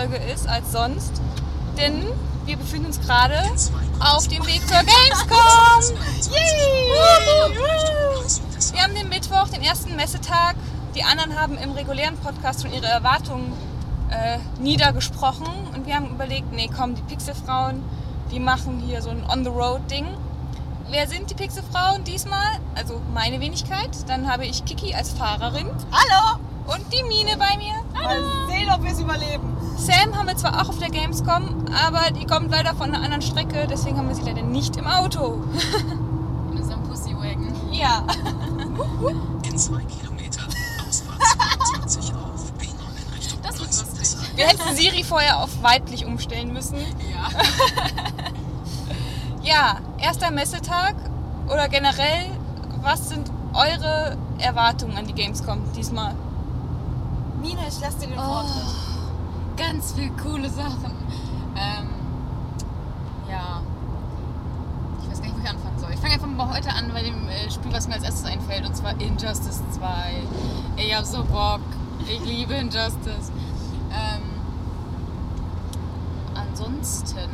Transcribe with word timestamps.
Folge 0.00 0.16
ist 0.32 0.48
als 0.48 0.72
sonst, 0.72 1.20
denn 1.76 2.06
wir 2.46 2.56
befinden 2.56 2.86
uns 2.86 2.98
gerade 3.02 3.34
auf 4.00 4.26
dem 4.28 4.46
Weg 4.46 4.66
zur 4.66 4.78
Gamescom. 4.78 5.94
Yay! 6.32 7.58
Wir 8.72 8.82
haben 8.82 8.94
den 8.94 9.10
Mittwoch, 9.10 9.48
den 9.48 9.60
ersten 9.60 9.96
Messetag. 9.96 10.56
Die 10.94 11.02
anderen 11.02 11.38
haben 11.38 11.58
im 11.58 11.72
regulären 11.72 12.16
Podcast 12.16 12.62
schon 12.62 12.72
ihre 12.72 12.86
Erwartungen 12.86 13.52
äh, 14.10 14.38
niedergesprochen 14.58 15.48
und 15.74 15.86
wir 15.86 15.96
haben 15.96 16.08
überlegt, 16.08 16.50
nee, 16.52 16.70
komm, 16.74 16.94
die 16.94 17.02
Pixelfrauen, 17.02 17.82
die 18.30 18.40
machen 18.40 18.78
hier 18.80 19.02
so 19.02 19.10
ein 19.10 19.22
On-the-Road-Ding. 19.28 20.06
Wer 20.88 21.08
sind 21.08 21.28
die 21.28 21.34
Pixelfrauen 21.34 22.04
diesmal? 22.04 22.58
Also 22.74 23.02
meine 23.12 23.38
Wenigkeit. 23.38 23.90
Dann 24.08 24.32
habe 24.32 24.46
ich 24.46 24.64
Kiki 24.64 24.94
als 24.94 25.10
Fahrerin 25.10 25.66
Hallo! 25.92 26.40
Und 26.74 26.92
die 26.92 27.02
Mine 27.02 27.36
bei 27.36 27.56
mir. 27.56 27.74
Mal 27.92 28.18
sehen, 28.48 28.70
ob 28.72 28.82
wir 28.82 28.92
es 28.92 29.00
überleben. 29.00 29.56
Sam 29.76 30.16
haben 30.16 30.28
wir 30.28 30.36
zwar 30.36 30.62
auch 30.62 30.68
auf 30.68 30.78
der 30.78 30.90
Gamescom, 30.90 31.66
aber 31.72 32.10
die 32.10 32.26
kommt 32.26 32.50
leider 32.50 32.74
von 32.74 32.92
einer 32.92 33.02
anderen 33.02 33.22
Strecke, 33.22 33.66
deswegen 33.68 33.96
haben 33.98 34.08
wir 34.08 34.14
sie 34.14 34.22
leider 34.22 34.42
nicht 34.42 34.76
im 34.76 34.86
Auto. 34.86 35.42
In 36.52 36.58
unserem 36.58 36.82
Pussywagon. 36.82 37.54
Ja. 37.72 38.04
In 39.44 39.58
zwei 39.58 39.82
Kilometer 39.84 40.42
Ausfahrt 40.88 41.20
22 41.90 42.14
auf 42.14 42.52
B9 42.58 43.06
in 43.06 43.14
Richtung 43.14 43.38
Das 43.42 43.58
wird 43.58 43.68
lustig. 43.68 44.36
Wir 44.36 44.46
hätten 44.46 44.76
Siri 44.76 45.02
vorher 45.04 45.38
auf 45.42 45.62
weiblich 45.62 46.04
umstellen 46.04 46.52
müssen. 46.52 46.78
Ja. 46.78 47.28
Ja, 49.42 49.78
erster 49.98 50.30
Messetag 50.30 50.94
oder 51.46 51.68
generell, 51.68 52.26
was 52.82 53.08
sind 53.08 53.30
eure 53.54 54.16
Erwartungen 54.38 54.98
an 54.98 55.06
die 55.06 55.14
Gamescom 55.14 55.60
diesmal? 55.74 56.14
Mine, 57.54 57.66
ich 57.68 57.80
lasse 57.80 57.98
dir 57.98 58.06
den 58.08 58.18
Oh, 58.18 58.22
Vortritt. 58.22 58.62
ganz 59.56 59.92
viel 59.92 60.10
coole 60.22 60.48
Sachen. 60.48 60.94
Ähm, 61.56 61.88
ja. 63.28 63.60
Ich 65.02 65.10
weiß 65.10 65.20
gar 65.20 65.26
nicht, 65.28 65.36
wo 65.36 65.42
ich 65.42 65.50
anfangen 65.50 65.78
soll. 65.78 65.90
Ich 65.92 65.98
fange 66.00 66.14
einfach 66.14 66.26
mal 66.28 66.54
heute 66.54 66.70
an 66.70 66.90
bei 66.92 67.02
dem 67.02 67.28
äh, 67.28 67.50
Spiel, 67.50 67.72
was 67.72 67.88
mir 67.88 67.94
als 67.94 68.04
erstes 68.04 68.24
einfällt, 68.24 68.64
und 68.66 68.76
zwar 68.76 68.92
Injustice 69.00 69.62
2. 69.72 70.22
Ich 70.76 70.94
hab 70.96 71.04
so 71.04 71.24
Bock. 71.24 71.60
Ich 72.08 72.20
liebe 72.24 72.54
Injustice. 72.54 73.32
Ähm, 73.92 74.22
ansonsten 76.34 77.28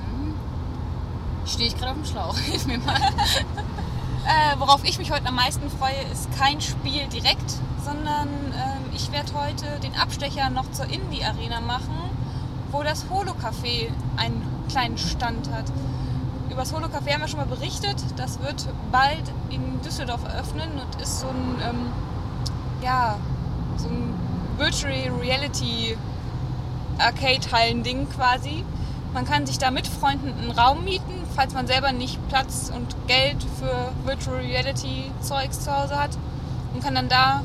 stehe 1.45 1.69
ich 1.69 1.77
gerade 1.77 1.91
auf 1.93 1.97
dem 1.99 2.05
Schlauch. 2.07 2.37
Hilf 2.39 2.67
mir 2.67 2.79
mal. 2.79 2.97
Äh, 2.97 4.59
worauf 4.59 4.83
ich 4.85 4.99
mich 4.99 5.13
heute 5.13 5.27
am 5.27 5.37
meisten 5.37 5.69
freue, 5.71 5.95
ist 6.11 6.29
kein 6.39 6.61
Spiel 6.61 7.07
direkt, 7.09 7.53
sondern 7.85 8.29
ähm, 8.29 8.76
ich 8.97 9.13
werde 9.13 9.35
heute 9.35 9.79
den 9.81 9.95
Abstecher 9.95 10.49
noch 10.49 10.71
zur 10.71 10.87
Indie-Arena 10.87 11.61
machen, 11.61 11.95
wo 12.73 12.83
das 12.83 13.05
Holo-Café 13.11 13.91
einen 14.17 14.43
kleinen 14.71 14.97
Stand 14.97 15.51
hat. 15.53 15.67
Über 16.51 16.63
das 16.63 16.73
Holo-Café 16.73 17.13
haben 17.13 17.21
wir 17.21 17.29
schon 17.29 17.41
mal 17.41 17.47
berichtet. 17.47 17.97
Das 18.17 18.41
wird 18.41 18.67
bald 18.91 19.23
in 19.51 19.83
Düsseldorf 19.83 20.25
eröffnen 20.25 20.71
und 20.81 21.03
ist 21.03 21.21
so 21.21 21.29
ein, 21.29 21.57
ähm, 21.69 21.93
ja, 22.83 23.19
so 23.77 23.89
ein 23.89 24.15
Virtual 24.57 25.15
Reality 25.21 25.99
Arcade-Hallen-Ding 26.99 28.09
quasi. 28.09 28.65
Man 29.13 29.27
kann 29.27 29.45
sich 29.45 29.59
da 29.59 29.71
mit 29.71 29.87
Freunden 29.87 30.33
einen 30.41 30.53
Raum 30.53 30.85
mieten, 30.85 31.13
falls 31.35 31.53
man 31.53 31.67
selber 31.67 31.93
nicht 31.93 32.19
Platz 32.29 32.73
und 32.75 32.97
Geld 33.07 33.45
für 33.59 33.93
Virtual 34.07 34.39
Reality 34.39 35.11
Zeugs 35.21 35.61
zu 35.61 35.77
Hause 35.77 36.01
hat 36.01 36.17
und 36.73 36.83
kann 36.83 36.95
dann 36.95 37.11
da 37.11 37.43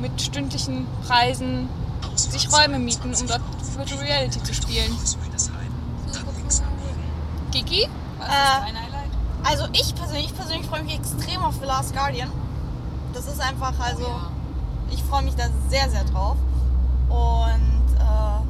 mit 0.00 0.20
stündlichen 0.20 0.86
Preisen 1.06 1.68
sich 2.16 2.52
Räume 2.52 2.78
mieten, 2.78 3.14
um 3.14 3.26
dort 3.26 3.40
Virtual 3.76 4.00
Reality 4.00 4.42
zu 4.42 4.54
spielen. 4.54 4.96
Kiki, 7.52 7.88
was 8.18 8.28
Äh, 8.28 8.30
ist 8.30 8.38
dein 8.66 8.76
Highlight? 8.76 9.10
Also 9.44 9.66
ich 9.72 9.94
persönlich, 9.94 10.26
ich 10.26 10.34
persönlich 10.36 10.66
freue 10.66 10.82
mich 10.82 10.94
extrem 10.94 11.42
auf 11.42 11.54
The 11.60 11.66
Last 11.66 11.94
Guardian. 11.94 12.30
Das 13.14 13.26
ist 13.26 13.40
einfach, 13.40 13.72
also 13.80 14.02
ja. 14.02 14.30
ich 14.90 15.02
freue 15.02 15.22
mich 15.22 15.34
da 15.34 15.44
sehr, 15.68 15.88
sehr 15.90 16.04
drauf. 16.04 16.36
Und 17.08 17.96
äh, 17.98 18.40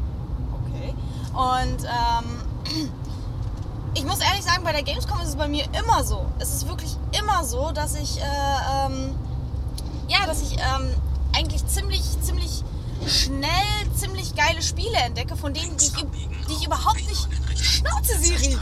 okay. 0.54 0.94
Und 1.32 1.84
ähm, 1.84 2.90
ich 3.94 4.04
muss 4.04 4.18
ehrlich 4.18 4.42
sagen, 4.42 4.64
bei 4.64 4.72
der 4.72 4.82
Gamescom 4.82 5.20
ist 5.20 5.28
es 5.28 5.36
bei 5.36 5.46
mir 5.48 5.64
immer 5.78 6.02
so. 6.02 6.26
Es 6.38 6.52
ist 6.52 6.68
wirklich 6.68 6.96
immer 7.18 7.44
so, 7.44 7.70
dass 7.70 7.94
ich 7.94 8.18
äh, 8.18 8.22
ähm, 8.86 9.14
ja, 10.08 10.26
dass 10.26 10.42
ich 10.42 10.54
ähm, 10.54 10.90
eigentlich 11.38 11.64
ziemlich, 11.66 12.02
ziemlich 12.20 12.64
schnell 13.06 13.94
ziemlich 13.94 14.34
geile 14.34 14.60
Spiele 14.60 14.96
entdecke, 14.96 15.36
von 15.36 15.54
denen 15.54 15.76
die 15.76 15.84
ich, 15.84 15.92
die 15.92 16.52
ich 16.52 16.66
überhaupt 16.66 17.06
nicht. 17.06 17.28
B9 17.28 17.36
in 17.36 17.44
Richtung 17.44 17.64
Schnauze, 17.64 18.18
Siri! 18.18 18.58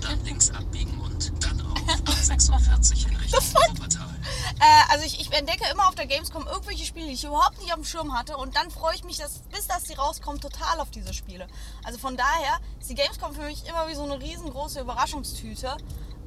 Dann 0.00 0.24
links 0.24 0.50
abbiegen 0.50 0.98
und 0.98 1.32
dann 1.44 1.60
auf 1.60 1.78
A46 2.06 3.08
in 3.08 3.16
Richtung 3.16 3.40
Wuppertal. 3.40 4.16
Äh, 4.58 4.92
also 4.92 5.04
ich, 5.04 5.20
ich 5.20 5.30
entdecke 5.32 5.64
immer 5.70 5.88
auf 5.88 5.94
der 5.94 6.06
Gamescom 6.06 6.46
irgendwelche 6.46 6.86
Spiele, 6.86 7.06
die 7.06 7.12
ich 7.12 7.24
überhaupt 7.24 7.60
nicht 7.60 7.70
auf 7.72 7.80
dem 7.80 7.84
Schirm 7.84 8.18
hatte 8.18 8.38
und 8.38 8.56
dann 8.56 8.70
freue 8.70 8.94
ich 8.94 9.04
mich, 9.04 9.18
dass, 9.18 9.40
bis 9.52 9.66
dass 9.66 9.82
die 9.84 9.94
rauskommen, 9.94 10.40
total 10.40 10.80
auf 10.80 10.90
diese 10.90 11.12
Spiele. 11.12 11.46
Also 11.84 11.98
von 11.98 12.16
daher 12.16 12.58
ist 12.80 12.88
die 12.88 12.94
Gamescom 12.94 13.34
für 13.34 13.42
mich 13.42 13.66
immer 13.68 13.88
wie 13.88 13.94
so 13.94 14.04
eine 14.04 14.18
riesengroße 14.18 14.80
Überraschungstüte, 14.80 15.76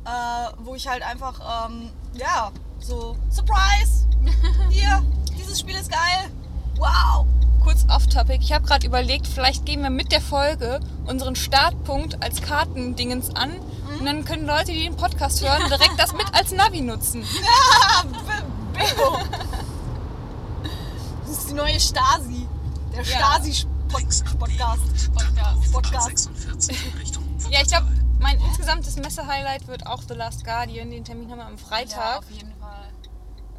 äh, 0.06 0.10
wo 0.60 0.76
ich 0.76 0.88
halt 0.88 1.02
einfach, 1.02 1.68
ähm, 1.68 1.92
ja, 2.14 2.52
so, 2.80 3.18
Surprise! 3.32 4.08
Hier, 4.70 5.04
dieses 5.40 5.60
Spiel 5.60 5.76
ist 5.76 5.90
geil! 5.92 6.30
Wow! 6.78 7.26
Kurz 7.64 7.86
off-topic. 7.90 8.40
Ich 8.42 8.54
habe 8.54 8.66
gerade 8.66 8.86
überlegt, 8.88 9.28
vielleicht 9.28 9.66
gehen 9.66 9.82
wir 9.84 9.90
mit 9.90 10.12
der 10.12 10.22
Folge 10.22 10.80
unseren 11.08 11.36
Startpunkt 11.36 12.24
als 12.24 12.42
Kartendingens 12.42 13.36
an 13.36 13.52
und 14.00 14.06
dann 14.06 14.24
können 14.24 14.46
Leute, 14.46 14.72
die 14.72 14.84
den 14.84 14.96
Podcast 14.96 15.42
hören, 15.44 15.62
direkt 15.68 15.94
das 15.98 16.14
mit 16.14 16.34
als 16.34 16.52
Navi 16.52 16.82
nutzen. 16.82 17.24
Ah, 17.92 18.04
B- 18.04 18.80
Bingo! 18.80 19.18
Das 21.28 21.38
ist 21.38 21.50
die 21.50 21.54
neue 21.54 21.80
Stasi. 21.80 22.48
Der 22.94 23.04
Ja. 23.04 23.18
Stasi-Podcast. 23.18 24.38
Podcast. 25.72 26.30
A46 26.30 26.70
in 26.94 26.98
Richtung 27.00 27.24
Ja, 27.50 27.62
ich 27.62 27.68
glaube, 27.68 27.88
mein 28.20 28.40
insgesamtes 28.42 28.96
Messe-Highlight 28.98 29.68
wird 29.68 29.86
auch 29.88 30.02
The 30.08 30.14
Last 30.14 30.46
Guardian. 30.46 30.90
Den 30.92 31.04
Termin 31.04 31.30
haben 31.30 31.40
wir 31.40 31.46
am 31.46 31.58
Ja, 31.58 31.66
Freitag. 31.68 32.20
auf 32.20 32.32
jeden 32.32 32.54
Fall. 32.60 32.90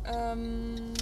ähm, 0.04 0.92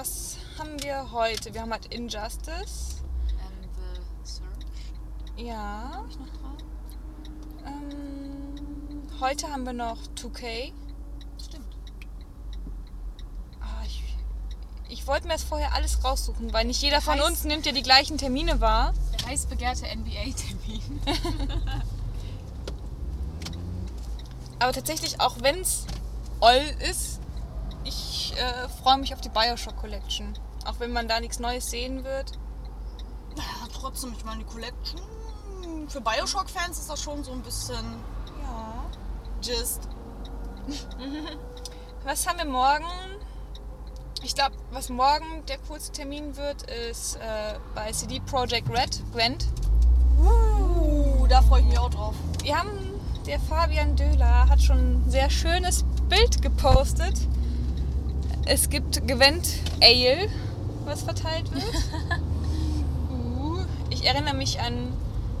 was 0.00 0.38
haben 0.58 0.82
wir 0.82 1.12
heute? 1.12 1.52
Wir 1.52 1.60
haben 1.60 1.72
halt 1.72 1.92
Injustice. 1.92 3.02
And 3.38 3.68
the 3.76 4.00
Search. 4.24 4.46
Ja. 5.36 6.06
Ich 6.08 6.18
noch 6.18 6.28
drauf? 6.28 6.56
Ähm, 7.66 9.02
heute 9.20 9.52
haben 9.52 9.66
wir 9.66 9.74
noch 9.74 9.98
2K. 10.16 10.72
Stimmt. 11.38 11.76
Ah, 13.60 13.82
ich 13.84 14.02
ich 14.88 15.06
wollte 15.06 15.26
mir 15.26 15.34
das 15.34 15.44
vorher 15.44 15.74
alles 15.74 16.02
raussuchen, 16.02 16.50
weil 16.54 16.64
nicht 16.64 16.80
jeder 16.80 17.02
von 17.02 17.20
uns 17.20 17.44
nimmt 17.44 17.66
ja 17.66 17.72
die 17.72 17.82
gleichen 17.82 18.16
Termine 18.16 18.62
wahr. 18.62 18.94
Der 19.18 19.26
heiß 19.28 19.46
begehrte 19.46 19.84
NBA-Termin. 19.84 21.00
Aber 24.60 24.72
tatsächlich, 24.72 25.20
auch 25.20 25.36
wenn 25.42 25.60
es 25.60 25.84
all 26.40 26.64
ist, 26.88 27.19
äh, 28.40 28.68
freue 28.82 28.98
mich 28.98 29.12
auf 29.14 29.20
die 29.20 29.28
Bioshock 29.28 29.76
Collection. 29.76 30.32
Auch 30.64 30.80
wenn 30.80 30.92
man 30.92 31.08
da 31.08 31.20
nichts 31.20 31.38
Neues 31.38 31.70
sehen 31.70 32.04
wird. 32.04 32.32
Ja, 33.36 33.68
trotzdem, 33.72 34.12
ich 34.16 34.24
meine, 34.24 34.40
die 34.40 34.50
Collection. 34.50 35.00
Für 35.88 36.00
Bioshock-Fans 36.00 36.78
ist 36.78 36.90
das 36.90 37.02
schon 37.02 37.22
so 37.22 37.32
ein 37.32 37.42
bisschen 37.42 37.84
Ja. 38.42 38.84
Gist. 39.42 39.88
Was 42.04 42.26
haben 42.26 42.38
wir 42.38 42.46
morgen? 42.46 42.84
Ich 44.22 44.34
glaube, 44.34 44.54
was 44.70 44.90
morgen 44.90 45.46
der 45.48 45.56
kurze 45.58 45.92
Termin 45.92 46.36
wird, 46.36 46.62
ist 46.90 47.16
äh, 47.16 47.58
bei 47.74 47.90
CD 47.92 48.20
Projekt 48.20 48.68
Red, 48.68 49.02
Gwent. 49.12 49.46
Uh, 50.18 51.26
da 51.26 51.40
freue 51.40 51.60
ich 51.60 51.66
mich 51.66 51.78
auch 51.78 51.88
drauf. 51.88 52.14
Wir 52.42 52.58
haben, 52.58 52.70
der 53.26 53.40
Fabian 53.40 53.96
Döhler 53.96 54.46
hat 54.48 54.60
schon 54.60 54.76
ein 54.76 55.10
sehr 55.10 55.30
schönes 55.30 55.84
Bild 56.10 56.42
gepostet. 56.42 57.14
Es 58.52 58.68
gibt 58.68 59.06
Gwent 59.06 59.46
Ale, 59.80 60.28
was 60.84 61.02
verteilt 61.02 61.48
wird. 61.54 61.62
uh, 63.12 63.60
ich 63.90 64.04
erinnere 64.04 64.34
mich 64.34 64.58
an 64.58 64.92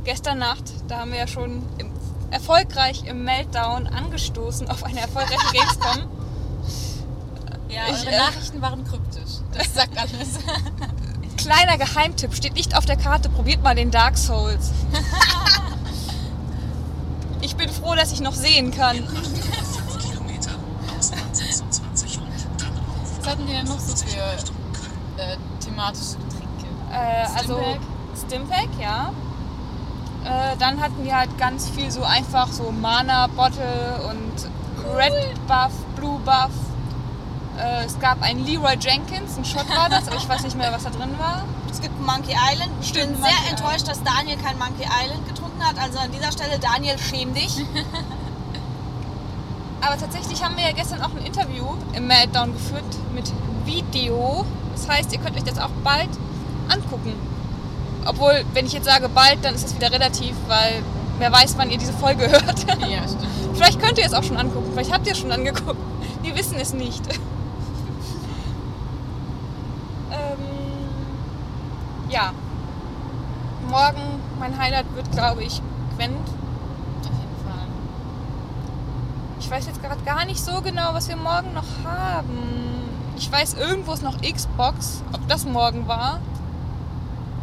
gestern 0.04 0.38
Nacht, 0.38 0.62
da 0.86 0.98
haben 1.00 1.10
wir 1.10 1.18
ja 1.18 1.26
schon 1.26 1.60
im, 1.78 1.90
erfolgreich 2.30 3.02
im 3.06 3.24
Meltdown 3.24 3.88
angestoßen 3.88 4.70
auf 4.70 4.84
eine 4.84 5.00
erfolgreiche 5.00 5.44
Gamescom. 5.52 6.08
Ja, 7.68 7.82
Ich, 7.88 8.06
eure 8.06 8.14
äh, 8.14 8.18
Nachrichten 8.18 8.62
waren 8.62 8.84
kryptisch. 8.84 9.40
Das 9.54 9.74
sagt 9.74 9.98
alles. 9.98 10.38
Kleiner 11.36 11.78
Geheimtipp, 11.78 12.32
steht 12.32 12.54
nicht 12.54 12.76
auf 12.76 12.86
der 12.86 12.96
Karte, 12.96 13.28
probiert 13.28 13.60
mal 13.64 13.74
den 13.74 13.90
Dark 13.90 14.18
Souls. 14.18 14.70
Ich 17.40 17.56
bin 17.56 17.70
froh, 17.70 17.96
dass 17.96 18.12
ich 18.12 18.20
noch 18.20 18.34
sehen 18.34 18.70
kann. 18.70 19.02
Hatten 23.30 23.46
die 23.46 23.52
denn 23.52 23.66
noch 23.66 23.78
so 23.78 23.94
50 23.96 24.08
in 24.08 24.14
für 24.14 25.22
äh, 25.22 25.36
thematische 25.64 26.16
Getränke? 26.18 26.66
Äh, 26.92 27.26
also 27.38 27.60
Stimpack? 28.26 28.68
Ja. 28.80 29.12
Äh, 30.24 30.56
dann 30.58 30.80
hatten 30.80 31.02
wir 31.04 31.16
halt 31.16 31.38
ganz 31.38 31.68
viel 31.68 31.90
so 31.90 32.02
einfach 32.02 32.48
so 32.48 32.70
Mana 32.70 33.26
Bottle 33.28 34.00
und 34.10 34.50
Red 34.96 35.14
Buff, 35.46 35.72
Blue 35.96 36.18
Buff. 36.20 36.50
Äh, 37.58 37.84
es 37.84 37.98
gab 38.00 38.22
einen 38.22 38.44
Leroy 38.44 38.76
Jenkins, 38.78 39.36
ein 39.36 39.44
Shot 39.44 39.68
war 39.68 39.88
das, 39.88 40.08
aber 40.08 40.16
ich 40.16 40.28
weiß 40.28 40.42
nicht 40.42 40.56
mehr, 40.56 40.72
was 40.72 40.84
da 40.84 40.90
drin 40.90 41.18
war. 41.18 41.44
Es 41.70 41.80
gibt 41.80 41.98
Monkey 42.00 42.32
Island. 42.32 42.72
Ich 42.80 42.88
Stimmt, 42.88 43.12
bin 43.12 43.22
sehr 43.22 43.32
Monkey 43.32 43.50
enttäuscht, 43.50 43.88
dass 43.88 44.02
Daniel 44.02 44.36
kein 44.38 44.58
Monkey 44.58 44.84
Island 44.84 45.26
getrunken 45.28 45.64
hat. 45.64 45.78
Also 45.78 45.98
an 45.98 46.10
dieser 46.10 46.32
Stelle, 46.32 46.58
Daniel, 46.58 46.98
schäm 46.98 47.32
dich. 47.32 47.56
Aber 49.80 49.96
tatsächlich 49.98 50.44
haben 50.44 50.56
wir 50.56 50.64
ja 50.64 50.72
gestern 50.72 51.00
auch 51.02 51.10
ein 51.10 51.24
Interview 51.24 51.64
im 51.94 52.06
Meltdown 52.06 52.52
geführt 52.52 52.84
mit 53.14 53.32
Video. 53.64 54.44
Das 54.74 54.88
heißt, 54.88 55.12
ihr 55.12 55.18
könnt 55.20 55.36
euch 55.36 55.44
das 55.44 55.58
auch 55.58 55.70
bald 55.82 56.10
angucken. 56.68 57.14
Obwohl, 58.06 58.44
wenn 58.54 58.66
ich 58.66 58.72
jetzt 58.72 58.86
sage 58.86 59.08
bald, 59.08 59.44
dann 59.44 59.54
ist 59.54 59.64
das 59.64 59.74
wieder 59.74 59.92
relativ, 59.92 60.34
weil 60.48 60.82
wer 61.18 61.32
weiß, 61.32 61.56
wann 61.58 61.70
ihr 61.70 61.78
diese 61.78 61.92
Folge 61.92 62.22
hört. 62.30 62.66
Ja, 62.88 63.02
stimmt. 63.06 63.28
Vielleicht 63.54 63.80
könnt 63.80 63.98
ihr 63.98 64.06
es 64.06 64.14
auch 64.14 64.22
schon 64.22 64.36
angucken, 64.36 64.70
vielleicht 64.72 64.92
habt 64.92 65.06
ihr 65.06 65.12
es 65.12 65.18
schon 65.18 65.32
angeguckt. 65.32 65.78
Wir 66.22 66.34
wissen 66.36 66.56
es 66.56 66.72
nicht. 66.72 67.02
ähm, 70.10 70.38
ja. 72.08 72.32
Morgen, 73.68 74.20
mein 74.38 74.58
Highlight 74.58 74.86
wird, 74.94 75.12
glaube 75.12 75.44
ich, 75.44 75.62
Gwent. 75.96 76.16
Auf 76.18 77.18
jeden 77.20 77.36
Fall. 77.44 77.66
Ich 79.50 79.56
weiß 79.56 79.66
jetzt 79.66 79.82
gerade 79.82 80.00
gar 80.02 80.24
nicht 80.26 80.40
so 80.40 80.60
genau, 80.60 80.94
was 80.94 81.08
wir 81.08 81.16
morgen 81.16 81.52
noch 81.54 81.64
haben. 81.84 82.88
Ich 83.16 83.32
weiß, 83.32 83.54
irgendwo 83.54 83.94
ist 83.94 84.04
noch 84.04 84.22
Xbox. 84.22 85.02
Ob 85.12 85.26
das 85.26 85.44
morgen 85.44 85.88
war 85.88 86.20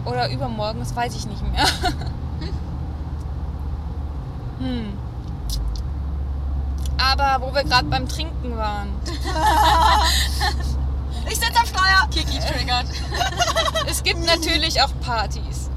oder 0.06 0.32
übermorgen, 0.32 0.80
das 0.80 0.96
weiß 0.96 1.14
ich 1.18 1.26
nicht 1.26 1.42
mehr. 1.52 1.66
hm. 4.60 4.94
Aber 6.98 7.46
wo 7.46 7.54
wir 7.54 7.66
gerade 7.66 7.90
beim 7.90 8.08
Trinken 8.08 8.56
waren. 8.56 8.88
Ich 11.30 11.36
sitze 11.36 11.60
am 11.60 11.66
Steuer. 11.66 12.08
Kiki 12.10 12.40
triggert. 12.40 12.86
Es 13.86 14.02
gibt 14.02 14.26
natürlich 14.26 14.82
auch 14.82 14.98
Partys. 15.02 15.70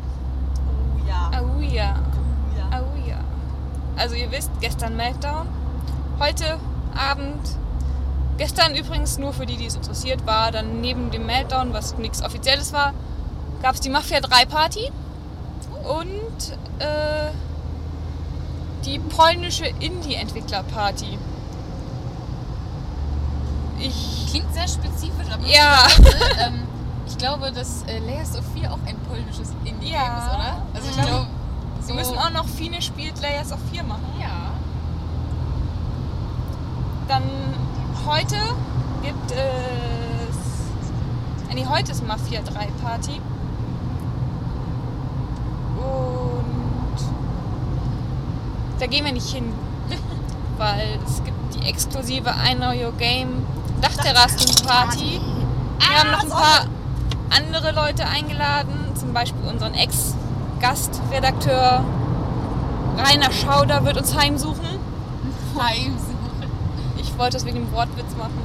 Oh 0.65 0.97
ja. 1.09 1.29
Au 1.37 1.61
ja. 1.61 1.97
Oh 2.57 2.95
ja. 3.05 3.09
Ja. 3.09 3.19
Also 3.97 4.15
ihr 4.15 4.31
wisst, 4.31 4.53
gestern 4.61 4.97
Meltdown. 4.97 5.49
Heute 6.21 6.59
Abend. 6.95 7.41
Gestern 8.39 8.75
übrigens 8.75 9.19
nur 9.19 9.33
für 9.33 9.47
die, 9.47 9.57
die 9.57 9.67
es 9.67 9.75
interessiert 9.75 10.27
war. 10.27 10.51
Dann 10.53 10.81
neben 10.81 11.11
dem 11.11 11.27
Meltdown, 11.27 11.73
was 11.73 11.97
nichts 11.99 12.23
Offizielles 12.23 12.73
war, 12.73 12.93
gab 13.63 13.75
es 13.75 13.81
die 13.81 13.91
Mafia 13.91 14.21
3 14.21 14.45
Party. 14.47 14.91
Und 15.85 16.53
äh, 16.79 17.31
die 18.85 18.99
polnische 18.99 19.67
Indie-Entwickler-Party. 19.67 21.19
Ich. 23.79 24.27
Klingt 24.31 24.53
sehr 24.55 24.69
spezifisch, 24.69 25.27
aber 25.33 25.47
Ja. 25.47 25.87
ähm, 26.47 26.63
ich 27.07 27.17
glaube, 27.19 27.51
dass 27.51 27.83
äh, 27.85 27.99
Layers 28.01 28.37
of 28.39 28.45
4 28.55 28.71
auch 28.73 28.79
ein 28.87 28.97
polnisches 29.09 29.51
Indie-Game 29.65 29.91
Ja. 29.93 30.19
ist, 30.19 30.35
oder? 30.35 30.63
Also 30.75 30.89
ich 30.91 30.97
glaube, 31.07 31.27
so, 31.81 31.89
Wir 31.89 31.95
müssen 31.95 32.19
auch 32.19 32.31
noch 32.31 32.47
Fine 32.47 32.81
spielt 32.83 33.21
Layers 33.21 33.53
of 33.53 33.59
4 33.73 33.83
machen. 33.83 34.05
Ja. 34.21 34.40
Dann 37.11 37.25
heute 38.07 38.37
gibt 39.03 39.33
es. 39.33 39.37
äh, 41.51 41.55
Nee, 41.55 41.67
heute 41.69 41.91
ist 41.91 42.07
Mafia 42.07 42.41
3 42.41 42.69
Party. 42.81 43.21
Und 45.77 47.01
da 48.79 48.87
gehen 48.87 49.05
wir 49.05 49.13
nicht 49.13 49.29
hin. 49.29 49.53
Weil 50.57 51.01
es 51.05 51.25
gibt 51.25 51.55
die 51.57 51.67
exklusive 51.69 52.31
I 52.49 52.55
Know 52.55 52.71
Your 52.71 52.93
Game 52.93 53.45
Dachterrassen-Party. 53.81 55.21
Wir 55.81 55.99
haben 55.99 56.13
noch 56.13 56.23
ein 56.23 56.31
paar 56.31 56.67
andere 57.37 57.73
Leute 57.73 58.07
eingeladen, 58.07 58.93
zum 58.95 59.13
Beispiel 59.13 59.49
unseren 59.49 59.75
Ex-Gastredakteur 59.75 61.83
Rainer 62.99 63.33
Schauder 63.33 63.85
wird 63.85 63.97
uns 63.97 64.17
heimsuchen. 64.17 64.79
Heimsuchen. 65.59 66.10
Ich 67.21 67.23
wollte 67.23 67.37
das 67.37 67.45
wegen 67.45 67.67
dem 67.67 67.73
Wortwitz 67.75 68.17
machen. 68.17 68.41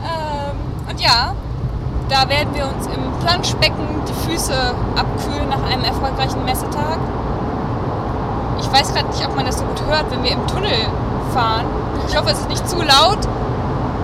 ähm, 0.00 0.56
und 0.88 1.00
ja, 1.00 1.34
da 2.08 2.28
werden 2.28 2.54
wir 2.54 2.66
uns 2.66 2.86
im 2.86 3.18
Planschbecken 3.18 3.84
die 4.06 4.30
Füße 4.30 4.54
abkühlen 4.94 5.48
nach 5.48 5.68
einem 5.68 5.82
erfolgreichen 5.82 6.44
Messetag. 6.44 6.98
Ich 8.60 8.72
weiß 8.72 8.94
gerade 8.94 9.08
nicht, 9.08 9.26
ob 9.26 9.34
man 9.34 9.46
das 9.46 9.58
so 9.58 9.64
gut 9.64 9.82
hört, 9.88 10.08
wenn 10.12 10.22
wir 10.22 10.30
im 10.30 10.46
Tunnel 10.46 10.86
fahren. 11.34 11.66
Ich 12.06 12.16
hoffe, 12.16 12.30
es 12.30 12.38
ist 12.38 12.48
nicht 12.48 12.68
zu 12.68 12.76
laut. 12.76 13.26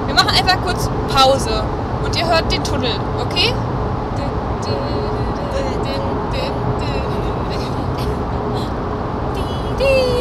Wir 0.07 0.15
machen 0.17 0.31
einfach 0.31 0.61
kurz 0.65 0.91
Pause 1.15 1.63
und 2.05 2.17
ihr 2.17 2.27
hört 2.27 2.51
den 2.51 2.65
Tunnel, 2.65 2.99
okay? 3.21 3.55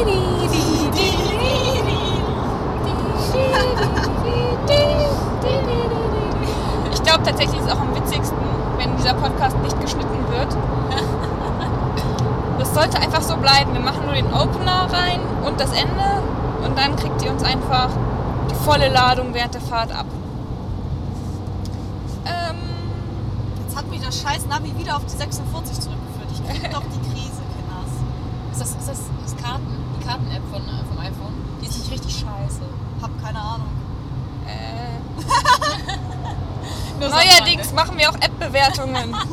Ich 0.05 0.32
glaube 7.23 7.37
tatsächlich 7.37 7.59
ist 7.61 7.67
es 7.67 7.71
auch 7.73 7.81
am 7.81 7.95
witzigsten, 7.95 8.37
wenn 8.77 8.95
dieser 8.97 9.13
Podcast 9.13 9.57
nicht 9.59 9.79
geschnitten 9.81 10.17
wird. 10.29 10.55
Das 12.59 12.73
sollte 12.73 12.97
einfach 12.99 13.21
so 13.21 13.35
bleiben. 13.37 13.73
Wir 13.73 13.81
machen 13.81 14.05
nur 14.05 14.13
den 14.13 14.27
Opener 14.33 14.87
rein 14.91 15.19
und 15.45 15.59
das 15.59 15.71
Ende 15.71 16.23
und 16.65 16.77
dann 16.77 16.95
kriegt 16.95 17.21
ihr 17.21 17.31
uns 17.31 17.43
einfach 17.43 17.89
die 18.49 18.55
volle 18.55 18.89
Ladung 18.89 19.33
während 19.33 19.53
der 19.53 19.61
Fahrt 19.61 19.91
ab. 19.91 20.05
Ähm, 22.25 22.55
Jetzt 23.65 23.75
hat 23.77 23.89
mich 23.89 24.01
das 24.01 24.21
scheiß 24.21 24.45
Navi 24.47 24.73
wieder 24.77 24.95
auf 24.97 25.05
die 25.05 25.17
46 25.17 25.79
zurückgeführt. 25.81 26.29
Ich 26.31 26.43
krieg 26.61 26.71
doch 26.71 26.83
die 26.83 26.99
Krise, 27.09 27.41
Kinders. 27.55 27.93
Ist 28.53 28.61
das, 28.61 28.69
ist 28.71 28.87
das, 28.89 28.99
das 29.23 29.35
Karten, 29.43 29.67
die 29.99 30.05
Karten-App 30.05 30.43
von, 30.51 30.61
äh, 30.61 30.83
vom 30.87 30.99
iPhone? 30.99 31.33
Die 31.61 31.67
ist 31.67 31.77
nicht 31.79 31.91
richtig 31.91 32.13
scheiße. 32.15 32.61
Hab 33.01 33.11
keine 33.23 33.39
Ahnung. 33.39 33.67
äh, 34.47 34.99
Nur 36.99 37.02
neuerdings 37.13 37.73
machen 37.73 37.97
wir 37.97 38.09
auch 38.09 38.15
App-Bewertungen. 38.15 39.15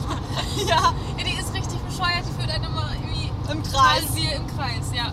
Ja, 0.67 0.77
Ja, 0.77 0.93
die 1.25 1.39
ist 1.41 1.53
richtig 1.55 1.79
bescheuert. 1.81 2.23
Die 2.29 2.33
führt 2.41 2.55
einen 2.55 2.65
immer 2.65 2.89
irgendwie 2.95 3.31
im 3.51 3.63
Kreis. 3.63 4.05
im 4.17 4.47
Kreis, 4.57 4.87
ja. 4.95 5.13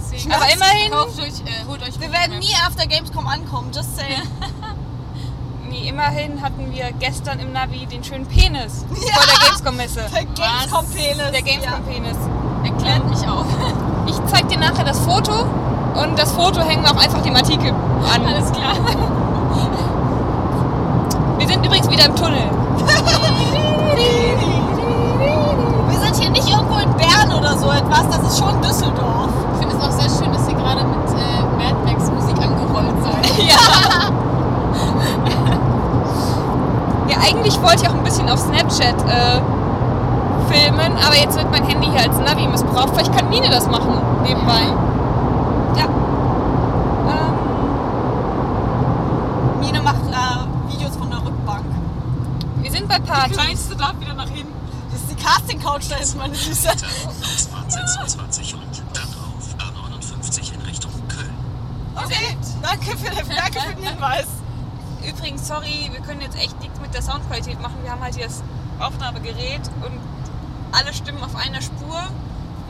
Deswegen 0.00 0.32
Aber 0.32 0.44
immerhin- 0.52 0.92
euch, 0.94 1.40
äh, 1.40 1.66
holt 1.68 1.82
euch 1.82 2.00
Wir 2.00 2.10
werden 2.12 2.38
nie 2.38 2.54
auf 2.66 2.74
der 2.76 2.86
Gamescom 2.86 3.26
ankommen, 3.26 3.70
just 3.74 3.96
saying. 3.96 4.22
Nee, 5.68 5.88
immerhin 5.88 6.42
hatten 6.42 6.70
wir 6.70 6.92
gestern 6.92 7.38
im 7.40 7.52
Navi 7.52 7.86
den 7.86 8.04
schönen 8.04 8.26
Penis 8.26 8.84
Ja. 8.90 9.14
vor 9.14 9.26
der 9.26 9.48
Gamescom-Messe. 9.48 10.04
Der 10.12 10.24
Gamescom-Penis. 10.26 11.30
Der 11.32 11.42
Gamescom-Penis. 11.42 12.16
Erklärt 12.64 13.08
mich 13.08 13.28
auf. 13.28 13.46
Ich 14.06 14.16
zeig 14.26 14.48
dir 14.48 14.58
nachher 14.58 14.84
das 14.84 14.98
Foto 14.98 15.32
und 15.94 16.18
das 16.18 16.32
Foto 16.32 16.60
hängen 16.60 16.82
wir 16.82 16.90
auch 16.90 17.00
einfach 17.02 17.22
dem 17.22 17.34
Artikel 17.36 17.70
an. 17.70 18.26
Alles 18.26 18.50
klar. 18.52 18.74
Wir 21.72 21.82
sind 21.82 21.90
übrigens 21.90 21.90
wieder 21.90 22.04
im 22.06 22.16
Tunnel. 22.16 22.50
Wir 25.88 25.98
sind 25.98 26.16
hier 26.20 26.30
nicht 26.30 26.48
irgendwo 26.48 26.76
in 26.78 26.90
Bern 26.96 27.32
oder 27.32 27.56
so 27.56 27.70
etwas, 27.70 28.08
das 28.10 28.30
ist 28.30 28.38
schon 28.38 28.60
Düsseldorf. 28.60 29.30
Ich 29.54 29.58
finde 29.60 29.76
es 29.76 29.82
auch 29.82 29.90
sehr 29.90 30.10
schön, 30.10 30.30
dass 30.32 30.46
ihr 30.48 30.54
gerade 30.54 30.84
mit 30.84 31.08
äh, 31.08 31.42
Mad 31.56 31.76
Max 31.86 32.10
Musik 32.10 32.36
angerollt 32.42 32.94
seid. 33.02 33.22
Ja. 33.42 33.56
ja, 37.08 37.16
eigentlich 37.26 37.60
wollte 37.62 37.82
ich 37.84 37.88
auch 37.88 37.94
ein 37.94 38.04
bisschen 38.04 38.28
auf 38.28 38.38
Snapchat 38.38 39.02
äh, 39.08 39.40
filmen, 40.52 40.92
aber 41.06 41.16
jetzt 41.16 41.36
wird 41.38 41.50
mein 41.50 41.64
Handy 41.64 41.86
hier 41.86 42.00
als 42.02 42.18
Navi 42.18 42.46
missbraucht. 42.48 42.90
Vielleicht 42.94 43.16
kann 43.16 43.30
Mine 43.30 43.48
das 43.48 43.66
machen 43.68 43.94
nebenbei. 44.22 44.60
Ja. 45.76 45.84
Ähm, 47.08 47.34
Mine 49.60 49.80
macht 49.82 50.06
äh, 50.10 50.72
Videos 50.72 50.96
von 50.96 51.10
der 51.10 51.18
Rückbank. 51.18 51.64
Sind 53.12 53.36
bei 53.36 53.42
Partys. 53.42 53.68
darf 53.76 54.00
wieder 54.00 54.14
nach 54.14 54.28
hinten. 54.28 54.52
Das 54.90 55.00
ist 55.00 55.10
die 55.10 55.16
Casting-Couch, 55.16 55.90
da 55.90 55.96
ist 55.96 56.16
meine 56.16 56.34
Süße. 56.34 56.68
Ausfahrt 56.70 57.72
26 57.72 58.54
und 58.54 58.82
dann 58.92 59.08
auf 59.08 59.54
A59 59.58 60.54
in 60.54 60.60
Richtung 60.62 60.90
Köln. 61.08 61.34
Okay, 61.94 62.36
danke 62.60 62.96
für, 62.96 63.10
den, 63.10 63.28
danke 63.28 63.60
für 63.60 63.74
den 63.74 63.86
Hinweis. 63.86 64.26
Übrigens, 65.06 65.48
sorry, 65.48 65.90
wir 65.90 66.00
können 66.00 66.20
jetzt 66.20 66.36
echt 66.36 66.60
nichts 66.60 66.78
mit 66.80 66.94
der 66.94 67.02
Soundqualität 67.02 67.60
machen. 67.60 67.76
Wir 67.82 67.90
haben 67.90 68.02
halt 68.02 68.14
hier 68.14 68.26
das 68.26 68.42
Aufnahmegerät 68.78 69.62
und 69.84 69.98
alle 70.72 70.92
Stimmen 70.92 71.22
auf 71.22 71.34
einer 71.36 71.60
Spur. 71.60 72.02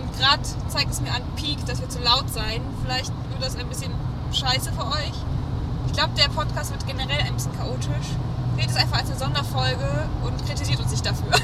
Und 0.01 0.19
gerade 0.19 0.43
zeigt 0.69 0.91
es 0.93 1.01
mir 1.01 1.13
an 1.13 1.23
Peak, 1.37 1.65
dass 1.67 1.81
wir 1.81 1.89
zu 1.89 2.01
laut 2.01 2.31
sein. 2.33 2.63
Vielleicht 2.83 3.13
wird 3.31 3.43
das 3.43 3.57
ein 3.57 3.69
bisschen 3.69 3.93
scheiße 4.33 4.73
für 4.73 4.87
euch. 4.87 5.13
Ich 5.89 5.93
glaube, 5.93 6.13
der 6.17 6.29
Podcast 6.29 6.71
wird 6.71 6.87
generell 6.87 7.21
ein 7.21 7.35
bisschen 7.35 7.57
chaotisch. 7.57 8.17
Seht 8.63 8.71
es 8.71 8.77
einfach 8.77 8.99
als 8.99 9.11
eine 9.11 9.19
Sonderfolge 9.19 10.09
und 10.23 10.47
kritisiert 10.47 10.79
uns 10.79 10.93
nicht 10.93 11.05
dafür. 11.05 11.33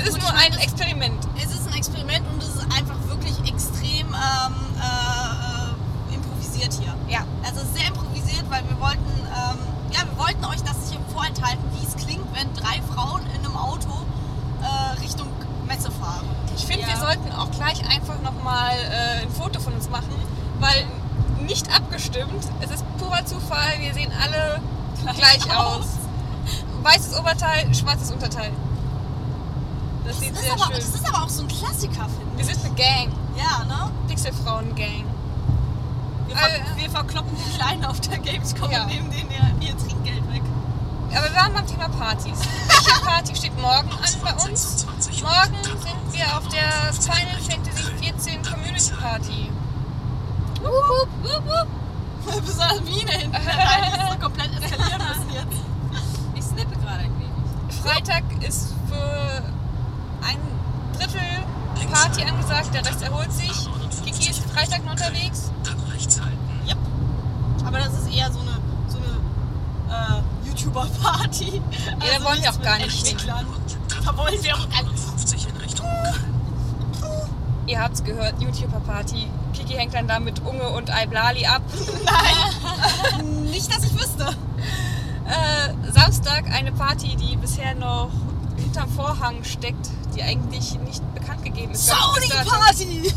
es 0.00 0.08
ist 0.08 0.20
nur 0.20 0.32
ein 0.32 0.52
Experiment. 0.58 1.26
Es 1.36 1.52
ist 1.52 1.66
ein 1.66 1.74
Experiment 1.74 2.24
und 2.32 2.40
es 2.40 2.50
ist 2.50 2.60
einfach 2.62 2.94
wirklich 3.08 3.36
extrem 3.40 4.06
ähm, 4.06 4.54
äh, 4.78 6.14
improvisiert 6.14 6.72
hier. 6.74 6.94
Ja. 7.08 7.24
Also 7.42 7.62
es 7.62 7.66
ist 7.66 7.74
sehr 7.76 7.88
improvisiert, 7.88 8.44
weil 8.50 8.62
wir 8.68 8.78
wollten, 8.80 9.02
ähm, 9.18 9.58
ja, 9.90 10.02
wir 10.06 10.16
wollten 10.16 10.44
euch 10.44 10.62
das 10.62 10.92
hier 10.92 11.00
vorenthalten, 11.12 11.64
wie 11.74 11.84
es 11.84 11.96
klingt, 11.96 12.24
wenn 12.32 12.54
drei 12.54 12.80
Frauen 12.94 13.22
in 13.34 13.44
einem 13.44 13.56
Auto 13.56 13.90
äh, 14.62 15.00
Richtung 15.00 15.26
Messe 15.66 15.90
fahren. 15.90 16.28
Ich 16.56 16.66
finde, 16.66 16.82
Ja. 16.82 16.88
wir 16.94 16.98
sollten 16.98 17.32
auch 17.32 17.50
gleich 17.50 17.80
einfach 17.90 18.20
nochmal 18.22 18.76
äh, 18.76 19.22
ein 19.22 19.30
Foto 19.30 19.58
von 19.58 19.72
uns 19.72 19.90
machen, 19.90 20.14
weil 20.60 20.86
nicht 21.44 21.68
abgestimmt. 21.74 22.44
Es 22.60 22.70
ist 22.70 22.84
purer 22.98 23.26
Zufall. 23.26 23.80
Wir 23.80 23.92
sehen 23.92 24.12
alle 24.22 24.60
gleich, 25.14 25.56
aus. 25.56 25.86
Weißes 26.82 27.18
Oberteil, 27.18 27.74
schwarzes 27.74 28.10
Unterteil. 28.12 28.52
Das, 30.04 30.16
Das 30.16 30.24
sieht 30.24 30.36
sehr 30.36 30.52
aber, 30.52 30.64
schön. 30.66 30.74
das 30.76 30.88
ist 30.88 31.08
aber 31.08 31.24
auch 31.24 31.28
so 31.28 31.42
ein 31.42 31.48
Klassiker, 31.48 32.06
finde 32.08 32.36
Wir 32.36 32.44
sind 32.44 32.64
eine 32.64 32.74
Gang. 32.74 33.08
ich. 33.36 33.42
Ja, 33.42 33.64
ne? 33.64 33.90
Pixelfrauen-Gang. 34.08 35.04
Wir, 36.28 36.36
ver 36.36 36.48
Äh, 36.48 36.60
wir 36.76 36.90
verkloppen 36.90 37.32
die 37.36 37.56
Kleinen 37.58 37.84
auf 37.84 38.00
der 38.00 38.18
Gamescom 38.18 38.70
Ja. 38.70 38.82
und 38.82 38.88
nehmen 38.88 39.10
denen 39.10 39.30
ihr, 39.30 39.68
ihr 39.68 39.76
Trinkgeld 39.78 40.32
weg. 40.32 40.42
Aber 41.14 41.24
wir 41.30 41.36
waren 41.36 41.52
beim 41.54 41.66
Thema 41.66 41.88
Partys. 41.88 42.38
Welche 42.68 43.00
Party 43.04 43.34
steht 43.36 43.56
morgen 43.60 43.88
an 43.90 44.20
bei 44.22 44.32
uns? 44.48 44.80
26 44.82 45.22
Uhr. 45.22 45.28
Morgen 45.30 45.62
sind 45.64 46.12
wir 46.12 46.36
auf 46.36 46.46
der 46.48 46.92
Final 46.92 47.40
Fantasy 47.40 47.82
14 48.02 48.42
Community 48.42 48.92
Party. 49.00 49.50
Wup, 50.62 51.08
wup, 51.22 51.44
wup, 51.46 51.46
wup. 51.46 52.44
Besonders 52.44 52.80
Mine 52.82 53.10
hinten 53.12 53.36
rein, 53.36 53.92
die 53.92 54.00
ist 54.00 54.12
so 54.12 54.18
komplett 54.18 54.50
eskalieren 54.62 55.02
müssen 55.08 55.32
jetzt. 55.32 55.62
Ich 56.34 56.42
snippe 56.44 56.76
gerade 56.80 57.04
ein 57.04 57.12
wenig. 57.20 57.80
Freitag 57.82 58.24
ist 58.46 58.74
für 58.88 59.42
ein 60.26 60.38
Drittel 60.98 61.20
Party 61.92 62.22
angesagt, 62.24 62.74
der 62.74 62.84
Rest 62.84 63.00
erholt 63.02 63.32
sich. 63.32 63.68
Kiki 64.04 64.30
ist 64.30 64.42
Freitag 64.50 64.84
noch 64.84 64.92
unterwegs. 64.92 65.52
Dann 65.62 65.78
rechts 65.92 66.20
halten. 66.20 66.36
Yep. 66.66 66.76
Aber 67.64 67.78
das 67.78 67.92
ist 67.94 68.12
eher 68.12 68.30
so 68.32 68.40
eine, 68.40 68.58
so 68.88 68.98
eine 68.98 70.22
äh, 70.24 70.48
YouTuber-Party. 70.48 71.62
Also 72.00 72.06
Ja, 72.12 72.18
da 72.18 72.24
wollen 72.24 72.42
wir 72.42 72.50
auch 72.50 72.55
gar 72.66 72.78
nicht. 72.78 73.06
Entwicklern. 73.06 73.46
Da 74.04 74.16
wollen 74.16 74.42
wir 74.42 74.54
auch 74.54 74.68
gar 74.68 74.82
nicht. 74.82 74.98
50 74.98 75.48
in 75.48 75.56
Richtung 75.56 75.86
Köln. 75.86 76.36
Ihr 77.66 77.80
habt's 77.80 78.04
gehört, 78.04 78.40
YouTuber 78.40 78.80
Party. 78.80 79.28
Kiki 79.52 79.74
hängt 79.74 79.94
dann 79.94 80.06
da 80.06 80.20
mit 80.20 80.40
Unge 80.44 80.68
und 80.70 80.90
Aiblali 80.90 81.46
ab. 81.46 81.62
Nicht, 83.50 83.74
dass 83.74 83.84
ich 83.84 83.94
wüsste. 83.94 84.36
Äh, 85.26 85.92
Samstag 85.92 86.44
eine 86.52 86.70
Party, 86.72 87.16
die 87.16 87.36
bisher 87.36 87.74
noch 87.74 88.10
hinterm 88.56 88.88
Vorhang 88.90 89.42
steckt, 89.42 89.90
die 90.14 90.22
eigentlich 90.22 90.78
nicht 90.80 91.02
bekannt 91.14 91.44
gegeben 91.44 91.72
ist. 91.72 91.86
Sony-Party! 91.88 93.12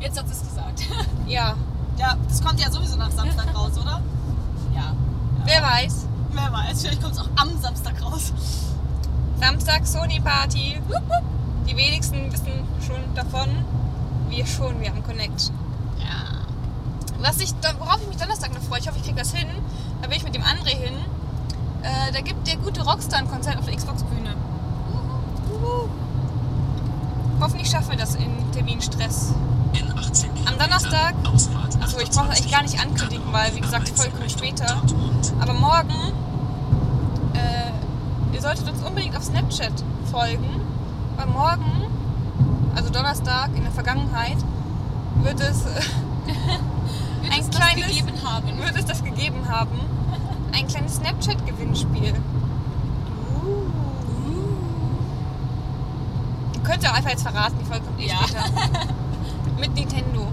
Jetzt 0.00 0.18
hat 0.18 0.26
es 0.30 0.40
gesagt. 0.40 0.82
Ja, 1.26 1.56
Ja, 1.98 2.16
das 2.28 2.42
kommt 2.42 2.60
ja 2.60 2.70
sowieso 2.70 2.96
nach 2.96 3.10
Samstag 3.10 3.54
raus, 3.54 3.72
oder? 3.76 4.00
ja. 4.74 4.94
wer 5.44 5.62
weiß. 5.62 5.99
Wer 6.32 6.52
weiß, 6.52 6.82
vielleicht 6.82 7.02
kommt 7.02 7.14
es 7.14 7.20
auch 7.20 7.28
am 7.36 7.60
Samstag 7.60 8.02
raus. 8.02 8.32
Samstag 9.40 9.86
Sony 9.86 10.20
Party. 10.20 10.80
Wupp, 10.86 11.02
wupp. 11.08 11.24
Die 11.66 11.76
wenigsten 11.76 12.30
wissen 12.32 12.52
schon 12.86 13.14
davon. 13.14 13.48
Wir 14.28 14.46
schon, 14.46 14.80
wir 14.80 14.90
haben 14.90 15.02
Connect. 15.02 15.50
Ja. 15.98 16.44
Was 17.20 17.40
ich, 17.40 17.52
worauf 17.78 18.00
ich 18.02 18.08
mich 18.08 18.16
Donnerstag 18.16 18.52
noch 18.54 18.62
freue, 18.62 18.80
ich 18.80 18.88
hoffe, 18.88 18.98
ich 18.98 19.04
kriege 19.04 19.18
das 19.18 19.32
hin. 19.34 19.48
Da 20.02 20.08
will 20.08 20.16
ich 20.16 20.24
mit 20.24 20.34
dem 20.34 20.42
André 20.42 20.70
hin. 20.70 20.94
Äh, 21.82 22.12
da 22.12 22.20
gibt 22.20 22.46
der 22.46 22.56
gute 22.56 22.82
Rockstar 22.84 23.18
ein 23.20 23.28
Konzert 23.28 23.58
auf 23.58 23.64
der 23.64 23.74
Xbox-Bühne. 23.74 24.34
Hoffentlich 27.40 27.70
schaffen 27.70 27.90
wir 27.90 27.98
das 27.98 28.14
in 28.14 28.52
Terminstress. 28.52 29.34
In 29.72 29.90
18 29.96 30.30
Am 30.46 30.58
Donnerstag, 30.58 31.14
Ausfahrt 31.32 31.70
achso, 31.80 31.98
ich 32.00 32.10
brauche 32.10 32.30
eigentlich 32.30 32.50
gar 32.50 32.62
nicht 32.62 32.80
ankündigen, 32.80 33.32
weil, 33.32 33.54
wie 33.54 33.60
gesagt, 33.60 33.88
die 33.88 33.92
Folge 33.92 34.16
kommt 34.16 34.30
später. 34.30 34.82
Aber 35.40 35.52
morgen, 35.54 36.12
ihr 38.40 38.42
solltet 38.56 38.70
uns 38.70 38.82
unbedingt 38.82 39.14
auf 39.16 39.22
Snapchat 39.22 39.72
folgen, 40.10 40.62
weil 41.16 41.26
morgen, 41.26 41.90
also 42.74 42.88
Donnerstag 42.90 43.50
in 43.54 43.62
der 43.64 43.70
Vergangenheit, 43.72 44.38
wird 45.22 45.40
es, 45.40 45.66
äh, 45.66 45.80
Wird 47.22 47.34
Ein 47.34 47.40
es 47.40 47.50
kleines- 47.50 47.84
das 47.86 47.98
gegeben 47.98 48.22
haben. 48.24 48.58
wird 48.58 48.76
es 48.78 48.84
das 48.86 49.04
gegeben 49.04 49.46
haben, 49.46 49.78
ein 50.52 50.66
kleines 50.66 50.96
Snapchat-Gewinnspiel. 50.96 52.14
Ihr 56.54 56.60
könnt 56.62 56.82
ja 56.82 56.90
auch 56.92 56.94
einfach 56.94 57.10
jetzt 57.10 57.22
verraten, 57.22 57.56
die 57.60 57.64
Folge 57.66 57.84
kommt 57.84 58.00
eh 58.00 58.06
Ja. 58.08 58.16
später. 58.26 58.44
Mit 59.60 59.74
Nintendo. 59.74 60.26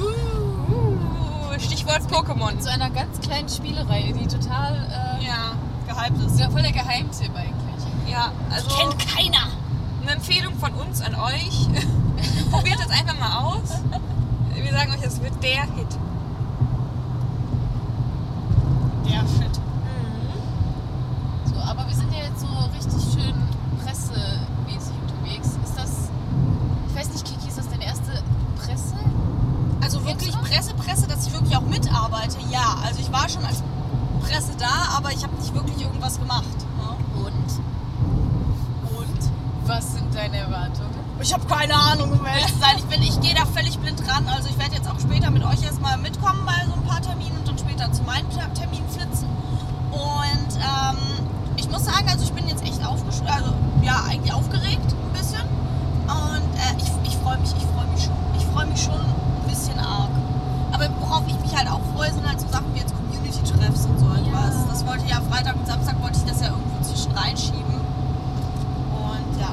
Uh, 0.00 1.58
Stichwort 1.58 2.02
Pokémon. 2.10 2.58
Zu 2.60 2.70
einer 2.70 2.88
ganz 2.90 3.20
kleinen 3.20 3.48
Spielereihe, 3.48 4.12
die 4.14 4.26
total. 4.28 4.74
Äh, 5.20 5.24
Ja, 5.26 5.52
Ist. 6.08 6.38
ja. 6.40 6.50
Voll 6.50 6.62
der 6.62 6.72
Geheimtipp 6.72 7.30
eigentlich. 7.34 8.10
ja, 8.10 8.32
also 8.50 8.68
Kennt 8.68 8.98
keiner. 8.98 9.48
eine 10.02 10.12
Empfehlung 10.12 10.54
von 10.58 10.72
uns 10.74 11.00
an 11.02 11.14
euch. 11.14 11.68
Probiert 12.50 12.78
das 12.78 12.90
einfach 12.90 13.18
mal 13.18 13.38
aus. 13.44 13.80
Wir 14.54 14.72
sagen 14.72 14.92
euch, 14.92 15.02
es 15.06 15.20
wird 15.22 15.32
der 15.42 15.62
Hit. 15.62 15.98
Der 19.04 19.20
Shit. 19.20 19.60
So, 21.46 21.56
aber 21.60 21.86
wir 21.88 21.94
sind 21.94 22.12
ja 22.12 22.24
jetzt 22.24 22.40
so 22.40 22.46
richtig 22.46 23.02
schön 23.12 23.34
pressemäßig 23.84 24.94
unterwegs. 25.02 25.48
Ist 25.64 25.76
das. 25.76 26.10
Ich 26.88 26.94
weiß 26.94 27.08
nicht, 27.10 27.24
Kiki, 27.24 27.48
ist 27.48 27.58
das 27.58 27.68
deine 27.68 27.84
erste 27.84 28.22
Presse? 28.56 28.94
Also 29.82 30.04
wirklich 30.04 30.32
Presse, 30.42 30.74
Presse, 30.74 31.06
dass 31.08 31.26
ich 31.26 31.32
wirklich 31.32 31.56
auch 31.56 31.62
mitarbeite, 31.62 32.36
ja. 32.50 32.76
Also 32.84 33.00
ich 33.00 33.10
war 33.12 33.28
schon 33.28 33.44
als 33.44 33.62
Presse 34.30 34.52
da, 34.58 34.96
aber 34.96 35.10
ich 35.10 35.22
habe 35.24 35.34
nicht 35.36 35.52
wirklich 35.54 35.80
irgendwas 35.82 36.18
gemacht. 36.18 36.44
Ne? 36.78 37.24
Und? 37.24 37.50
Und? 38.96 39.30
Was 39.66 39.92
sind 39.92 40.14
deine 40.14 40.36
Erwartungen? 40.36 40.90
Ich 41.20 41.34
habe 41.34 41.44
keine 41.46 41.74
Ahnung, 41.74 42.12
um 42.12 42.24
ehrlich 42.24 42.46
zu 42.46 42.58
sein. 42.60 42.76
Ich, 42.78 42.84
bin, 42.84 43.02
ich 43.02 43.20
gehe 43.20 43.34
da 43.34 43.44
völlig 43.44 43.78
blind 43.78 44.00
dran. 44.06 44.26
Also 44.28 44.48
ich 44.48 44.58
werde 44.58 44.76
jetzt 44.76 44.88
auch 44.88 44.98
später 45.00 45.30
mit 45.30 45.44
euch 45.44 45.62
erstmal 45.62 45.98
mitkommen 45.98 46.40
bei 46.46 46.64
so 46.64 46.72
ein 46.74 46.82
paar 46.86 47.02
Terminen 47.02 47.36
und 47.38 47.48
dann 47.48 47.58
später 47.58 47.92
zu 47.92 48.02
meinen 48.04 48.28
Ter- 48.30 48.52
Terminen 48.54 48.88
flitzen. 48.88 49.26
Und 49.90 50.52
ähm, 50.56 51.26
ich 51.56 51.68
muss 51.68 51.84
sagen, 51.84 52.08
also 52.08 52.24
ich 52.24 52.32
bin 52.32 52.48
jetzt 52.48 52.62
echt 52.62 52.84
aufgesch 52.86 53.20
also 53.26 53.52
ja, 53.82 54.04
eigentlich 54.08 54.32
aufgeregt 54.32 54.94
ein 54.94 55.12
bisschen. 55.12 55.42
Und 56.06 56.54
äh, 56.56 56.78
ich, 56.78 56.88
ich 57.10 57.16
freue 57.18 57.38
mich, 57.38 57.50
ich 57.50 57.66
freue 57.74 57.86
mich 57.92 58.04
schon. 58.04 58.14
Ich 58.38 58.46
freue 58.46 58.66
mich 58.66 58.80
schon 58.80 58.94
ein 58.94 59.48
bisschen 59.48 59.78
arg. 59.78 60.10
Aber 60.72 60.88
worauf 61.00 61.22
ich 61.26 61.38
mich 61.40 61.54
halt 61.54 61.68
auch 61.68 61.80
freue, 61.94 62.12
sind 62.12 62.26
halt 62.26 62.40
so 62.40 62.48
Sachen 62.48 62.72
wie 62.74 62.78
jetzt 62.78 62.94
Community-Treffs 62.94 63.86
und 63.86 63.98
so 63.98 64.06
etwas. 64.14 64.66
Das 64.68 64.86
wollte 64.86 65.04
ja 65.06 65.20
Freitag 65.28 65.56
und 65.56 65.66
Samstag 65.66 66.00
wollte 66.00 66.18
ich 66.18 66.24
das 66.24 66.40
ja 66.40 66.48
irgendwo 66.48 66.82
zwischen 66.82 67.12
reinschieben. 67.12 67.74
Und 68.94 69.40
ja. 69.40 69.52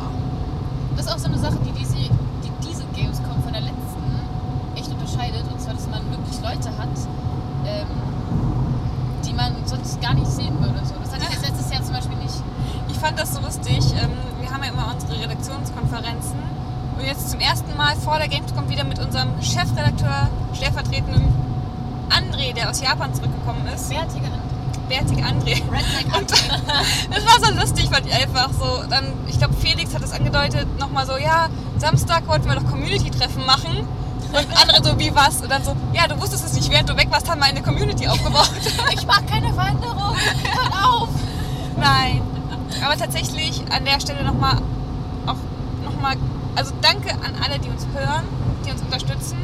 Das 0.96 1.06
ist 1.06 1.12
auch 1.12 1.18
so 1.20 1.26
eine 1.26 1.38
Sache, 1.38 1.58
die 1.66 1.72
diese, 1.72 1.96
die 1.96 2.52
diese 2.62 2.84
Gamescom 2.96 3.42
von 3.44 3.52
der 3.54 3.62
letzten 3.62 4.22
echt 4.76 4.90
unterscheidet. 4.90 5.44
Und 5.52 5.60
zwar, 5.60 5.74
dass 5.74 5.88
man 5.88 6.02
wirklich 6.10 6.38
Leute 6.42 6.70
hat, 6.78 6.96
ähm, 7.66 7.88
die 9.26 9.34
man 9.34 9.54
sonst 9.66 10.00
gar 10.02 10.14
nicht 10.14 10.28
sehen 10.28 10.58
würde. 10.60 10.80
So. 10.86 10.94
Das 11.04 11.14
hatte 11.14 11.24
ich 11.24 11.34
jetzt 11.34 11.48
letztes 11.50 11.72
Jahr 11.72 11.84
zum 11.84 11.94
Beispiel 11.94 12.18
nicht. 12.18 12.36
Ich 12.90 12.98
fand 12.98 13.20
das 13.20 13.34
so 13.34 13.42
lustig. 13.42 13.80
Ähm, 14.02 14.12
wir 14.40 14.50
haben 14.52 14.64
ja 14.64 14.70
immer 14.70 14.94
unsere 14.94 15.20
Redaktionskonferenzen. 15.20 16.58
Und 16.98 17.06
jetzt 17.06 17.30
zum 17.30 17.40
ersten 17.40 17.78
Mal 17.78 17.96
vor 17.96 18.18
der 18.18 18.28
Gamescom 18.28 18.70
wieder 18.70 18.84
mit 18.84 18.98
unserem 18.98 19.40
Chefredakteur, 19.40 20.30
stellvertretenden 20.54 21.32
André, 22.10 22.56
der 22.56 22.72
aus 22.72 22.82
Japan 22.82 23.14
zurückgekommen 23.14 23.68
ist. 23.68 23.90
Bärtige 23.90 24.26
Hand. 24.26 24.90
Bärtige 24.90 25.22
André. 25.22 25.62
Redneck 25.72 26.18
Und 26.18 26.32
das 26.32 27.24
war 27.24 27.46
so 27.46 27.54
lustig, 27.60 27.92
weil 27.92 28.08
ich 28.08 28.14
einfach 28.16 28.50
so, 28.52 28.84
dann, 28.90 29.14
ich 29.28 29.38
glaube 29.38 29.54
Felix 29.54 29.94
hat 29.94 30.02
es 30.02 30.12
angedeutet, 30.12 30.68
nochmal 30.80 31.06
so, 31.06 31.18
ja, 31.18 31.50
Samstag 32.08 32.28
wollten 32.28 32.48
wir 32.48 32.56
doch 32.56 32.66
Community-Treffen 32.72 33.46
machen. 33.46 33.86
Und 34.32 34.62
andere 34.62 34.82
so, 34.84 34.98
wie 34.98 35.14
was? 35.14 35.42
Und 35.42 35.52
dann 35.52 35.64
so, 35.64 35.76
ja, 35.94 36.08
du 36.08 36.20
wusstest 36.22 36.46
es 36.46 36.54
nicht, 36.54 36.72
während 36.72 36.88
du 36.88 36.96
weg 36.96 37.08
warst, 37.12 37.30
haben 37.30 37.40
wir 37.40 37.48
eine 37.48 37.62
Community 37.62 38.08
aufgebaut. 38.08 38.50
Ich 38.94 39.06
mag 39.06 39.28
keine 39.28 39.56
Wanderung. 39.56 40.16
Hört 40.16 40.86
auf. 40.86 41.10
Nein. 41.78 42.22
Aber 42.86 42.98
tatsächlich 42.98 43.62
an 43.72 43.84
der 43.84 44.00
Stelle 44.00 44.24
nochmal, 44.24 44.58
auch 45.26 45.36
nochmal, 45.84 46.16
also 46.56 46.74
danke 46.82 47.12
an 47.12 47.34
alle, 47.44 47.60
die 47.60 47.70
uns 47.70 47.86
hören, 47.94 48.24
die 48.66 48.72
uns 48.72 48.82
unterstützen. 48.82 49.38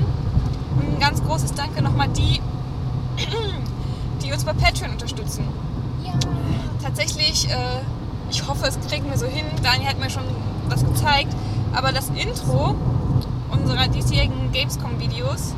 Und 0.77 0.95
ein 0.95 0.99
ganz 0.99 1.21
großes 1.21 1.53
Danke 1.53 1.81
nochmal 1.81 2.07
die, 2.09 2.41
die 4.23 4.31
uns 4.31 4.45
bei 4.45 4.53
Patreon 4.53 4.91
unterstützen. 4.91 5.47
Ja. 6.03 6.13
Tatsächlich, 6.81 7.49
äh, 7.49 7.81
ich 8.29 8.47
hoffe, 8.47 8.65
es 8.67 8.79
kriegen 8.89 9.09
wir 9.09 9.17
so 9.17 9.25
hin. 9.25 9.45
Daniel 9.61 9.89
hat 9.89 9.99
mir 9.99 10.09
schon 10.09 10.23
das 10.69 10.85
gezeigt. 10.85 11.33
Aber 11.73 11.91
das 11.91 12.09
Intro 12.09 12.75
unserer 13.51 13.87
diesjährigen 13.87 14.51
Gamescom-Videos 14.51 15.53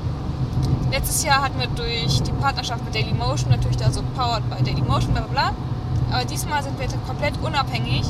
Letztes 0.91 1.23
Jahr 1.23 1.41
hatten 1.41 1.59
wir 1.59 1.67
durch 1.67 2.21
die 2.21 2.31
Partnerschaft 2.31 2.85
mit 2.85 2.95
Dailymotion 2.95 3.49
natürlich 3.49 3.77
da 3.77 3.91
so 3.91 4.01
powered 4.15 4.49
by 4.49 4.63
Dailymotion, 4.63 5.13
bla 5.13 5.23
bla 5.23 5.51
bla. 5.51 6.15
Aber 6.15 6.25
diesmal 6.25 6.63
sind 6.63 6.79
wir 6.79 6.87
komplett 7.05 7.33
unabhängig 7.43 8.05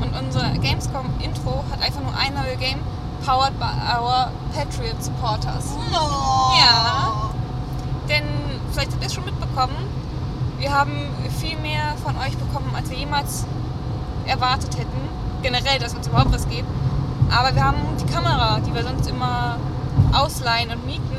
und 0.00 0.16
unser 0.16 0.50
Gamescom-Intro 0.50 1.64
hat 1.70 1.82
einfach 1.82 2.00
nur 2.02 2.12
ein 2.16 2.34
neues 2.34 2.58
Game, 2.60 2.78
powered 3.24 3.58
by 3.58 3.72
our 3.98 4.30
Patriot 4.54 5.02
Supporters. 5.02 5.74
Oh. 5.92 6.56
Ja. 6.56 7.30
Denn 8.08 8.24
vielleicht 8.70 8.92
habt 8.92 9.02
ihr 9.02 9.06
es 9.06 9.14
schon 9.14 9.24
mitbekommen, 9.24 9.74
wir 10.58 10.72
haben 10.72 10.92
viel 11.38 11.56
mehr 11.58 11.94
von 12.04 12.16
euch 12.18 12.36
bekommen, 12.36 12.70
als 12.76 12.90
wir 12.90 12.98
jemals 12.98 13.46
erwartet 14.26 14.76
hätten. 14.76 15.08
Generell, 15.42 15.78
dass 15.78 15.92
es 15.92 15.98
uns 15.98 16.06
überhaupt 16.06 16.32
was 16.32 16.48
gibt. 16.48 16.68
Aber 17.30 17.54
wir 17.54 17.64
haben 17.64 17.78
die 18.00 18.06
Kamera, 18.12 18.58
die 18.60 18.74
wir 18.74 18.82
sonst 18.82 19.08
immer 19.08 19.56
ausleihen 20.12 20.70
und 20.70 20.84
mieten, 20.86 21.16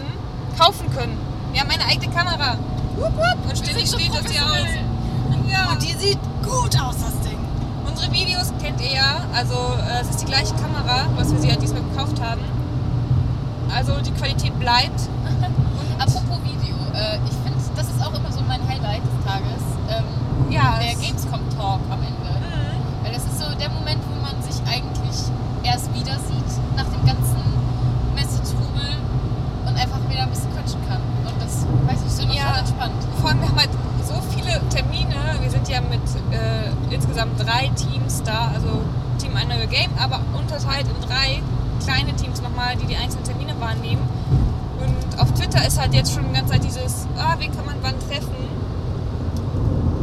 kaufen 0.60 0.91
können. 0.96 1.18
Wir 1.53 1.62
haben 1.62 1.70
eine 1.72 1.86
eigene 1.86 2.13
Kamera. 2.13 2.58
Wupp, 2.98 3.15
wupp. 3.15 3.50
Und 3.50 3.58
ständig 3.58 3.89
so 3.89 3.98
steht 3.98 4.13
das 4.13 4.30
hier 4.32 4.41
aus. 4.46 4.68
Ja. 5.50 5.72
Und 5.72 5.82
die 5.82 5.94
sieht 5.94 6.20
gut 6.44 6.80
aus, 6.82 6.96
das 7.00 7.20
Ding. 7.27 7.38
Unsere 7.88 8.12
Videos 8.12 8.51
kennt 8.62 8.80
ihr 8.82 8.94
ja. 8.96 9.22
Also 9.34 9.53
äh, 9.56 10.01
es 10.01 10.10
ist 10.10 10.22
die 10.22 10.25
gleiche 10.25 10.53
Kamera, 10.56 11.08
was 11.15 11.32
wir 11.32 11.39
sie 11.39 11.50
ja 11.50 11.56
diesmal 11.56 11.82
gekauft 11.84 12.22
haben. 12.22 12.41
Also 13.74 13.94
die 14.01 14.12
Qualität 14.12 14.58
bleibt. 14.60 15.00
Apropos 16.00 16.39
Video, 16.44 16.75
äh, 16.94 17.18
ich 17.25 17.36
finde, 17.44 17.60
das 17.75 17.88
ist 17.88 18.01
auch 18.06 18.13
immer 18.13 18.32
so 18.32 18.41
mein 18.48 18.62
Highlight 18.68 19.01
des 19.03 19.25
Tages. 19.25 19.63
Ähm, 19.89 20.03
Ja, 20.51 20.77
der 20.80 20.91
es- 20.94 21.00
Gamescom 21.01 21.39
Talk 21.58 21.80
am 21.89 22.00
Ende. 22.00 22.32
Mhm. 22.39 23.03
Weil 23.03 23.13
das 23.13 23.24
ist 23.24 23.39
so 23.39 23.46
der 23.58 23.70
Moment, 23.70 24.00
wo 24.08 24.11
erst 25.63 25.94
wieder 25.94 26.15
sieht 26.20 26.51
nach 26.75 26.86
dem 26.86 27.06
ganzen 27.06 27.41
Messetrubel 28.15 28.98
und 29.65 29.75
einfach 29.77 30.00
wieder 30.10 30.24
ein 30.24 30.30
bisschen 30.30 30.51
quatschen 30.53 30.80
kann. 30.88 31.01
Und 31.25 31.41
das, 31.41 31.65
weiß 31.88 32.00
ich, 32.20 32.24
immer 32.24 32.34
Ja. 32.36 32.46
voll 32.50 32.60
entspannt. 32.60 32.94
Vor 33.22 33.30
allem, 33.30 33.41
wir 33.41 33.48
haben 33.50 33.58
halt 33.60 33.70
so 34.06 34.15
viele 34.36 34.60
Termine. 34.70 35.15
Wir 35.41 35.50
sind 35.51 35.68
ja 35.68 35.82
mit 35.82 36.01
äh, 36.32 36.94
insgesamt 36.94 37.39
drei 37.39 37.70
Teams 37.75 38.22
da. 38.24 38.51
Also 38.53 38.82
Team 39.20 39.36
Ein 39.36 39.48
Neue 39.48 39.68
Game, 39.68 39.91
aber 40.01 40.20
unterteilt 40.38 40.88
in 40.88 41.08
drei 41.08 41.41
kleine 41.84 42.13
Teams 42.15 42.41
nochmal, 42.41 42.75
die 42.75 42.86
die 42.86 42.96
einzelnen 42.96 43.24
Termine 43.24 43.53
wahrnehmen. 43.60 44.01
Und 44.82 45.20
auf 45.20 45.32
Twitter 45.34 45.65
ist 45.65 45.80
halt 45.80 45.94
jetzt 45.94 46.13
schon 46.13 46.27
die 46.27 46.34
ganze 46.34 46.53
Zeit 46.53 46.63
dieses, 46.63 47.08
ah, 47.18 47.36
wen 47.38 47.51
kann 47.56 47.65
man 47.65 47.75
wann 47.82 47.96
treffen? 48.10 48.34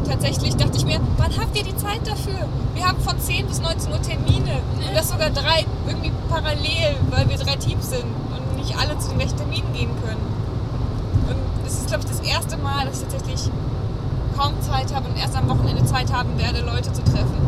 Tatsächlich 0.08 0.56
dachte 0.56 0.78
ich 0.78 0.86
mir, 0.86 1.00
wann 1.18 1.36
habt 1.38 1.56
ihr 1.56 1.64
die 1.64 1.76
Zeit 1.76 2.00
dafür? 2.06 2.48
Wir 2.74 2.86
haben 2.86 2.98
von 3.00 3.20
10 3.20 3.46
bis 3.46 3.60
19 3.60 3.92
Uhr 3.92 4.00
Termine. 4.00 4.62
Und 4.76 4.96
das 4.96 5.10
sogar 5.10 5.30
drei 5.30 5.66
irgendwie 5.86 6.10
parallel, 6.30 6.96
weil 7.10 7.28
wir 7.28 7.36
drei 7.36 7.56
Teams 7.56 7.90
sind 7.90 8.04
und 8.04 8.56
nicht 8.56 8.76
alle 8.78 8.98
zu 8.98 9.10
den 9.10 9.18
gleichen 9.18 9.36
Terminen 9.36 9.72
gehen 9.74 9.90
können. 10.02 10.24
Und 11.28 11.66
es 11.66 11.74
ist, 11.74 11.88
glaube 11.88 12.04
ich, 12.04 12.10
das 12.10 12.20
erste 12.20 12.56
Mal, 12.56 12.86
dass 12.86 13.02
ich 13.02 13.08
tatsächlich 13.08 13.50
kaum 14.36 14.54
Zeit 14.62 14.94
habe 14.94 15.08
und 15.08 15.18
erst 15.18 15.36
am 15.36 15.48
Wochenende 15.48 15.84
Zeit 15.84 16.12
haben 16.12 16.38
werde, 16.38 16.60
Leute 16.60 16.92
zu 16.92 17.02
treffen. 17.04 17.47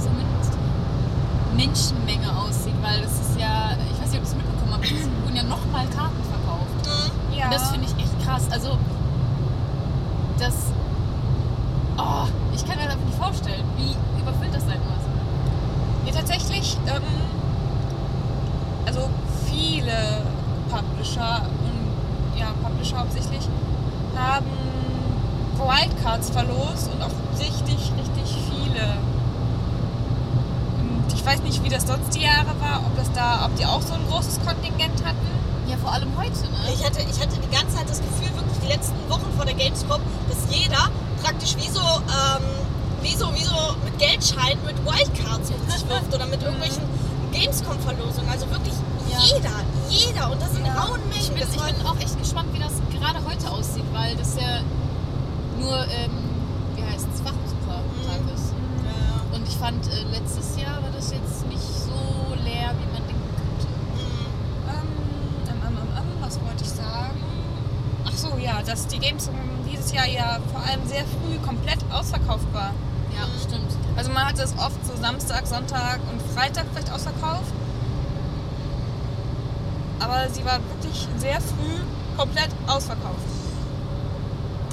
So 0.00 0.08
mit 0.10 0.26
Menschenmenge 1.56 2.28
aussieht, 2.36 2.74
weil 2.82 3.00
das 3.02 3.12
ist 3.12 3.40
ja, 3.40 3.70
ich 3.92 4.00
weiß 4.00 4.10
nicht, 4.10 4.20
ob 4.20 4.24
ihr 4.26 4.30
es 4.30 4.34
mitbekommen 4.36 4.72
habt, 4.74 4.84
es 4.84 5.08
wurden 5.24 5.36
ja 5.36 5.42
nochmal 5.44 5.86
Karten 5.86 6.22
verkauft. 6.28 6.88
Ja. 7.34 7.46
Und 7.46 7.54
das 7.54 7.70
finde 7.70 7.86
ich 7.86 8.02
echt 8.02 8.24
krass. 8.24 8.44
Also, 8.50 8.78
das. 10.38 10.54
Oh, 11.98 12.26
ich 12.54 12.64
kann 12.66 12.76
mir 12.76 12.84
das 12.84 12.92
einfach 12.94 13.06
nicht 13.06 13.18
vorstellen, 13.18 13.64
wie 13.78 13.96
überfüllt 14.20 14.54
das 14.54 14.64
sein 14.66 14.78
muss. 14.80 16.06
ja, 16.14 16.18
tatsächlich, 16.20 16.76
ähm, 16.86 17.02
also 18.84 19.08
viele 19.46 20.22
Publisher 20.70 21.42
und 21.64 22.38
ja, 22.38 22.48
Publisher 22.62 22.98
hauptsächlich 22.98 23.48
haben 24.14 24.46
Wildcards 25.56 26.30
verlost 26.30 26.90
und 26.92 27.02
auch 27.02 27.10
richtig, 27.40 27.92
richtig 27.98 28.36
viele. 28.50 28.82
Und 30.78 31.12
ich 31.14 31.24
weiß 31.24 31.42
nicht, 31.42 31.62
wie 31.64 31.68
das 31.68 31.86
sonst 31.86 32.14
die 32.14 32.22
Jahre 32.22 32.52
war, 32.60 32.80
ob 32.86 32.96
das 32.96 33.10
da, 33.12 33.46
ob 33.46 33.56
die 33.56 33.64
auch 33.66 33.80
so 33.82 33.94
ein 33.94 34.06
großes 34.08 34.40
Kontingent 34.44 35.02
hatten. 35.04 35.26
Ja, 35.66 35.76
vor 35.78 35.92
allem 35.92 36.08
heute, 36.16 36.30
ne? 36.42 36.70
Ich 36.72 36.84
hatte, 36.84 37.00
ich 37.00 37.20
hatte 37.20 37.36
die 37.42 37.50
ganze 37.54 37.76
Zeit 37.76 37.88
das 37.90 37.98
Gefühl, 38.00 38.30
wirklich 38.36 38.58
die 38.62 38.68
letzten 38.68 38.94
Wochen 39.08 39.26
vor 39.36 39.44
der 39.44 39.54
Gamescom, 39.54 40.00
dass 40.28 40.54
jeder 40.54 40.88
praktisch 41.22 41.56
wie 41.56 41.68
so, 41.68 41.80
ähm, 41.80 42.44
wie 43.02 43.16
so, 43.16 43.34
wie 43.34 43.42
so 43.42 43.56
mit 43.84 43.98
Geldscheinen, 43.98 44.62
mit 44.64 44.76
Wildcards 44.84 45.50
um 45.50 45.70
sich 45.70 45.88
wirft 45.88 46.14
oder 46.14 46.26
mit 46.26 46.40
irgendwelchen 46.42 46.82
Gamescom-Verlosungen. 47.32 48.28
Also 48.30 48.48
wirklich 48.50 48.74
Ja. 49.10 49.18
jeder, 49.18 49.50
jeder. 49.88 50.30
Und 50.30 50.40
das 50.40 50.54
in 50.54 50.64
rauen 50.66 51.00
Mengen. 51.08 51.20
Ich 51.20 51.30
bin, 51.32 51.40
Das 51.40 51.50
ich 51.50 51.58
war- 51.58 51.66
bin 51.72 51.84
auch 51.86 51.96
echt 51.98 52.16
gespannt, 52.18 52.48
wie 52.52 52.60
das 52.60 52.72
gerade 52.94 53.18
heute 53.26 53.50
aussieht, 53.50 53.84
weil 53.92 54.14
das 54.16 54.36
ja 54.36 54.60
nur, 55.58 55.78
ähm, 55.90 56.10
wie 56.76 56.82
heißt 56.84 57.08
es, 57.12 57.20
Fachbesuchertag 57.22 58.22
Mhm. 58.22 58.34
ist. 58.34 58.52
Ja, 58.86 59.36
Und 59.36 59.48
ich 59.48 59.56
fand, 59.56 59.82
äh, 59.88 60.02
letztes 60.12 60.56
Jahr 60.60 60.80
war 60.82 60.90
das 60.94 61.10
jetzt 61.10 61.46
nicht 61.48 61.62
so 61.62 62.34
leer, 62.44 62.70
wie 62.78 62.86
man 62.92 63.02
denken 63.08 63.30
könnte. 63.34 63.66
mhm. 63.94 64.68
Ähm, 64.68 64.76
ähm, 65.48 65.56
ähm, 65.66 65.76
ähm, 65.78 65.88
ähm, 65.96 66.08
was 66.20 66.40
wollte 66.40 66.62
ich 66.62 66.70
sagen? 66.70 67.20
Ach 68.06 68.12
so, 68.16 68.36
ja, 68.38 68.60
dass 68.64 68.86
die 68.86 68.98
Gamescom 68.98 69.34
dieses 69.70 69.92
Jahr 69.92 70.06
ja 70.06 70.38
vor 70.52 70.60
allem 70.62 70.86
sehr 70.86 71.04
früh 71.04 71.38
komplett 71.46 71.78
ausverkauft 71.92 72.46
war. 72.52 72.72
Ja, 73.14 73.22
stimmt. 73.40 73.70
Also 73.96 74.10
man 74.10 74.26
hatte 74.26 74.42
es 74.42 74.52
oft 74.58 74.84
so 74.86 74.94
Samstag, 75.00 75.46
Sonntag 75.46 76.00
und 76.12 76.20
Freitag 76.36 76.66
vielleicht 76.72 76.92
ausverkauft. 76.92 77.52
Aber 80.00 80.28
sie 80.30 80.44
war 80.44 80.58
wirklich 80.68 81.08
sehr 81.18 81.40
früh 81.40 81.80
komplett 82.16 82.48
ausverkauft. 82.66 83.26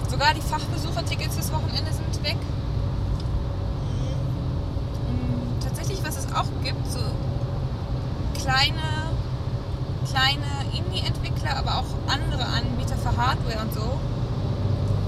Sogar 0.09 0.33
die 0.33 0.41
Fachbesuchertickets 0.41 1.35
fürs 1.35 1.51
Wochenende 1.51 1.91
sind 1.91 2.23
weg. 2.23 2.37
Und 5.07 5.63
tatsächlich, 5.63 6.03
was 6.05 6.17
es 6.17 6.27
auch 6.33 6.45
gibt, 6.63 6.85
so 6.91 6.99
kleine, 8.39 9.11
kleine 10.09 10.77
Indie-Entwickler, 10.77 11.57
aber 11.57 11.79
auch 11.79 12.11
andere 12.11 12.45
Anbieter 12.45 12.95
für 12.97 13.17
Hardware 13.17 13.59
und 13.61 13.73
so, 13.73 13.99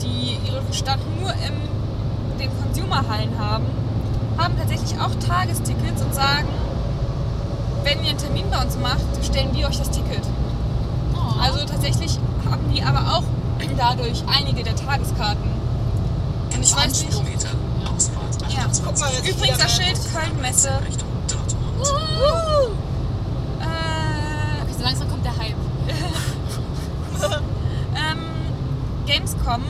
die 0.01 0.37
ihren 0.51 0.73
Stand 0.73 1.01
nur 1.19 1.31
in 1.31 2.39
den 2.39 2.49
Consumerhallen 2.61 3.37
haben, 3.39 3.65
haben 4.37 4.57
tatsächlich 4.57 4.99
auch 4.99 5.13
Tagestickets 5.25 6.01
und 6.01 6.13
sagen, 6.13 6.47
wenn 7.83 8.03
ihr 8.03 8.09
einen 8.09 8.17
Termin 8.17 8.49
bei 8.49 8.63
uns 8.63 8.77
macht, 8.77 9.05
stellen 9.23 9.55
wir 9.55 9.67
euch 9.67 9.77
das 9.77 9.91
Ticket. 9.91 10.23
Also 11.39 11.65
tatsächlich 11.65 12.19
haben 12.49 12.71
die 12.73 12.81
aber 12.83 13.15
auch 13.17 13.23
dadurch 13.77 14.23
einige 14.27 14.63
der 14.63 14.75
Tageskarten. 14.75 15.49
In 16.53 16.61
ich 16.63 16.73
weiß 16.75 16.81
20 16.83 17.07
nicht- 17.07 17.17
Kilometer. 17.17 17.49
Ausfahrt 17.95 18.51
Ja. 18.51 18.65
28. 18.65 18.83
Guck 18.85 18.99
mal, 18.99 19.11
jetzt 19.13 19.27
Übrigens 19.37 19.57
das 19.57 19.75
Schild 19.75 19.99
Köln-Messe. 20.13 20.69
Äh, 23.59 24.61
okay, 24.63 24.73
so 24.77 24.83
langsam 24.83 25.09
kommt 25.09 25.25
der 25.25 25.37
Hype. 25.37 25.55
ähm, 27.95 28.19
Gamescom 29.05 29.63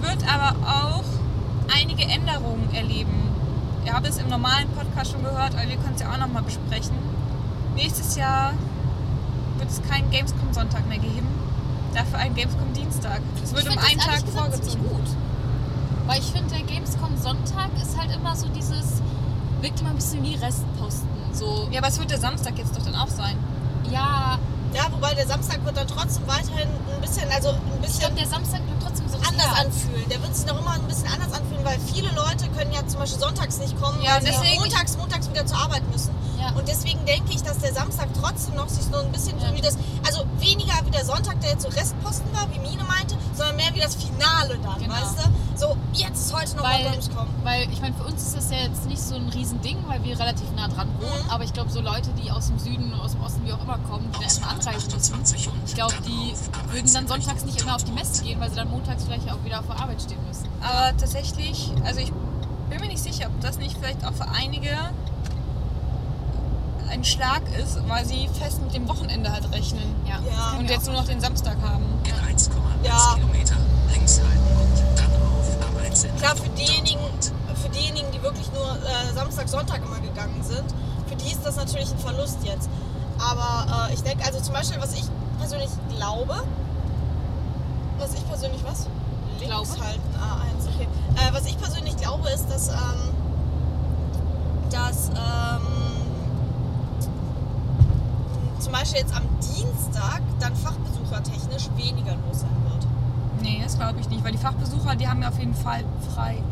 wird 0.00 0.24
aber 0.32 0.56
auch 0.66 1.04
einige 1.74 2.02
Änderungen 2.04 2.68
erleben. 2.74 3.28
Ihr 3.84 3.92
habt 3.94 4.06
es 4.06 4.18
im 4.18 4.28
normalen 4.28 4.68
Podcast 4.70 5.12
schon 5.12 5.22
gehört, 5.22 5.54
aber 5.54 5.68
wir 5.68 5.76
können 5.76 5.94
es 5.94 6.00
ja 6.02 6.12
auch 6.12 6.18
nochmal 6.18 6.42
besprechen. 6.42 6.96
Nächstes 7.74 8.16
Jahr 8.16 8.52
wird 9.58 9.70
es 9.70 9.80
keinen 9.88 10.10
Gamescom-Sonntag 10.10 10.86
mehr 10.88 10.98
geben, 10.98 11.26
dafür 11.94 12.18
einen 12.18 12.34
Gamescom-Dienstag. 12.34 13.20
Es 13.42 13.52
wird 13.54 13.64
Ich 13.64 13.70
um 13.70 13.78
einen 13.78 13.98
Tag 13.98 14.22
vorgezogen. 14.28 14.88
gut. 14.88 15.06
Weil 16.06 16.20
ich 16.20 16.26
finde, 16.26 16.54
der 16.54 16.62
Gamescom 16.64 17.16
Sonntag 17.20 17.68
ist 17.82 17.98
halt 17.98 18.14
immer 18.14 18.34
so 18.34 18.48
dieses, 18.48 19.02
wirkt 19.60 19.80
immer 19.80 19.90
ein 19.90 19.96
bisschen 19.96 20.22
wie 20.22 20.34
Restposten. 20.36 21.08
So, 21.32 21.68
Ja, 21.70 21.80
aber 21.80 21.88
es 21.88 21.98
wird 21.98 22.10
der 22.10 22.18
Samstag 22.18 22.56
jetzt 22.56 22.74
doch 22.76 22.82
dann 22.84 22.94
auch 22.94 23.08
sein. 23.08 23.36
ja, 23.90 24.38
Ja, 24.74 24.82
wobei 24.90 25.14
der 25.14 25.26
Samstag 25.26 25.64
wird 25.64 25.76
dann 25.76 25.86
trotzdem 25.86 26.26
weiterhin 26.26 26.68
ein 26.68 27.00
bisschen, 27.00 27.24
also 27.30 27.50
ein 27.50 27.56
ich 27.74 27.86
bisschen 27.86 28.00
glaube, 28.00 28.14
der 28.16 28.26
Samstag 28.26 28.60
wird 28.68 28.82
trotzdem 28.82 29.08
so 29.08 29.16
anders 29.18 29.52
anfühlen. 29.60 30.04
Der 30.10 30.22
wird 30.22 30.34
sich 30.36 30.46
noch 30.46 30.60
immer 30.60 30.72
ein 30.72 30.82
bisschen 30.82 31.08
anders 31.12 31.32
anfühlen, 31.32 31.64
weil 31.64 31.78
viele 31.92 32.08
Leute 32.12 32.48
können 32.56 32.72
ja 32.72 32.86
zum 32.86 33.00
Beispiel 33.00 33.20
sonntags 33.20 33.58
nicht 33.58 33.78
kommen, 33.80 34.00
Ja, 34.02 34.14
weil 34.22 34.32
sie 34.32 34.58
montags, 34.58 34.96
montags 34.98 35.28
wieder 35.30 35.44
zur 35.46 35.58
Arbeit 35.58 35.82
müssen. 35.90 36.10
Und 36.56 36.66
deswegen 36.68 37.04
denke 37.06 37.32
ich, 37.32 37.42
dass 37.42 37.58
der 37.58 37.72
Samstag 37.72 38.08
trotzdem 38.20 38.54
noch 38.54 38.68
sich 38.68 38.84
so 38.84 38.98
ein 38.98 39.10
bisschen 39.12 39.38
Ja. 39.40 39.54
wie 39.54 39.60
das, 39.60 39.76
also 40.06 40.24
weniger 40.38 40.74
wie 40.84 40.90
der 40.90 41.04
Sonntag, 41.04 41.40
der 41.40 41.50
jetzt 41.52 41.62
so 41.62 41.68
Restposten 41.68 42.32
war, 42.32 42.46
wie 42.52 42.58
Mine 42.58 42.84
meinte, 42.84 43.16
sondern 43.34 43.56
mehr 43.56 43.74
wie 43.74 43.80
das 43.80 43.94
Finale 43.94 44.58
dann, 44.62 44.78
Genau. 44.80 44.94
weißt 44.94 45.18
du? 45.18 45.58
So, 45.58 45.76
jetzt 45.92 46.26
ist 46.26 46.32
heute 46.34 46.56
noch 46.56 46.62
mal 46.62 46.74
Weil, 46.84 46.90
Gamescom. 46.92 47.26
weil 47.42 47.62
ich 47.72 47.80
meine, 47.80 47.94
für 47.96 48.04
uns 48.04 48.22
ist 48.22 48.36
das 48.36 48.50
ja 48.50 48.58
jetzt 48.58 48.86
nicht 48.86 49.02
so 49.02 49.16
ein 49.16 49.28
Riesending, 49.28 49.78
weil 49.88 50.02
wir 50.04 50.18
relativ 50.18 50.50
nah 50.56 50.68
dran 50.68 50.88
wohnen. 51.00 51.24
Mhm. 51.24 51.30
Aber 51.30 51.44
ich 51.44 51.52
glaube, 51.52 51.70
so 51.70 51.80
Leute, 51.80 52.10
die 52.22 52.30
aus 52.30 52.46
dem 52.46 52.58
Süden, 52.58 52.94
aus 52.94 53.12
dem 53.12 53.22
Osten, 53.22 53.44
wie 53.44 53.52
auch 53.52 53.62
immer 53.62 53.78
kommen, 53.90 54.08
die 54.12 54.18
da 54.18 54.24
erstmal 54.24 54.50
anreisen 54.50 54.84
müssen, 54.94 55.14
28 55.14 55.48
und 55.48 55.54
ich 55.66 55.74
glaube, 55.74 55.94
die 56.06 56.32
auf 56.32 56.38
A1 56.70 56.72
würden 56.72 56.92
dann 56.94 57.08
sonntags 57.08 57.44
nicht 57.44 57.60
immer 57.60 57.74
auf 57.74 57.84
die. 57.84 57.92
Messe 57.92 58.22
gehen, 58.22 58.38
weil 58.40 58.48
sie 58.50 58.56
dann 58.56 58.70
montags 58.70 59.02
vielleicht 59.04 59.28
auch 59.28 59.42
wieder 59.44 59.58
auf 59.58 59.66
der 59.66 59.80
Arbeit 59.80 60.00
stehen 60.00 60.24
müssen. 60.28 60.46
Aber 60.62 60.96
tatsächlich, 60.96 61.72
also 61.84 61.98
ich 62.00 62.12
bin 62.70 62.80
mir 62.80 62.86
nicht 62.86 63.02
sicher, 63.02 63.26
ob 63.26 63.40
das 63.40 63.58
nicht 63.58 63.76
vielleicht 63.76 64.04
auch 64.04 64.12
für 64.12 64.28
einige 64.28 64.68
ein 66.90 67.04
Schlag 67.04 67.42
ist, 67.60 67.78
weil 67.88 68.04
sie 68.04 68.28
fest 68.38 68.60
mit 68.62 68.74
dem 68.74 68.88
Wochenende 68.88 69.30
halt 69.32 69.50
rechnen. 69.52 69.94
Ja, 70.06 70.18
Ja. 70.30 70.58
Und 70.58 70.68
jetzt 70.68 70.86
nur 70.86 70.94
noch 70.94 71.06
den 71.06 71.20
Samstag 71.20 71.56
haben. 71.62 71.84
In 72.04 72.14
1,1 72.36 72.50
Ja. 72.84 73.14
Kilometer 73.14 73.56
links 73.92 74.20
halten 74.20 74.56
und 74.60 74.98
dann 74.98 75.12
auf 75.22 75.82
A1 75.84 76.04
in 76.04 76.16
Klar, 76.16 76.36
für 76.36 76.48
diejenigen, 76.50 77.00
für 77.62 77.68
diejenigen, 77.70 78.10
die 78.12 78.22
wirklich 78.22 78.50
nur 78.52 78.64
äh, 78.70 79.12
Samstag, 79.14 79.48
Sonntag 79.48 79.82
immer 79.84 80.00
gegangen 80.00 80.42
sind, 80.42 80.64
für 81.08 81.16
die 81.16 81.30
ist 81.32 81.44
das 81.44 81.56
natürlich 81.56 81.90
ein 81.90 81.98
Verlust 81.98 82.38
jetzt. 82.44 82.68
Aber 83.18 83.88
äh, 83.90 83.94
ich 83.94 84.02
denke, 84.02 84.24
also 84.24 84.40
zum 84.40 84.54
Beispiel, 84.54 84.80
was 84.80 84.92
ich 84.94 85.04
persönlich 85.38 85.70
glaube, 85.96 86.42
was 87.98 88.14
ich 88.14 88.26
persönlich 88.28 88.62
was? 88.64 88.86
Links 89.40 89.46
Glaube? 89.74 89.86
halten, 89.86 90.14
A1, 90.16 90.74
okay. 90.74 90.88
Äh, 91.16 91.32
was 91.34 91.46
ich 91.46 91.58
persönlich 91.58 91.96
glaube, 91.96 92.28
ist, 92.30 92.46
dass, 92.50 92.68
ähm, 92.68 93.14
dass 94.70 95.08
ähm, 95.08 95.77
zum 98.60 98.72
Beispiel 98.72 99.00
jetzt 99.00 99.14
am 99.14 99.22
Dienstag 99.40 100.20
dann 100.40 100.54
fachbesuchertechnisch 100.54 101.68
weniger 101.76 102.16
los 102.26 102.40
sein 102.40 102.56
wird. 102.64 102.86
Nee, 103.40 103.60
das 103.62 103.76
glaube 103.76 104.00
ich 104.00 104.08
nicht, 104.08 104.24
weil 104.24 104.32
die 104.32 104.38
Fachbesucher, 104.38 104.96
die 104.96 105.08
haben 105.08 105.22
ja 105.22 105.28
auf 105.28 105.38
jeden 105.38 105.54
Fall 105.54 105.84
frei. 106.14 106.42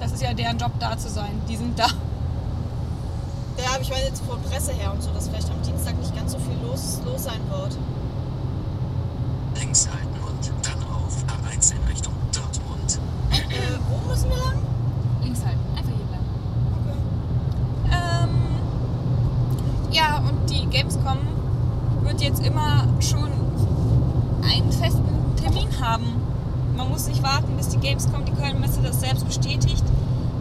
Das 0.00 0.12
ist 0.12 0.22
ja 0.22 0.34
deren 0.34 0.58
Job, 0.58 0.72
da 0.80 0.98
zu 0.98 1.08
sein. 1.08 1.40
Die 1.48 1.56
sind 1.56 1.78
da. 1.78 1.86
Ja, 3.56 3.70
aber 3.74 3.80
ich 3.82 3.90
meine 3.90 4.04
jetzt 4.04 4.22
von 4.24 4.42
Presse 4.42 4.72
her 4.72 4.92
und 4.92 5.02
so, 5.02 5.10
dass 5.12 5.28
vielleicht 5.28 5.48
am 5.48 5.62
Dienstag 5.62 5.96
nicht 5.98 6.14
ganz 6.14 6.32
so 6.32 6.38
viel 6.38 6.56
los, 6.62 7.00
los 7.04 7.22
sein 7.24 7.40
wird. 7.48 7.76
Links 9.60 9.88
halten 9.88 10.18
und 10.26 10.52
dann 10.66 10.82
auf 10.90 11.24
A1 11.24 11.72
in 11.72 11.82
Richtung 11.84 12.12
Dortmund. 12.32 12.98
Äh, 13.30 13.78
wo 13.88 14.08
müssen 14.10 14.28
wir 14.28 14.36
lang? 14.36 14.58
Links 15.22 15.44
halten, 15.44 15.60
einfach 15.76 15.92
hier 15.96 16.06
bleiben. 16.06 16.24
Okay. 16.82 16.98
Ähm, 17.92 18.34
ja, 19.92 20.18
und 20.18 20.50
die 20.50 20.63
Gamescom 20.74 21.18
wird 22.02 22.20
jetzt 22.20 22.44
immer 22.44 22.88
schon 22.98 23.30
einen 24.42 24.72
festen 24.72 25.36
Termin 25.36 25.68
haben. 25.80 26.04
Man 26.76 26.90
muss 26.90 27.06
nicht 27.06 27.22
warten, 27.22 27.56
bis 27.56 27.68
die 27.68 27.78
Gamescom, 27.78 28.24
die 28.24 28.32
Köln-Messe 28.32 28.80
das 28.82 28.98
selbst 28.98 29.24
bestätigt. 29.24 29.84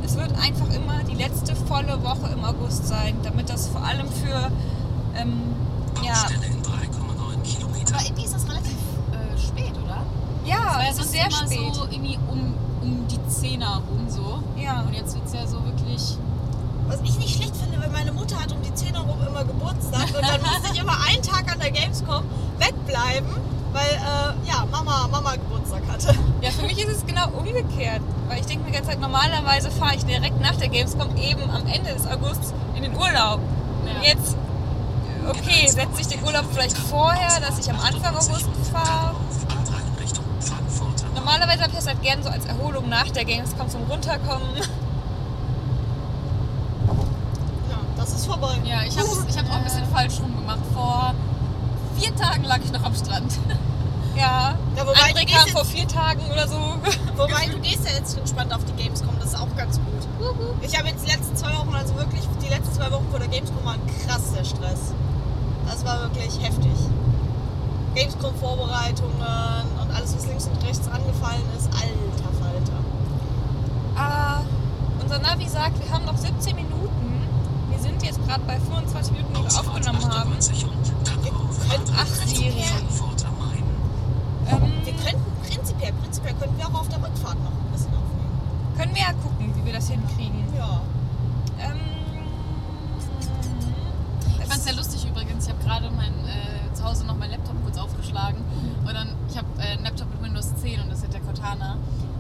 Es 0.03 0.17
wird 0.17 0.31
einfach 0.31 0.73
immer 0.73 1.03
die 1.03 1.13
letzte 1.13 1.55
volle 1.55 2.03
Woche 2.03 2.33
im 2.33 2.43
August 2.43 2.87
sein, 2.87 3.15
damit 3.21 3.47
das 3.47 3.67
vor 3.67 3.83
allem 3.83 4.07
für 4.07 4.51
ähm, 5.15 5.33
ja, 6.03 6.13
Baustelle 6.13 6.47
in 6.47 6.63
3,9 6.63 7.41
Kilometer. 7.43 7.93
Aber 7.93 8.03
irgendwie 8.03 8.25
ist 8.25 8.33
das 8.33 8.49
relativ 8.49 8.77
äh, 9.11 9.37
spät, 9.37 9.73
oder? 9.85 10.01
ja, 10.45 10.79
es 10.89 10.95
sonst 10.95 11.05
ist 11.05 11.11
sehr 11.11 11.27
immer 11.27 11.47
spät. 11.47 11.75
so 11.75 11.83
irgendwie 11.91 12.17
um, 12.27 12.55
um 12.81 13.07
die 13.07 13.19
Zehner 13.29 13.83
rum 13.87 14.09
so. 14.09 14.39
Ja. 14.59 14.81
Und 14.81 14.95
jetzt 14.95 15.13
wird 15.13 15.27
es 15.27 15.33
ja 15.33 15.45
so 15.45 15.63
wirklich. 15.63 16.17
Was 16.87 16.99
ich 17.03 17.17
nicht 17.17 17.35
schlecht 17.35 17.55
finde, 17.55 17.81
weil 17.81 17.89
meine 17.89 18.11
Mutter 18.11 18.39
hat 18.39 18.51
um 18.51 18.61
die 18.61 18.73
10 18.73 18.95
Uhr 18.95 19.01
rum 19.01 19.17
immer 19.25 19.43
Geburtstag 19.43 20.07
und 20.15 20.21
dann 20.21 20.41
musste 20.41 20.73
ich 20.73 20.79
immer 20.79 20.97
einen 21.07 21.21
Tag 21.23 21.51
an 21.51 21.59
der 21.59 21.71
Gamescom 21.71 22.23
wegbleiben, 22.59 23.29
weil 23.71 23.89
äh, 23.89 24.49
ja, 24.49 24.65
Mama, 24.71 25.07
Mama 25.09 25.33
Geburtstag 25.33 25.81
hatte. 25.89 26.15
Ja, 26.41 26.51
für 26.51 26.63
mich 26.63 26.77
ist 26.77 26.97
es 26.97 27.05
genau 27.05 27.29
umgekehrt. 27.29 28.01
Weil 28.27 28.39
ich 28.39 28.45
denke 28.45 28.63
mir 28.63 28.71
die 28.71 28.77
ganze 28.77 28.89
Zeit, 28.89 28.99
normalerweise 28.99 29.69
fahre 29.71 29.95
ich 29.95 30.05
direkt 30.05 30.39
nach 30.41 30.55
der 30.55 30.69
Gamescom 30.69 31.15
eben 31.17 31.49
am 31.49 31.65
Ende 31.67 31.93
des 31.93 32.07
Augusts 32.07 32.53
in 32.75 32.83
den 32.83 32.95
Urlaub. 32.95 33.39
Ja. 33.85 34.01
Jetzt, 34.01 34.35
okay, 35.27 35.67
setze 35.67 36.01
ich 36.01 36.07
den 36.07 36.23
Urlaub 36.23 36.45
vielleicht 36.51 36.77
vorher, 36.77 37.39
dass 37.41 37.59
ich 37.59 37.69
am 37.69 37.79
Anfang 37.79 38.15
August 38.15 38.49
fahre. 38.71 39.11
Auf 39.11 39.45
A3 39.47 39.73
in 39.87 40.01
Richtung 40.01 40.25
Frankfurt. 40.39 41.03
Normalerweise 41.15 41.63
habe 41.63 41.71
ich 41.71 41.77
das 41.77 41.87
halt 41.87 42.01
gern 42.01 42.23
so 42.23 42.29
als 42.29 42.45
Erholung 42.45 42.89
nach 42.89 43.09
der 43.09 43.25
Gamescom 43.25 43.69
zum 43.69 43.83
Runterkommen. 43.83 44.47
Ja, 47.69 47.79
das 47.97 48.12
ist 48.23 48.31
vorbei. 48.31 48.55
Ja, 48.63 48.83
ich 48.83 48.97
habe 48.97 49.09
ich 49.27 49.37
hab 49.37 49.49
auch 49.49 49.57
ein 49.57 49.63
bisschen 49.63 49.85
falsch 49.87 50.19
rum 50.19 50.35
gemacht. 50.35 50.59
Vor 50.73 51.13
vier 51.99 52.15
Tagen 52.15 52.43
lag 52.45 52.59
ich 52.63 52.71
noch 52.71 52.83
am 52.83 52.95
Strand. 52.95 53.31
Ja, 54.15 54.53
Ja, 54.77 54.85
wobei 54.85 54.99
André 55.09 55.25
kam 55.25 55.47
vor 55.47 55.65
vier 55.65 55.87
Tagen 55.87 56.21
oder 56.31 56.47
so. 56.47 56.55
Wobei, 57.17 57.47
du 57.47 57.59
gehst 57.61 57.83
ja 57.83 57.95
jetzt 57.97 58.15
entspannt 58.15 58.53
auf 58.53 58.63
die 58.63 58.73
Gamescom, 58.73 59.09
das 59.19 59.29
ist 59.29 59.39
auch 59.39 59.47
ganz 59.57 59.77
gut. 59.77 60.07
Ich 60.61 60.77
habe 60.77 60.89
jetzt 60.89 61.03
die 61.03 61.09
letzten 61.09 61.35
zwei 61.35 61.51
Wochen, 61.57 61.73
also 61.73 61.95
wirklich 61.95 62.21
die 62.39 62.47
letzten 62.47 62.73
zwei 62.73 62.91
Wochen 62.91 63.07
vor 63.09 63.17
der 63.17 63.27
Gamescom 63.27 63.65
waren 63.65 63.81
krass 64.05 64.31
der 64.37 64.43
Stress. 64.43 64.93
Das 65.65 65.83
war 65.83 66.01
wirklich 66.01 66.39
heftig. 66.43 66.77
Gamescom-Vorbereitungen 67.95 69.15
und 69.81 69.91
alles, 69.95 70.15
was 70.15 70.27
links 70.27 70.45
und 70.45 70.63
rechts 70.63 70.87
angefallen 70.87 71.41
ist, 71.57 71.69
alter 71.73 72.33
Falter. 72.39 72.79
Ah, 73.95 74.41
unser 75.01 75.17
Navi 75.17 75.49
sagt, 75.49 75.83
wir 75.83 75.91
haben 75.91 76.05
noch 76.05 76.17
17 76.17 76.55
Minuten. 76.55 77.27
Wir 77.71 77.79
sind 77.79 78.03
jetzt 78.03 78.22
gerade 78.33 78.45
bei 78.47 78.59
25 78.59 79.13
Minuten, 79.13 79.35
aufgenommen 79.37 80.03
haben. 80.03 80.31
98 80.33 80.65
und 80.65 80.73
dann 81.05 81.35
auf 81.35 81.59
Ach, 81.97 82.05
Siri. 82.27 82.63
Frankfurt 82.63 83.25
am 83.25 83.37
Main. 83.37 83.63
Ähm, 84.49 84.85
Wir 84.85 84.93
könnten 84.93 85.23
prinzipiell, 85.47 85.93
prinzipiell 85.93 86.33
könnten 86.35 86.57
wir 86.57 86.67
auch 86.67 86.73
auf 86.81 86.89
der 86.89 86.97
Rückfahrt 87.03 87.37
noch 87.43 87.51
ein 87.51 87.71
bisschen 87.71 87.91
aufnehmen. 87.93 88.75
können 88.77 88.95
wir 88.95 89.01
ja 89.01 89.13
gucken, 89.13 89.53
wie 89.55 89.65
wir 89.65 89.73
das 89.73 89.87
hinkriegen. 89.89 90.43
Ja. 90.57 90.81
Ähm, 91.59 91.79
Ich 94.41 94.47
fand 94.47 94.57
es 94.57 94.63
sehr 94.63 94.73
lustig 94.73 95.05
übrigens. 95.07 95.45
Ich 95.45 95.51
habe 95.53 95.63
gerade 95.63 95.91
mein 95.91 96.13
äh, 96.25 96.73
zu 96.73 96.83
Hause 96.83 97.05
noch 97.05 97.15
meinen 97.17 97.31
Laptop 97.31 97.55
kurz 97.63 97.77
aufgeschlagen 97.77 98.41
und 98.85 98.93
dann 98.93 99.09
ich 99.29 99.37
habe 99.37 99.47
äh, 99.59 99.73
einen 99.73 99.83
Laptop 99.83 100.09
mit 100.11 100.23
Windows 100.23 100.55
10 100.61 100.79
und 100.81 100.89
das 100.91 101.03
ist 101.03 101.13
der 101.13 101.21
Cortana 101.21 101.77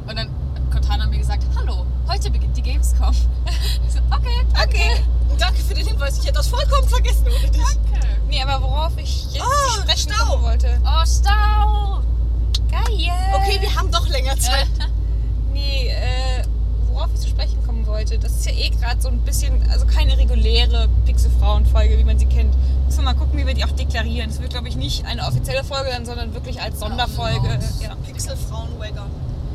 und 0.07 0.15
dann 0.15 0.27
hat 0.27 0.71
Cortana 0.71 1.07
mir 1.07 1.17
gesagt, 1.17 1.43
hallo, 1.55 1.85
heute 2.07 2.29
beginnt 2.29 2.55
die 2.55 2.61
Gamescom. 2.61 3.13
Ich 3.87 3.93
so, 3.93 3.99
okay, 4.11 4.45
Okay. 4.63 5.03
Und 5.29 5.41
danke 5.41 5.59
für 5.61 5.73
den 5.73 5.85
Hinweis, 5.87 6.17
ich 6.19 6.23
hätte 6.25 6.33
das 6.37 6.47
vollkommen 6.47 6.87
vergessen 6.87 7.25
ohne 7.27 7.49
dich. 7.51 7.61
danke. 7.61 8.07
Nee, 8.27 8.41
aber 8.43 8.61
worauf 8.63 8.91
ich 8.97 9.33
jetzt 9.33 9.43
Ah, 9.43 9.73
zu 9.75 9.81
sprechen 9.81 10.11
Stau. 10.13 10.25
kommen 10.25 10.43
wollte. 10.43 10.81
Oh, 10.83 11.05
Stau! 11.05 12.01
Geil. 12.69 13.09
Okay, 13.35 13.57
wir 13.61 13.75
haben 13.75 13.91
doch 13.91 14.07
länger 14.07 14.37
Zeit. 14.39 14.67
Nee, 15.51 15.87
äh, 15.89 16.43
worauf 16.91 17.09
ich 17.15 17.21
zu 17.21 17.29
sprechen 17.29 17.63
kommen 17.65 17.85
wollte, 17.87 18.17
das 18.19 18.31
ist 18.33 18.45
ja 18.45 18.51
eh 18.53 18.69
gerade 18.69 19.01
so 19.01 19.09
ein 19.09 19.19
bisschen, 19.21 19.61
also 19.71 19.85
keine 19.85 20.17
reguläre 20.17 20.87
Pixel-Frauen-Folge, 21.05 21.97
wie 21.97 22.03
man 22.03 22.17
sie 22.19 22.25
kennt. 22.25 22.53
Müssen 22.85 22.99
wir 22.99 23.03
mal 23.05 23.15
gucken, 23.15 23.37
wie 23.39 23.45
wir 23.47 23.53
deklarieren. 24.13 24.29
Es 24.29 24.39
wird, 24.41 24.51
glaube 24.51 24.67
ich, 24.67 24.75
nicht 24.75 25.05
eine 25.05 25.25
offizielle 25.25 25.63
Folge 25.63 25.89
sein, 25.91 26.05
sondern 26.05 26.33
wirklich 26.33 26.61
als 26.61 26.79
Sonderfolge. 26.79 27.59
Ja. 27.81 27.95
Pixel 28.05 28.35
Frauenwagger. 28.49 29.07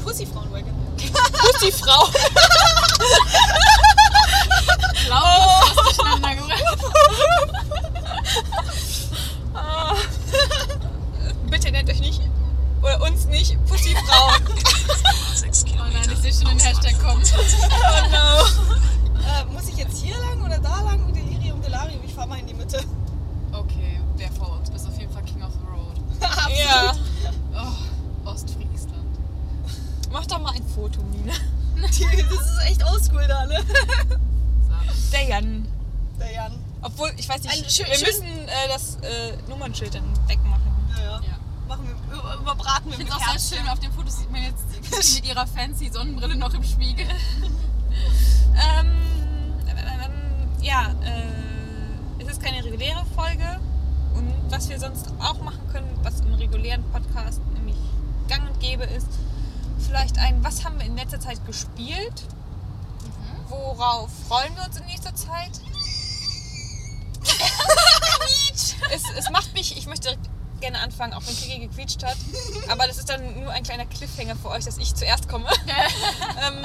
Pussy 0.05 0.27
Frauenwagger. 0.27 0.73
Pussy-Frau. 1.33 2.09
oldschool 32.90 33.27
da, 33.27 33.46
ne? 33.46 33.64
Der 35.12 35.29
Jan. 35.29 35.66
Der 36.18 36.33
Jan. 36.33 36.53
Obwohl, 36.83 37.11
ich 37.16 37.29
weiß 37.29 37.42
nicht, 37.42 37.81
Ein 37.81 37.87
wir 37.87 38.07
müssen 38.07 38.24
äh, 38.24 38.68
das 38.68 38.96
äh, 38.96 39.37
Nummernschild 39.48 39.94
dann 39.94 40.05
wegmachen. 40.29 40.62
Ja, 40.96 41.03
ja. 41.03 41.20
Ja. 41.22 41.38
Machen 41.66 41.87
wir, 41.87 42.16
über, 42.16 42.35
überbraten 42.40 42.90
wir 42.90 42.92
Ich 42.92 42.96
finde 42.96 43.14
auch 43.14 43.38
sehr 43.38 43.59
schön, 43.59 43.68
auf 43.68 43.81
dem 43.81 43.92
Foto 43.92 44.09
sieht 44.09 44.31
man 44.31 44.42
jetzt 44.42 44.64
mit 45.14 45.27
ihrer 45.27 45.46
fancy 45.46 45.90
Sonnenbrille 45.90 46.37
noch 46.37 46.55
im 46.55 46.64
Spiegel. 46.64 47.07
Ähm, 48.81 48.90
ähm, 49.68 50.12
ja, 50.61 50.92
äh, 51.05 52.22
es 52.22 52.29
ist 52.29 52.42
keine 52.42 52.64
reguläre 52.64 53.05
Folge. 53.14 53.61
Und 54.14 54.33
was 54.51 54.68
wir 54.68 54.79
sonst 54.81 55.09
auch 55.20 55.40
machen 55.42 55.61
können, 55.72 55.88
was 56.03 56.20
im 56.20 56.35
regulären 56.35 56.83
Podcast 56.90 57.40
nämlich 57.55 57.77
gang 58.29 58.48
und 58.48 58.59
gäbe 58.61 58.85
ist, 58.85 59.09
vielleicht 59.79 60.18
ein, 60.18 60.42
was 60.42 60.64
haben 60.64 60.79
wir 60.79 60.87
in 60.87 60.96
letzter 60.96 61.20
Zeit 61.20 61.44
gespielt? 61.46 62.24
Worauf 63.48 64.11
freuen 64.28 64.54
wir 64.56 64.64
uns 64.64 64.76
in 64.76 64.87
nächster 64.87 65.14
Zeit? 65.14 65.61
es, 68.90 69.04
es 69.16 69.30
macht 69.30 69.52
mich, 69.54 69.76
ich 69.76 69.87
möchte 69.87 70.08
direkt 70.08 70.28
gerne 70.61 70.80
anfangen, 70.80 71.12
auch 71.12 71.22
wenn 71.26 71.34
Kiki 71.37 71.61
gequietscht 71.61 72.02
hat. 72.02 72.16
Aber 72.68 72.87
das 72.87 72.98
ist 72.98 73.08
dann 73.08 73.40
nur 73.40 73.50
ein 73.50 73.62
kleiner 73.62 73.87
Cliffhanger 73.87 74.37
für 74.37 74.48
euch, 74.48 74.64
dass 74.64 74.78
ich 74.78 74.94
zuerst 74.94 75.28
komme. 75.28 75.46
ähm, 76.46 76.64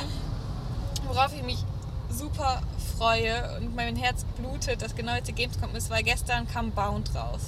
worauf 1.08 1.34
ich 1.34 1.44
mich 1.44 1.64
super 2.10 2.62
freue 2.98 3.58
und 3.58 3.76
mein 3.76 3.96
Herz 3.96 4.26
blutet, 4.38 4.82
dass 4.82 4.96
genau 4.96 5.16
jetzt 5.16 5.28
die 5.28 5.34
Gamescom 5.34 5.76
ist, 5.76 5.90
weil 5.90 6.04
gestern 6.04 6.48
kam 6.48 6.72
Bound 6.72 7.14
raus. 7.16 7.42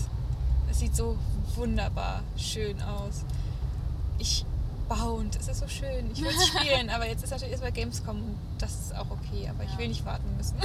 Es 0.69 0.79
sieht 0.79 0.95
so 0.95 1.17
wunderbar 1.55 2.23
schön 2.37 2.81
aus. 2.81 3.23
Ich 4.17 4.45
Bound, 4.87 5.35
es 5.35 5.47
ist 5.47 5.59
so 5.59 5.67
schön. 5.67 6.11
Ich 6.13 6.21
will 6.21 6.27
es 6.35 6.47
spielen, 6.47 6.89
aber 6.89 7.07
jetzt 7.07 7.23
ist 7.23 7.29
natürlich 7.31 7.51
erstmal 7.51 7.71
Gamescom 7.71 8.15
und 8.17 8.37
das 8.59 8.71
ist 8.73 8.95
auch 8.95 9.09
okay, 9.09 9.49
aber 9.49 9.63
ich 9.63 9.77
will 9.77 9.87
nicht 9.87 10.05
warten 10.05 10.35
müssen. 10.37 10.55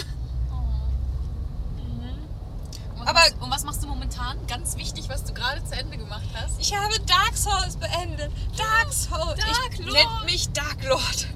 Und 2.99 3.09
Aber- 3.09 3.19
was, 3.21 3.33
und 3.41 3.51
was 3.51 3.65
machst 3.65 3.83
du 3.83 3.87
momentan? 3.87 4.37
Ganz 4.47 4.77
wichtig, 4.77 5.09
was 5.09 5.25
du 5.25 5.33
gerade 5.33 5.65
zu 5.65 5.75
Ende 5.75 5.97
gemacht 5.97 6.27
hast. 6.35 6.61
Ich 6.61 6.77
habe 6.77 6.99
Dark 7.07 7.35
Souls 7.35 7.77
beendet. 7.77 8.31
Dark 8.59 8.93
Souls. 8.93 9.39
Dark 9.41 9.73
ich 9.73 9.79
Lord. 9.79 9.93
nennt 9.95 10.25
mich 10.27 10.51
Dark 10.53 10.85
Lord. 10.87 11.27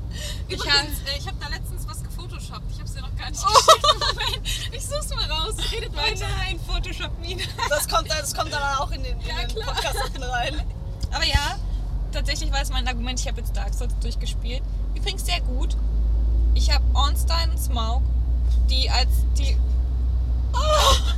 Ich 0.48 0.58
habe 0.58 0.68
Übrigens, 0.68 0.98
äh, 1.08 1.18
ich 1.18 1.26
habe 1.26 1.38
da 1.40 1.48
letztens 1.48 1.88
was 1.88 2.02
gefotoshoppt. 2.02 2.70
Ich 2.70 2.76
habe 2.78 2.84
es 2.84 2.92
dir 2.92 3.00
noch 3.00 3.16
gar 3.16 3.30
nicht 3.30 3.42
Oh. 3.42 3.48
geschickt. 3.54 4.14
Moment, 4.14 4.74
ich 4.74 4.86
such's 4.86 5.08
mal 5.14 5.30
raus. 5.32 5.54
Redet 5.72 5.90
Oh 5.94 5.96
weiter. 5.96 6.26
nein, 6.38 6.60
Photoshop 6.66 7.18
Mine. 7.20 7.42
Das 7.70 7.88
kommt, 7.88 8.10
das 8.10 8.34
kommt 8.34 8.52
dann 8.52 8.62
auch 8.76 8.90
in 8.90 9.02
den, 9.02 9.18
in 9.20 9.26
Ja, 9.26 9.46
den. 9.46 9.64
Podcast 9.64 9.96
rein. 10.20 10.62
Aber 11.12 11.24
ja, 11.24 11.56
tatsächlich 12.14 12.52
war 12.52 12.62
es 12.62 12.70
mein 12.70 12.86
Argument, 12.88 13.20
ich 13.20 13.28
habe 13.28 13.40
jetzt 13.40 13.56
Dark 13.56 13.74
Souls 13.74 13.94
durchgespielt. 14.00 14.62
Übrigens 14.94 15.26
sehr 15.26 15.40
gut. 15.40 15.76
Ich 16.54 16.72
habe 16.72 16.84
Ornstein 16.94 17.50
und 17.50 17.58
Smaug, 17.58 18.02
die 18.70 18.88
als 18.88 19.10
die. 19.36 19.56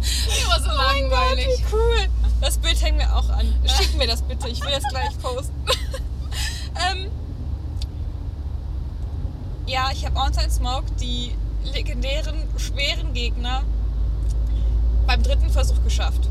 Die 0.00 0.48
war 0.48 0.58
so 0.58 0.70
langweilig. 0.70 1.46
Gott, 1.46 1.58
wie 1.58 1.74
cool. 1.74 2.08
Das 2.40 2.56
Bild 2.56 2.82
hängen 2.82 2.98
wir 2.98 3.14
auch 3.14 3.28
an. 3.28 3.54
Schick 3.66 3.94
mir 3.98 4.06
das 4.06 4.22
bitte, 4.22 4.48
ich 4.48 4.62
will 4.62 4.70
das 4.72 4.84
gleich 4.84 5.18
posten. 5.20 5.54
ähm, 6.90 7.10
ja, 9.66 9.90
ich 9.92 10.06
habe 10.06 10.16
Ornstein 10.16 10.46
und 10.46 10.52
Smaug, 10.52 10.84
die 10.96 11.34
legendären, 11.64 12.48
schweren 12.56 13.12
Gegner, 13.12 13.62
beim 15.06 15.22
dritten 15.22 15.50
Versuch 15.50 15.84
geschafft. 15.84 16.30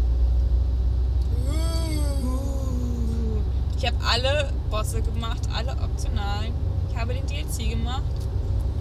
Ich 3.79 3.87
habe 3.87 3.95
alle 4.05 4.51
Bosse 4.69 5.01
gemacht, 5.01 5.39
alle 5.55 5.71
optionalen. 5.71 6.51
Ich 6.89 6.97
habe 6.97 7.13
den 7.13 7.25
DLC 7.25 7.69
gemacht. 7.69 8.03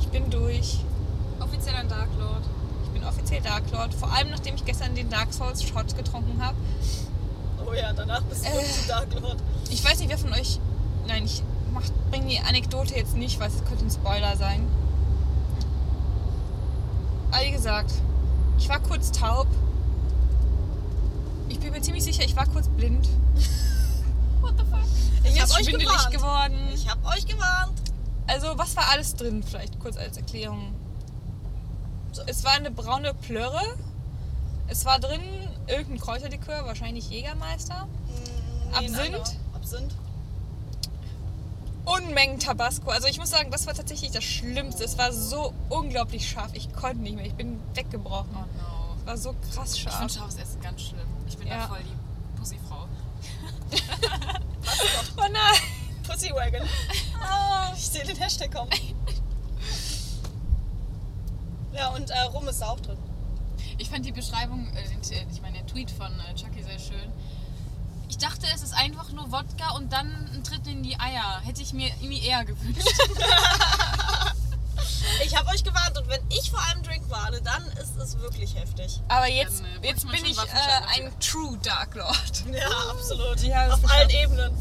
Ich 0.01 0.09
bin 0.09 0.29
durch. 0.29 0.81
Offiziell 1.39 1.77
ein 1.77 1.89
Dark 1.89 2.09
Lord. 2.19 2.43
Ich 2.83 2.91
bin 2.91 3.05
offiziell 3.05 3.41
Dark 3.41 3.63
Lord. 3.71 3.95
Vor 3.95 4.13
allem 4.13 4.31
nachdem 4.31 4.57
ich 4.57 4.65
gestern 4.65 4.97
den 4.97 5.09
Dark 5.09 5.33
Souls 5.33 5.63
Shot 5.63 5.97
getrunken 5.97 6.45
habe. 6.45 6.57
Oh 7.65 7.73
ja, 7.73 7.93
danach 7.93 8.23
bist 8.23 8.45
du 8.45 8.51
zu 8.51 8.89
Dark 8.89 9.15
Lord. 9.21 9.37
Ich 9.71 9.85
weiß 9.85 10.01
nicht, 10.01 10.09
wer 10.09 10.19
von 10.19 10.33
euch. 10.33 10.59
Nein, 11.07 11.27
ich 11.27 11.45
bringe 12.11 12.27
die 12.27 12.41
Anekdote 12.41 12.97
jetzt 12.97 13.17
nicht, 13.17 13.39
weil 13.39 13.51
es 13.51 13.65
könnte 13.67 13.85
ein 13.85 13.91
Spoiler 13.93 14.37
sein. 14.37 14.67
Aber 17.31 17.47
wie 17.47 17.53
gesagt, 17.53 17.93
ich 18.59 18.69
war 18.69 18.81
kurz 18.81 19.13
taub. 19.13 19.47
Ich 21.49 21.61
bin 21.61 21.71
mir 21.71 21.83
ziemlich 21.83 22.03
sicher, 22.03 22.25
ich 22.25 22.35
war 22.35 22.47
kurz 22.47 22.67
blind. 22.67 23.09
Ich 25.29 25.35
Mir 25.35 25.43
hab 25.43 25.49
ist 25.49 25.57
euch 25.59 25.67
gewarnt. 25.67 26.11
geworden. 26.11 26.69
Ich 26.75 26.89
hab 26.89 27.05
euch 27.07 27.27
gewarnt. 27.27 27.81
Also, 28.27 28.59
was 28.59 28.77
war 28.77 28.89
alles 28.91 29.15
drin? 29.15 29.43
Vielleicht 29.43 29.79
kurz 29.81 29.97
als 29.97 30.17
Erklärung. 30.17 30.75
Es 32.27 32.45
war 32.45 32.53
eine 32.53 32.71
braune 32.71 33.15
Plörre. 33.15 33.63
Es 34.67 34.85
war 34.85 34.99
drin 34.99 35.21
irgendein 35.67 36.01
Kräuterlikör, 36.01 36.65
wahrscheinlich 36.67 37.09
Jägermeister. 37.11 37.87
Mm, 37.87 38.75
Absinth? 38.75 39.37
Absinth. 39.55 39.95
Unmengen 41.85 42.39
Tabasco. 42.39 42.91
Also 42.91 43.09
ich 43.09 43.19
muss 43.19 43.31
sagen, 43.31 43.51
das 43.51 43.67
war 43.67 43.73
tatsächlich 43.75 44.11
das 44.11 44.25
Schlimmste. 44.25 44.85
Es 44.85 44.99
war 44.99 45.13
so 45.13 45.55
unglaublich 45.71 46.29
scharf. 46.29 46.51
Ich 46.53 46.71
konnte 46.75 46.99
nicht 47.03 47.17
mehr. 47.17 47.25
Ich 47.25 47.35
bin 47.35 47.59
weggebrochen. 47.75 48.29
Oh 48.35 48.41
no. 48.41 48.97
Es 49.01 49.07
war 49.07 49.17
so 49.17 49.35
krass 49.55 49.75
Ich 49.75 49.83
scharf. 49.83 49.97
finde 49.99 50.13
scharfes 50.13 50.37
Essen 50.37 50.61
ganz 50.61 50.83
schlimm. 50.83 51.07
Ich 51.27 51.39
bin 51.39 51.47
Ja. 51.49 51.61
da 51.63 51.69
voll 51.69 51.79
die 51.83 52.39
Pussyfrau. 52.39 52.87
Oh 55.17 55.27
nein. 55.31 55.61
Pussywagon. 56.07 56.63
Oh. 56.63 57.75
Ich 57.77 57.87
sehe 57.89 58.05
den 58.05 58.17
Hashtag 58.17 58.53
kommen. 58.55 58.71
Ja, 61.73 61.89
und 61.89 62.11
äh, 62.11 62.21
Rum 62.33 62.49
ist 62.49 62.61
da 62.61 62.71
auch 62.71 62.81
drin. 62.81 62.99
Ich 63.79 63.89
fand 63.91 64.05
die 64.05 64.13
Beschreibung, 64.13 64.67
äh, 64.75 64.83
den- 64.89 65.31
ich 65.31 65.41
meine, 65.43 65.59
der 65.59 65.67
Tweet 65.67 65.91
von 65.91 66.13
äh, 66.21 66.35
Chucky 66.35 66.63
sehr 66.63 66.79
schön. 66.79 67.13
Ich 68.09 68.19
dachte, 68.19 68.47
es 68.55 68.63
ist 68.63 68.73
einfach 68.75 69.11
nur 69.13 69.31
Wodka 69.31 69.71
und 69.77 69.93
dann 69.93 70.11
ein 70.35 70.43
Tritt 70.43 70.67
in 70.67 70.83
die 70.83 70.99
Eier. 70.99 71.41
Hätte 71.45 71.63
ich 71.63 71.73
mir 71.73 71.89
irgendwie 72.01 72.25
eher 72.27 72.45
gewünscht. 72.45 72.89
Ich 75.25 75.37
habe 75.37 75.49
euch 75.51 75.65
gewarnt 75.65 75.97
und 75.99 76.09
wenn 76.09 76.21
ich 76.31 76.51
vor 76.51 76.61
einem 76.71 76.83
Drink 76.83 77.09
warne, 77.11 77.41
dann 77.43 77.63
ist 77.83 77.97
es 78.01 78.19
wirklich 78.21 78.55
heftig. 78.55 79.01
Aber 79.09 79.27
jetzt, 79.29 79.61
Dann, 79.61 79.83
äh, 79.83 79.89
jetzt 79.89 80.07
bin 80.11 80.25
ich 80.25 80.39
äh, 80.39 80.43
ein 80.97 81.13
True 81.21 81.59
Dark 81.63 81.95
Lord. 81.95 82.45
Ja, 82.53 82.69
absolut. 82.91 83.41
Ja, 83.43 83.67
das 83.67 83.75
Auf 83.75 83.85
ist 83.85 83.91
allen 83.91 84.11
Ebenen. 84.11 84.53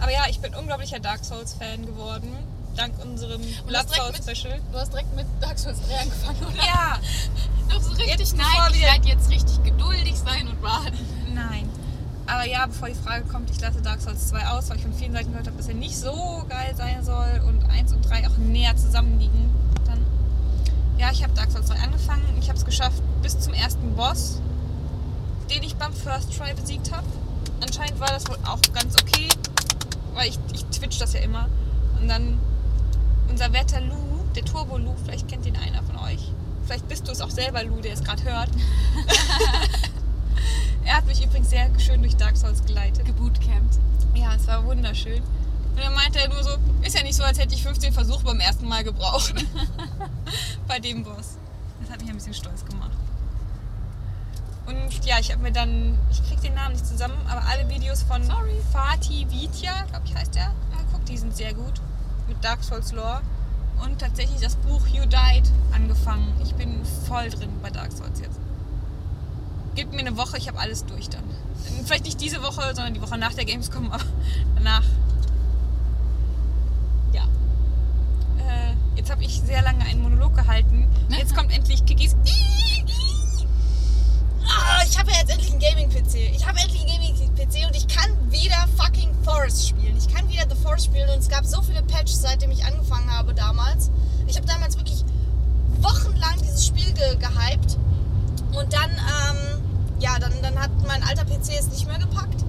Aber 0.00 0.12
ja, 0.12 0.26
ich 0.28 0.38
bin 0.40 0.54
unglaublicher 0.54 1.00
Dark 1.00 1.24
Souls 1.24 1.54
Fan 1.54 1.84
geworden. 1.86 2.36
Dank 2.76 2.94
unserem 3.02 3.42
Blood 3.66 3.92
Souls 3.92 4.24
mit- 4.24 4.38
Special. 4.38 4.60
Du 4.72 4.78
hast 4.78 4.92
direkt 4.92 5.12
mit 5.16 5.26
Dark 5.40 5.58
Souls 5.58 5.78
3 5.88 5.98
angefangen, 6.00 6.42
oder? 6.46 6.64
Ja, 6.64 6.98
Doch 7.70 7.80
so 7.82 7.90
richtig, 7.90 8.18
Jetzt, 8.18 8.36
nein, 8.36 8.46
ich 8.70 8.74
wir- 8.80 8.86
werde 8.86 9.08
jetzt 9.08 9.28
richtig 9.30 9.62
geduldig 9.64 10.14
sein 10.16 10.46
und 10.48 10.62
warten. 10.62 10.98
nein. 11.34 11.68
Aber 12.28 12.46
ja, 12.46 12.66
bevor 12.66 12.88
die 12.88 12.94
Frage 12.94 13.24
kommt, 13.24 13.50
ich 13.50 13.58
lasse 13.60 13.80
Dark 13.80 14.02
Souls 14.02 14.28
2 14.28 14.48
aus, 14.48 14.68
weil 14.68 14.76
ich 14.76 14.82
von 14.82 14.92
vielen 14.92 15.12
Seiten 15.14 15.30
gehört 15.30 15.46
habe, 15.46 15.56
dass 15.56 15.68
er 15.68 15.74
nicht 15.74 15.96
so 15.96 16.44
geil 16.48 16.74
sein 16.76 17.02
soll 17.02 17.42
und 17.46 17.64
1 17.70 17.92
und 17.94 18.02
3 18.02 18.28
auch 18.28 18.36
näher 18.36 18.76
zusammenliegen. 18.76 19.50
Dann. 19.86 20.04
Ja, 20.98 21.10
ich 21.10 21.22
habe 21.22 21.32
Dark 21.32 21.50
Souls 21.50 21.68
2 21.68 21.76
angefangen. 21.76 22.22
Ich 22.38 22.48
habe 22.48 22.58
es 22.58 22.66
geschafft 22.66 23.02
bis 23.22 23.38
zum 23.40 23.54
ersten 23.54 23.96
Boss, 23.96 24.42
den 25.50 25.62
ich 25.62 25.76
beim 25.76 25.94
First 25.94 26.36
Try 26.36 26.52
besiegt 26.52 26.92
habe. 26.92 27.06
Anscheinend 27.62 27.98
war 27.98 28.08
das 28.08 28.28
wohl 28.28 28.38
auch 28.44 28.60
ganz 28.74 28.94
okay, 29.00 29.30
weil 30.12 30.28
ich, 30.28 30.38
ich 30.52 30.64
twitch 30.66 30.98
das 30.98 31.14
ja 31.14 31.20
immer. 31.20 31.48
Und 31.98 32.08
dann 32.08 32.38
unser 33.30 33.50
Wetter 33.54 33.80
Lou, 33.80 34.20
der 34.36 34.44
Turbo 34.44 34.76
Lou, 34.76 34.94
vielleicht 35.02 35.28
kennt 35.28 35.46
ihn 35.46 35.56
einer 35.56 35.82
von 35.82 35.96
euch. 35.96 36.30
Vielleicht 36.66 36.86
bist 36.88 37.08
du 37.08 37.12
es 37.12 37.22
auch 37.22 37.30
selber, 37.30 37.64
Lou, 37.64 37.80
der 37.80 37.94
es 37.94 38.04
gerade 38.04 38.22
hört. 38.24 38.50
er 40.84 40.96
hat 40.96 41.06
mich 41.06 41.24
übrigens 41.24 41.50
sehr 41.50 41.68
schön 41.78 42.00
durch 42.00 42.16
Dark 42.16 42.36
Souls 42.36 42.64
geleitet. 42.64 43.04
Gebootcampt. 43.04 43.78
Ja, 44.14 44.34
es 44.34 44.46
war 44.46 44.64
wunderschön. 44.64 45.22
Und 45.22 45.84
dann 45.84 45.94
meinte 45.94 46.18
er 46.18 46.28
nur 46.28 46.42
so, 46.42 46.50
ist 46.82 46.96
ja 46.96 47.02
nicht 47.02 47.14
so, 47.14 47.22
als 47.22 47.38
hätte 47.38 47.54
ich 47.54 47.62
15 47.62 47.92
Versuche 47.92 48.24
beim 48.24 48.40
ersten 48.40 48.66
Mal 48.66 48.82
gebraucht. 48.82 49.34
Bei 50.66 50.80
dem 50.80 51.04
Boss. 51.04 51.36
Das 51.80 51.90
hat 51.90 52.00
mich 52.00 52.10
ein 52.10 52.16
bisschen 52.16 52.34
stolz 52.34 52.64
gemacht. 52.64 52.90
Und 54.66 55.04
ja, 55.04 55.18
ich 55.20 55.30
habe 55.30 55.42
mir 55.42 55.52
dann, 55.52 55.96
ich 56.10 56.22
krieg 56.28 56.40
den 56.42 56.54
Namen 56.54 56.72
nicht 56.72 56.86
zusammen, 56.86 57.14
aber 57.28 57.42
alle 57.46 57.68
Videos 57.68 58.02
von 58.02 58.22
Sorry. 58.24 58.60
Fatih 58.72 59.26
Vidya, 59.30 59.84
glaube 59.84 60.04
ich 60.06 60.14
heißt 60.14 60.34
der, 60.34 60.52
angeguckt, 60.76 61.08
die 61.08 61.16
sind 61.16 61.36
sehr 61.36 61.54
gut. 61.54 61.80
Mit 62.26 62.42
Dark 62.44 62.62
Souls 62.64 62.92
Lore. 62.92 63.22
Und 63.84 64.00
tatsächlich 64.00 64.40
das 64.40 64.56
Buch 64.56 64.86
You 64.88 65.04
Died 65.04 65.50
angefangen. 65.72 66.32
Ich 66.42 66.54
bin 66.54 66.84
voll 67.06 67.30
drin 67.30 67.50
bei 67.62 67.70
Dark 67.70 67.92
Souls 67.92 68.20
jetzt. 68.20 68.40
Gib 69.78 69.92
mir 69.92 70.00
eine 70.00 70.16
Woche, 70.16 70.38
ich 70.38 70.48
habe 70.48 70.58
alles 70.58 70.84
durch 70.86 71.08
dann. 71.08 71.22
Vielleicht 71.84 72.04
nicht 72.04 72.20
diese 72.20 72.42
Woche, 72.42 72.62
sondern 72.74 72.94
die 72.94 73.00
Woche 73.00 73.16
nach 73.16 73.32
der 73.34 73.44
Gamescom, 73.44 73.92
aber 73.92 74.02
danach. 74.56 74.82
Ja. 77.12 77.22
Äh, 78.40 78.74
jetzt 78.96 79.08
habe 79.08 79.22
ich 79.22 79.40
sehr 79.40 79.62
lange 79.62 79.84
einen 79.84 80.02
Monolog 80.02 80.34
gehalten. 80.34 80.88
Jetzt 81.16 81.36
kommt 81.36 81.52
endlich 81.52 81.86
Kikis. 81.86 82.16
Ah, 84.48 84.82
ich 84.84 84.98
habe 84.98 85.12
ja 85.12 85.18
jetzt 85.18 85.30
endlich 85.30 85.52
einen 85.52 85.60
Gaming-PC. 85.60 86.34
Ich 86.34 86.44
habe 86.44 86.58
endlich 86.58 86.80
einen 86.80 87.00
Gaming-PC 87.00 87.68
und 87.68 87.76
ich 87.76 87.86
kann 87.86 88.10
wieder 88.32 88.66
fucking 88.76 89.14
Forest 89.22 89.68
spielen. 89.68 89.96
Ich 89.96 90.12
kann 90.12 90.28
wieder 90.28 90.42
The 90.50 90.56
Forest 90.60 90.86
spielen 90.86 91.08
und 91.10 91.20
es 91.20 91.28
gab 91.28 91.46
so 91.46 91.62
viele 91.62 91.84
Patches, 91.84 92.20
seitdem 92.22 92.50
ich 92.50 92.64
angefangen 92.64 93.08
habe 93.12 93.32
damals. 93.32 93.92
Ich 94.26 94.34
habe 94.34 94.46
damals 94.48 94.76
wirklich 94.76 95.04
wochenlang 95.80 96.36
dieses 96.42 96.66
Spiel 96.66 96.92
ge 96.94 97.14
gehypt 97.14 97.78
und 98.52 98.72
dann, 98.72 98.90
ähm, 98.90 99.57
ja, 100.00 100.18
dann, 100.18 100.32
dann 100.42 100.58
hat 100.58 100.70
mein 100.86 101.02
alter 101.02 101.24
PC 101.24 101.58
es 101.58 101.68
nicht 101.68 101.86
mehr 101.86 101.98
gepackt. 101.98 102.44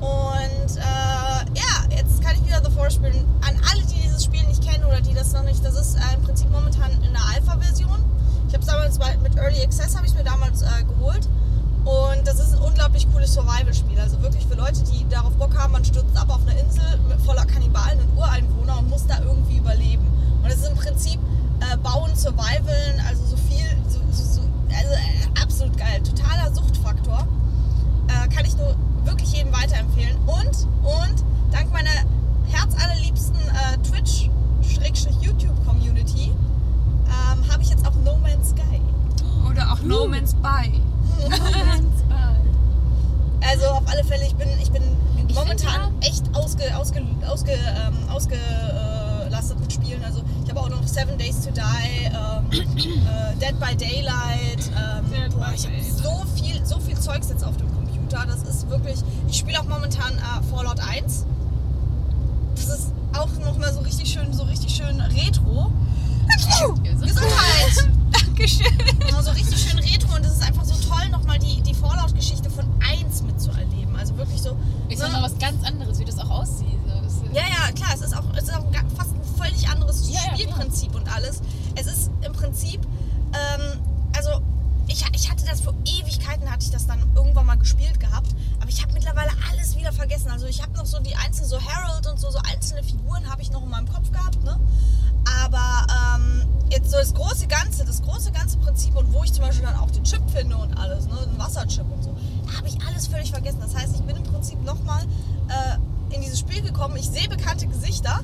Und 0.00 0.76
äh, 0.76 0.80
ja, 0.80 1.96
jetzt 1.96 2.22
kann 2.22 2.34
ich 2.34 2.46
wieder 2.46 2.62
The 2.64 2.70
Forest 2.70 2.96
spielen. 2.96 3.26
An 3.42 3.60
alle, 3.70 3.82
die 3.82 4.00
dieses 4.00 4.24
Spiel 4.24 4.42
nicht 4.46 4.66
kennen 4.66 4.84
oder 4.84 5.00
die 5.00 5.12
das 5.12 5.32
noch 5.32 5.42
nicht, 5.42 5.64
das 5.64 5.74
ist 5.74 5.96
äh, 5.96 6.14
im 6.14 6.22
Prinzip 6.22 6.50
momentan 6.50 6.92
in 7.02 7.12
der 7.12 7.22
Alpha-Version. 7.34 7.98
Ich 8.48 8.54
habe 8.54 8.64
es 8.64 8.66
damals 8.66 8.98
mit 9.22 9.36
Early 9.36 9.62
Access 9.62 9.94
habe 9.96 10.06
ich 10.06 10.14
mir 10.14 10.24
damals 10.24 10.62
äh, 10.62 10.84
geholt. 10.84 11.28
Und 11.84 12.26
das 12.26 12.38
ist 12.40 12.54
ein 12.54 12.60
unglaublich 12.60 13.10
cooles 13.12 13.32
Survival-Spiel. 13.34 13.98
Also 14.00 14.20
wirklich 14.22 14.46
für 14.46 14.54
Leute, 14.54 14.82
die 14.84 15.06
darauf 15.08 15.34
Bock 15.34 15.56
haben, 15.56 15.72
man 15.72 15.84
stürzt 15.84 16.16
ab 16.16 16.30
auf 16.30 16.40
eine 16.46 16.58
Insel 16.58 16.98
voller 17.24 17.44
Kannibalen 17.44 18.00
und 18.00 18.16
Ureinwohner 18.16 18.78
und 18.78 18.88
muss 18.90 19.06
da 19.06 19.20
irgendwie 19.20 19.58
überleben. 19.58 20.06
Und 20.42 20.50
es 20.50 20.56
ist 20.56 20.68
im 20.68 20.76
Prinzip 20.76 21.20
äh, 21.60 21.76
Bauen, 21.78 22.14
Survivalen, 22.16 23.00
also 23.06 23.24
so 23.24 23.36
viel, 23.36 23.66
so, 23.88 24.00
so, 24.10 24.39
also 24.76 24.94
äh, 24.94 25.28
absolut 25.42 25.76
geil. 25.76 26.00
Totaler 26.02 26.54
Suchtfaktor. 26.54 27.26
Äh, 28.08 28.28
kann 28.28 28.44
ich 28.44 28.56
nur 28.56 28.74
wirklich 29.04 29.32
jedem 29.32 29.52
weiterempfehlen. 29.52 30.16
Und, 30.26 30.66
und 30.84 31.24
dank 31.52 31.72
meiner 31.72 31.90
herzallerliebsten 32.50 33.36
äh, 33.36 33.78
Twitch-YouTube-Community 33.78 36.32
ähm, 37.06 37.50
habe 37.50 37.62
ich 37.62 37.70
jetzt 37.70 37.86
auch 37.86 37.94
No 38.04 38.16
Man's 38.18 38.50
Sky. 38.50 38.80
Oder 39.48 39.72
auch 39.72 39.80
No 39.82 40.06
Man's 40.06 40.34
By. 40.34 40.72
Also 43.42 43.64
auf 43.66 43.82
alle 43.86 44.04
Fälle, 44.04 44.26
ich 44.26 44.34
bin, 44.34 44.48
ich 44.62 44.70
bin 44.70 44.82
Ich 45.28 45.34
momentan 45.34 45.94
echt 46.02 46.24
ausge, 46.34 46.76
ausge, 46.76 47.02
ausge, 47.26 47.52
ähm, 47.52 47.96
ausgelastet 48.08 49.58
mit 49.60 49.72
Spielen. 49.72 50.04
Also 50.04 50.20
ich 50.44 50.50
habe 50.50 50.60
auch 50.60 50.68
noch 50.68 50.86
Seven 50.86 51.16
Days 51.18 51.40
to 51.44 51.50
Die, 51.50 52.04
ähm, 52.04 52.50
äh, 52.52 53.34
Dead 53.40 53.58
by 53.58 53.74
Daylight. 53.74 54.19
Zeugs 57.10 57.28
jetzt 57.28 57.44
auf 57.44 57.56
dem 57.56 57.72
Computer. 57.74 58.24
Das 58.26 58.42
ist 58.42 58.70
wirklich. 58.70 59.00
Ich 59.28 59.38
spiele 59.38 59.58
auch 59.58 59.64
momentan 59.64 60.12
äh, 60.16 60.54
Fallout 60.54 60.78
1. 60.78 61.26
Das 62.54 62.68
ist 62.68 62.92
auch 63.14 63.28
noch 63.44 63.58
mal 63.58 63.72
so 63.72 63.80
richtig 63.80 64.12
schön, 64.12 64.32
so 64.32 64.44
richtig 64.44 64.72
schön 64.72 65.00
Retro. 65.00 65.72
Gesundheit! 66.84 67.90
Dankeschön. 68.12 68.66
Immer 69.08 69.22
so 69.24 69.32
richtig 69.32 69.58
schön 69.58 69.78
retro 69.80 70.14
und 70.14 70.24
es 70.24 70.34
ist 70.34 70.42
einfach 70.42 70.64
so 70.64 70.74
toll, 70.88 71.08
nochmal 71.10 71.40
die, 71.40 71.60
die 71.62 71.74
Fallout-Geschichte 71.74 72.48
von 72.48 72.64
1 72.88 73.22
mitzuerleben. 73.22 73.96
Also 73.96 74.16
wirklich 74.16 74.40
so. 74.40 74.56
Ist 74.88 75.02
ne? 75.02 75.08
mal 75.08 75.22
was 75.22 75.36
ganz 75.38 75.64
anderes, 75.64 75.98
wie 75.98 76.04
das 76.04 76.18
auch 76.18 76.30
aussieht. 76.30 76.78
Das 76.86 77.14
Ja, 77.32 77.42
ja, 77.42 77.72
klar, 77.72 77.90
es 77.94 78.02
ist 78.02 78.16
auch, 78.16 78.24
es 78.36 78.44
ist 78.44 78.54
auch 78.54 78.64
fast 78.96 79.10
ein 79.14 79.36
völlig 79.36 79.68
anderes 79.68 80.08
Ja, 80.08 80.20
ja, 80.28 80.36
Spielprinzip 80.36 80.94
und 80.94 81.12
alles. 81.12 81.40
Es 81.74 81.86
ist 81.86 82.10
im 82.24 82.32
Prinzip, 82.32 82.80
ähm, 83.32 83.80
also 84.16 84.40
ich, 84.90 85.04
ich 85.14 85.30
hatte 85.30 85.44
das 85.46 85.60
vor 85.60 85.74
Ewigkeiten, 85.84 86.50
hatte 86.50 86.64
ich 86.64 86.70
das 86.70 86.86
dann 86.86 86.98
irgendwann 87.14 87.46
mal 87.46 87.56
gespielt 87.56 88.00
gehabt, 88.00 88.34
aber 88.60 88.68
ich 88.68 88.82
habe 88.82 88.92
mittlerweile 88.92 89.30
alles 89.50 89.76
wieder 89.76 89.92
vergessen. 89.92 90.30
Also 90.30 90.46
ich 90.46 90.62
habe 90.62 90.72
noch 90.72 90.86
so 90.86 90.98
die 90.98 91.14
einzelnen, 91.14 91.48
so 91.48 91.60
Harold 91.60 92.06
und 92.06 92.18
so, 92.18 92.30
so 92.30 92.38
einzelne 92.38 92.82
Figuren 92.82 93.28
habe 93.30 93.40
ich 93.42 93.52
noch 93.52 93.62
in 93.62 93.70
meinem 93.70 93.88
Kopf 93.88 94.10
gehabt, 94.10 94.42
ne? 94.42 94.58
Aber 95.44 95.86
ähm, 96.16 96.48
jetzt 96.70 96.90
so 96.90 96.96
das 96.96 97.14
große 97.14 97.46
Ganze, 97.46 97.84
das 97.84 98.02
große 98.02 98.32
ganze 98.32 98.58
Prinzip 98.58 98.96
und 98.96 99.12
wo 99.12 99.22
ich 99.22 99.32
zum 99.32 99.44
Beispiel 99.44 99.64
dann 99.64 99.76
auch 99.76 99.90
den 99.90 100.02
Chip 100.02 100.22
finde 100.30 100.56
und 100.56 100.76
alles, 100.76 101.06
Wasserchip 101.70 101.92
und 101.92 102.02
so, 102.02 102.10
habe 102.56 102.68
ich 102.68 102.76
alles 102.86 103.06
völlig 103.06 103.30
vergessen. 103.30 103.58
Das 103.60 103.74
heißt, 103.74 103.94
ich 103.94 104.02
bin 104.02 104.16
im 104.16 104.22
Prinzip 104.24 104.62
nochmal 104.64 105.02
äh, 105.48 106.14
in 106.14 106.20
dieses 106.20 106.40
Spiel 106.40 106.62
gekommen. 106.62 106.96
Ich 106.96 107.08
sehe 107.08 107.28
bekannte 107.28 107.66
Gesichter, 107.66 108.20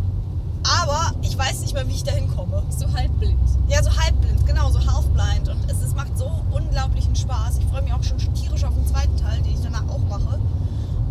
aber 0.64 1.12
ich 1.22 1.36
weiß 1.36 1.61
nicht 1.61 1.74
mehr, 1.74 1.86
wie 1.88 1.94
ich 1.94 2.05
da 2.05 2.12
hinkomme. 2.12 2.62
so 2.70 2.92
halb 2.92 3.16
blind. 3.18 3.38
Ja, 3.68 3.82
so 3.82 3.97
halbblind, 3.97 4.47
genau, 4.47 4.70
so 4.70 4.80
half-blind. 4.80 5.49
Und 5.49 5.70
es, 5.70 5.80
es 5.82 5.94
macht 5.94 6.16
so 6.18 6.30
unglaublichen 6.51 7.14
Spaß. 7.14 7.59
Ich 7.59 7.66
freue 7.66 7.82
mich 7.82 7.92
auch 7.92 8.03
schon 8.03 8.18
tierisch 8.34 8.64
auf 8.64 8.74
den 8.74 8.86
zweiten 8.86 9.16
Teil, 9.16 9.40
den 9.42 9.53
ich 9.53 9.62
danach 9.62 9.86
auch 9.88 10.05
mache. 10.09 10.38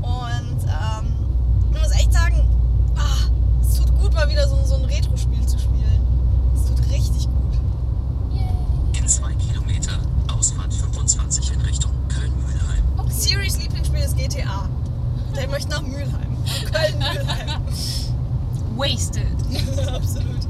Und 0.02 0.64
ähm, 0.64 1.14
ich 1.72 1.82
muss 1.82 1.92
echt 1.92 2.12
sagen, 2.14 2.46
ah, 2.98 3.30
es 3.62 3.76
tut 3.76 3.98
gut, 4.00 4.14
mal 4.14 4.30
wieder 4.30 4.48
so, 4.48 4.58
so 4.66 4.76
ein 4.76 4.86
Retro-Spiel 4.86 5.46
zu 5.46 5.58
spielen. 5.58 6.02
Es 6.54 6.66
tut 6.66 6.80
richtig 6.92 7.28
gut. 7.28 7.36
In 8.98 9.08
zwei 9.08 9.34
Kilometer, 9.34 10.00
Ausfahrt 10.38 10.74
25 10.74 11.54
in 11.54 11.62
Richtung 11.62 11.92
Köln-Mühlheim. 12.10 12.84
Ist 14.06 14.18
GTA. 14.18 14.70
Der 15.36 15.50
möchte 15.50 15.72
nach 15.72 15.82
Mülheim. 15.82 16.38
Köln-Mülheim. 16.72 17.62
Wasted. 18.76 19.26
Absolut. 19.88 20.42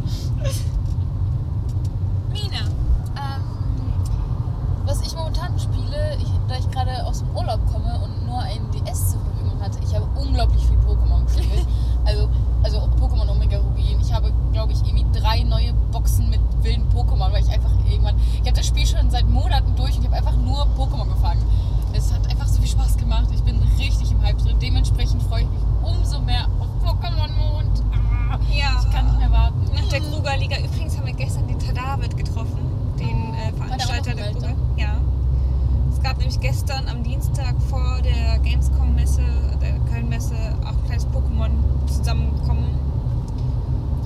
am 36.96 37.04
Dienstag 37.04 37.56
vor 37.70 38.00
der 38.04 38.39
Gamescom-Messe, 38.39 39.22
der 39.62 39.80
Köln-Messe, 39.91 40.36
auch 40.66 40.86
kleines 40.86 41.06
Pokémon 41.08 41.50
zusammenkommen. 41.88 42.80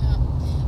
Ja. 0.02 0.18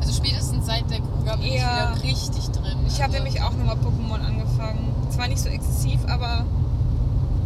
Also 0.01 0.13
spätestens 0.13 0.67
seit 0.67 0.89
der 0.89 1.01
Kruger 1.01 1.37
bin 1.37 1.53
ja. 1.53 1.95
ich 1.95 2.03
wieder 2.03 2.03
richtig 2.05 2.47
drin. 2.51 2.79
Ich 2.87 3.03
habe 3.03 3.15
also 3.15 3.25
nämlich 3.25 3.43
auch 3.43 3.53
nochmal 3.53 3.77
Pokémon 3.77 4.25
angefangen. 4.25 4.95
Zwar 5.11 5.29
nicht 5.29 5.41
so 5.41 5.49
exzessiv, 5.49 5.99
aber 6.07 6.45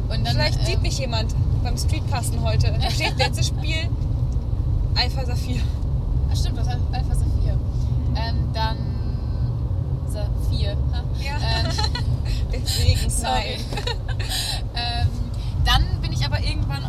dann, 0.09 0.27
vielleicht 0.27 0.61
ähm, 0.61 0.67
sieht 0.67 0.83
mich 0.83 0.99
jemand 0.99 1.35
beim 1.63 1.77
Streetpassen 1.79 2.43
heute. 2.43 2.77
Da 2.79 2.91
steht 2.91 3.17
letztes 3.19 3.47
Spiel 3.47 3.89
Alpha 4.95 5.25
Saphir. 5.25 5.63
Ach 6.31 6.37
stimmt, 6.37 6.59
das 6.59 6.69
heißt 6.69 6.81
Alpha 6.93 7.15
Saphir. 7.15 7.55
Mhm. 7.55 8.17
Ähm, 8.17 8.37
dann 8.53 8.77
Saphir. 10.09 10.77
Ja. 11.23 11.37
Ähm, 11.39 11.71
Deswegen, 12.53 13.11
sorry 13.11 13.59
aber 16.37 16.45
irgendwann 16.47 16.83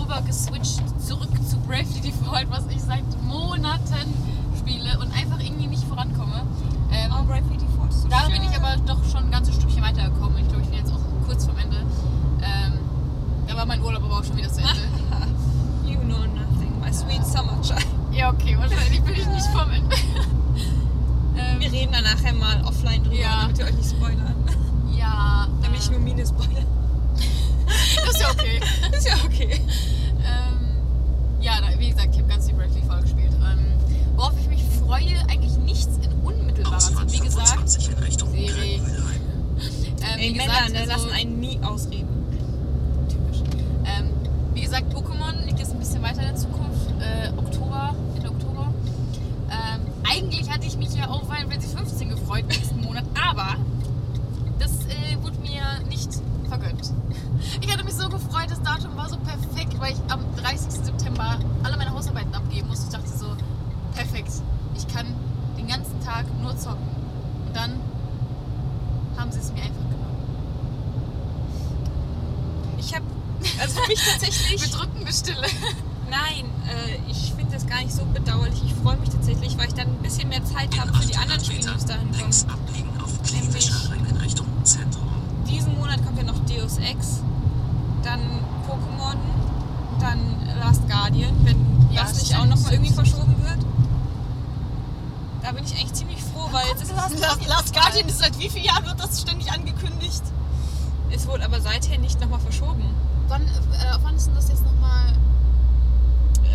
rüber 0.00 0.22
geswitcht 0.26 0.80
zurück 1.00 1.28
zu 1.48 1.56
Bravely 1.60 2.00
Default, 2.00 2.50
was 2.50 2.64
ich 2.70 2.80
seit 2.82 3.04
Monaten 3.22 4.14
spiele 4.58 4.98
und 5.00 5.12
einfach 5.12 5.40
irgendwie 5.40 5.66
nicht 5.66 5.84
vorankomme. 5.84 6.42
Ähm, 6.90 7.12
Oh, 7.12 7.22
Bravely 7.24 7.56
Default 7.58 7.92
so 7.92 8.08
da 8.08 8.26
bin 8.28 8.42
ich 8.42 8.56
aber 8.56 8.76
doch 8.86 9.02
schon 9.04 9.24
ein 9.24 9.30
ganzes 9.30 9.56
Stückchen 9.56 9.82
weitergekommen. 9.82 10.38
Ich 10.38 10.48
glaube, 10.48 10.62
ich 10.62 10.68
bin 10.70 10.78
jetzt 10.78 10.92
auch 10.92 11.26
kurz 11.26 11.44
vorm 11.44 11.58
Ende. 11.58 11.76
Ähm, 12.42 12.72
da 13.46 13.56
war 13.56 13.66
mein 13.66 13.82
Urlaub 13.82 14.04
aber 14.04 14.18
auch 14.18 14.24
schon 14.24 14.36
wieder 14.36 14.50
zu 14.52 14.60
Ende. 14.60 14.74
You 15.86 15.96
know 16.00 16.18
nothing, 16.18 16.78
my 16.80 16.92
sweet 16.92 17.24
summer 17.24 17.58
child. 17.62 17.86
ja, 18.12 18.30
okay, 18.30 18.56
wahrscheinlich 18.58 19.00
bin 19.02 19.14
ich 19.14 19.26
nicht 19.26 19.46
vom 19.52 19.70
Ende. 19.70 19.96
ähm, 21.36 21.60
Wir 21.60 21.72
reden 21.72 21.92
dann 21.92 22.04
nachher 22.04 22.34
mal 22.34 22.62
offline 22.64 23.02
drüber, 23.04 23.16
Ja. 23.16 23.40
damit 23.42 23.58
wir 23.58 23.64
euch 23.66 23.74
nicht 23.76 23.90
spoilern. 23.90 24.34
ja, 24.96 25.46
Damit 25.62 25.80
ich 25.80 25.88
äh, 25.88 25.92
nur 25.92 26.00
Mine 26.00 26.26
spoilern. 26.26 26.66
Das 28.04 28.14
ist 28.14 28.20
ja 28.20 28.30
okay. 28.30 28.60
Ist 28.96 29.06
ja 29.06 29.14
okay. 29.24 29.60
Ähm, 30.20 31.40
ja, 31.40 31.60
da, 31.60 31.78
wie 31.78 31.90
gesagt, 31.90 32.08
ich 32.12 32.18
habe 32.20 32.28
ganz 32.28 32.46
die 32.46 32.52
Bravely 32.52 32.82
Fall 32.82 33.02
gespielt. 33.02 33.32
Ähm, 33.34 33.66
worauf 34.16 34.32
ich 34.40 34.48
mich 34.48 34.62
freue, 34.84 35.18
eigentlich 35.28 35.56
nichts 35.58 35.98
in 36.02 36.12
unmittelbarer 36.24 36.78
Zeit. 36.78 37.12
Wie 37.12 37.18
gesagt, 37.20 37.48
25 37.48 37.90
in 37.90 37.98
Richtung 38.04 38.30
Siri. 38.30 38.46
Grünmühlheim. 38.78 39.20
ähm, 40.02 40.18
Ey, 40.18 40.34
wie 40.34 40.36
Männer, 40.36 40.52
gesagt, 40.52 40.72
ne, 40.72 40.78
also, 40.80 40.92
lassen 40.92 41.10
einen 41.12 41.40
nie 41.40 41.60
ausreden. 41.62 42.08
typisch. 43.08 43.42
Ähm, 43.86 44.10
wie 44.54 44.60
gesagt, 44.62 44.92
Pokémon 44.94 45.44
liegt 45.46 45.58
jetzt 45.58 45.72
ein 45.72 45.78
bisschen 45.78 46.02
weiter 46.02 46.20
in 46.20 46.28
der 46.28 46.36
Zukunft. 46.36 46.88
Äh, 47.00 47.30
Oktober, 47.38 47.94
Ende 48.16 48.28
Oktober. 48.30 48.72
Ähm, 49.50 49.80
eigentlich 50.10 50.50
hatte 50.50 50.66
ich 50.66 50.76
mich 50.76 50.94
ja 50.94 51.06
auf 51.08 51.22
Final 51.22 51.48
Fantasy 51.48 51.76
15 51.76 52.08
gefreut 52.10 52.44
nächsten 52.48 52.80
Monat, 52.80 53.04
aber 53.28 53.54
das 54.58 54.72
äh, 54.86 55.22
wurde 55.22 55.38
mir 55.38 55.62
nicht 55.88 56.10
vergönnt. 56.48 56.92
Ich 57.60 57.72
hatte 57.72 57.84
mich 57.84 57.94
so 57.94 58.08
gefreut, 58.08 58.46
das 58.50 58.57
Datum 58.68 58.96
war 58.96 59.08
so 59.08 59.16
perfekt, 59.18 59.80
weil 59.80 59.92
ich 59.92 60.12
am 60.12 60.20
30. 60.36 60.70
September 60.84 61.38
alle 61.62 61.76
meine 61.78 61.90
Hausarbeiten 61.90 62.34
abgeben 62.34 62.68
musste. 62.68 62.86
Ich 62.86 62.92
dachte 62.92 63.18
so, 63.18 63.34
perfekt, 63.94 64.30
ich 64.76 64.86
kann 64.88 65.06
den 65.56 65.66
ganzen 65.66 65.98
Tag 66.04 66.26
nur 66.42 66.56
zocken. 66.56 66.86
Und 67.46 67.56
dann 67.56 67.80
haben 69.16 69.32
sie 69.32 69.38
es 69.40 69.50
mir 69.52 69.62
einfach 69.62 69.88
genommen. 69.88 70.18
Ich 72.78 72.94
habe, 72.94 73.04
also 73.58 73.80
für 73.80 73.88
mich 73.88 74.00
tatsächlich, 74.04 74.60
Bedrückende 74.70 75.12
Stille. 75.12 75.46
nein, 76.10 76.44
äh, 76.68 77.10
ich 77.10 77.32
finde 77.34 77.52
das 77.52 77.66
gar 77.66 77.78
nicht 77.78 77.92
so 77.92 78.04
bedauerlich. 78.04 78.62
Ich 78.66 78.74
freue 78.74 78.98
mich 78.98 79.08
tatsächlich, 79.08 79.56
weil 79.56 79.68
ich 79.68 79.74
dann 79.74 79.88
ein 79.88 80.02
bisschen 80.02 80.28
mehr 80.28 80.44
Zeit 80.44 80.78
habe 80.78 80.92
für 80.92 81.06
die 81.06 81.16
anderen 81.16 81.42
Spiele, 81.42 81.60
die 81.60 81.70
bis 81.74 81.86
dahin 81.86 82.08
kommen. 82.10 82.20
links 82.20 82.44
abbiegen 82.48 82.90
auf 83.02 83.22
Klinischer 83.22 83.90
Ring 83.92 84.04
in 84.10 84.16
Richtung 84.18 84.46
Zentrum. 84.64 85.08
Diesen 85.48 85.74
Monat 85.78 86.04
kommt 86.04 86.18
ja 86.18 86.24
noch 86.24 86.38
Deus 86.40 86.76
Ex, 86.78 87.22
dann 88.08 88.20
Pokémon, 88.66 89.16
dann 90.00 90.18
Last 90.58 90.88
Guardian, 90.88 91.34
wenn 91.44 91.90
Ja, 91.90 92.02
das 92.02 92.22
nicht 92.22 92.34
auch 92.34 92.44
noch 92.44 92.50
mal 92.50 92.56
stimmt, 92.56 92.72
irgendwie 92.72 92.92
verschoben 92.94 93.36
wird. 93.42 93.58
Da 95.42 95.52
bin 95.52 95.64
ich 95.64 95.72
eigentlich 95.72 95.92
ziemlich 95.92 96.22
froh, 96.22 96.48
weil 96.50 96.66
jetzt 96.68 96.82
ist 96.82 96.90
es, 96.90 97.20
Last, 97.20 97.46
Last 97.46 97.74
Guardian 97.74 98.08
ist 98.08 98.18
seit 98.18 98.38
wie 98.38 98.48
vielen 98.48 98.64
Jahren 98.64 98.86
wird 98.86 99.00
das 99.00 99.20
ständig 99.20 99.52
angekündigt? 99.52 100.22
es 101.10 101.26
wurde 101.26 101.44
aber 101.44 101.60
seither 101.60 101.98
nicht 101.98 102.20
nochmal 102.20 102.40
verschoben. 102.40 102.84
Wann, 103.28 103.42
äh, 103.42 103.98
wann 104.02 104.14
ist 104.14 104.26
denn 104.26 104.34
das 104.34 104.48
jetzt 104.48 104.64
nochmal? 104.64 105.12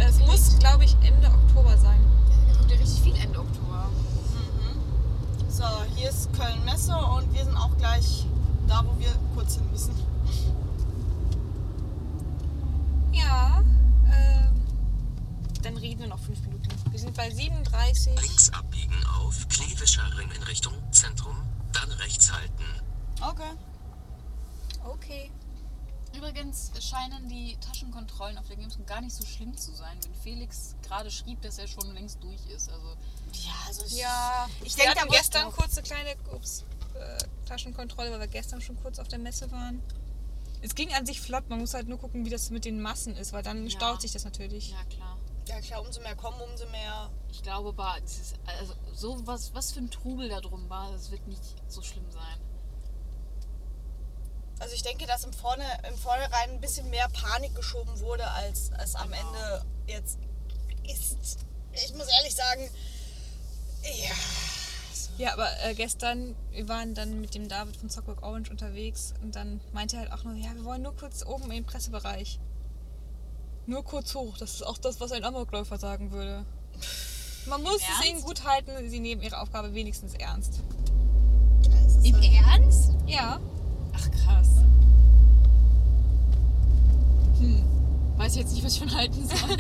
Es 0.08 0.20
muss, 0.20 0.58
glaube 0.60 0.84
ich, 0.86 0.96
Ende 1.04 1.28
Oktober 1.28 1.76
sein. 1.78 2.00
Da 2.48 2.58
kommt 2.58 2.72
ja 2.72 2.78
richtig 2.78 3.02
viel 3.02 3.16
Ende 3.16 3.40
Oktober. 3.40 3.90
Mhm. 3.90 5.50
So, 5.50 5.64
hier 5.96 6.10
ist 6.10 6.32
Köln 6.34 6.64
Messe 6.66 6.96
und 6.96 7.34
wir 7.34 7.44
sind 7.44 7.58
auch 7.58 7.76
gleich 7.78 8.26
da, 8.68 8.84
wo 8.86 8.98
wir 9.00 9.10
kurz 9.36 9.56
hin 9.56 9.70
müssen. 9.72 10.13
Ja, 13.14 13.64
ähm, 14.12 14.62
dann 15.62 15.78
reden 15.78 16.02
wir 16.02 16.08
noch 16.08 16.20
fünf 16.20 16.40
Minuten. 16.42 16.70
Wir 16.92 17.00
sind 17.00 17.16
bei 17.16 17.30
37. 17.30 18.20
Links 18.22 18.50
abbiegen 18.52 18.96
auf 19.20 19.48
Klinischer 19.50 20.18
Ring 20.18 20.30
in 20.32 20.44
Richtung 20.44 20.74
Zentrum. 20.92 21.36
Dann 21.72 21.92
rechts 21.94 22.32
halten. 22.32 22.66
Okay. 23.22 23.52
Okay. 24.84 25.32
Übrigens 26.16 26.72
scheinen 26.80 27.28
die 27.28 27.58
Taschenkontrollen 27.58 28.38
auf 28.38 28.48
der 28.48 28.58
Gamescom 28.58 28.86
gar 28.86 29.02
nicht 29.02 29.16
so 29.16 29.26
schlimm 29.26 29.58
zu 29.58 29.74
sein, 29.74 29.98
wenn 30.04 30.14
Felix 30.14 30.76
gerade 30.84 31.10
schrieb, 31.10 31.42
dass 31.42 31.58
er 31.58 31.68
schon 31.68 31.92
längst 31.94 32.22
durch 32.24 32.46
ist. 32.56 32.70
Also 32.70 32.96
Ja, 33.34 33.52
also 33.68 33.86
ich, 33.86 33.98
Ja, 33.98 34.48
ich 34.64 34.76
denke 34.76 35.08
gestern 35.10 35.44
drauf. 35.46 35.56
kurz 35.56 35.78
eine 35.78 35.88
kleine 35.88 36.16
ups, 36.32 36.66
äh, 36.94 37.18
Taschenkontrolle, 37.48 38.12
weil 38.12 38.20
wir 38.20 38.28
gestern 38.28 38.62
schon 38.62 38.80
kurz 38.82 39.00
auf 39.00 39.08
der 39.08 39.18
Messe 39.20 39.52
waren. 39.52 39.82
Es 40.64 40.76
ging 40.76 40.94
an 40.94 41.06
sich 41.06 41.20
flott, 41.20 41.50
man 41.50 41.60
muss 41.60 41.74
halt 41.74 41.90
nur 41.90 42.00
gucken, 42.00 42.24
wie 42.26 42.30
das 42.30 42.50
mit 42.50 42.64
den 42.64 42.82
Massen 42.82 43.18
ist, 43.18 43.34
weil 43.34 43.44
dann 43.44 43.66
Ja. 43.66 43.70
staut 43.70 44.02
sich 44.02 44.14
das 44.14 44.24
natürlich. 44.24 44.72
ja 44.72 44.84
klar. 44.86 45.18
Ja 45.46 45.60
klar, 45.60 45.82
umso 45.82 46.00
mehr 46.00 46.16
kommen, 46.16 46.40
umso 46.40 46.66
mehr. 46.70 47.12
Ich 47.30 47.44
glaube, 47.44 47.76
ist, 48.06 48.36
also, 48.46 48.74
so 48.94 49.28
was, 49.28 49.54
was 49.54 49.74
für 49.74 49.80
ein 49.80 49.92
Trubel 49.92 50.30
da 50.30 50.40
drum 50.40 50.70
war, 50.70 50.90
das 50.94 51.12
wird 51.12 51.28
nicht 51.28 51.44
so 51.68 51.82
schlimm 51.82 52.10
sein. 52.10 52.40
Also 54.60 54.74
ich 54.74 54.84
denke, 54.84 55.06
dass 55.06 55.26
im, 55.26 55.34
Vorne, 55.34 55.66
im 55.90 55.98
Vornherein 55.98 56.52
ein 56.52 56.62
bisschen 56.62 56.90
mehr 56.90 57.10
Panik 57.10 57.54
geschoben 57.56 58.00
wurde, 58.00 58.26
als 58.32 58.72
es 58.82 58.96
am 58.96 59.12
Genau. 59.12 59.34
Ende 59.34 59.66
jetzt 59.88 60.18
ist. 60.86 61.40
Ich 61.74 61.94
muss 61.94 62.08
ehrlich 62.08 62.34
sagen, 62.36 62.70
ja. 63.84 64.16
Ja, 65.18 65.34
aber 65.34 65.48
äh, 65.64 65.74
gestern, 65.76 66.36
wir 66.52 66.68
waren 66.68 66.94
dann 66.94 67.22
mit 67.22 67.36
dem 67.36 67.48
David 67.48 67.78
von 67.78 67.90
Zockwork 67.90 68.24
Orange 68.24 68.50
unterwegs 68.52 69.14
und 69.22 69.36
dann 69.36 69.62
meinte 69.72 69.96
er 69.96 70.04
halt 70.04 70.12
auch 70.12 70.24
nur, 70.24 70.36
ja, 70.36 70.54
wir 70.56 70.66
wollen 70.66 70.82
nur 70.82 70.96
kurz 70.96 71.26
oben 71.26 71.52
im 71.52 71.64
Pressebereich. 71.66 72.40
Nur 73.66 73.84
kurz 73.84 74.14
hoch, 74.16 74.38
das 74.38 74.56
ist 74.56 74.64
auch 74.64 74.78
das, 74.78 75.00
was 75.00 75.12
ein 75.12 75.24
Amokläufer 75.24 75.78
sagen 75.78 76.12
würde. 76.12 76.46
Man 77.48 77.62
muss 77.62 77.78
es 77.78 78.06
ihnen 78.10 78.22
gut 78.22 78.46
halten, 78.46 78.72
sie 78.90 79.00
nehmen 79.00 79.22
ihre 79.22 79.40
Aufgabe 79.40 79.74
wenigstens 79.74 80.14
ernst. 80.16 80.62
Im 82.04 82.16
halt- 82.16 82.32
Ernst? 82.48 82.92
Ja, 83.08 83.40
Ach 83.96 84.12
krass. 84.12 84.50
Hm. 87.40 87.64
Weiß 88.18 88.36
jetzt 88.36 88.54
nicht, 88.54 88.66
was 88.66 88.74
ich 88.74 88.80
von 88.80 88.94
halten 88.94 89.28
soll. 89.28 89.58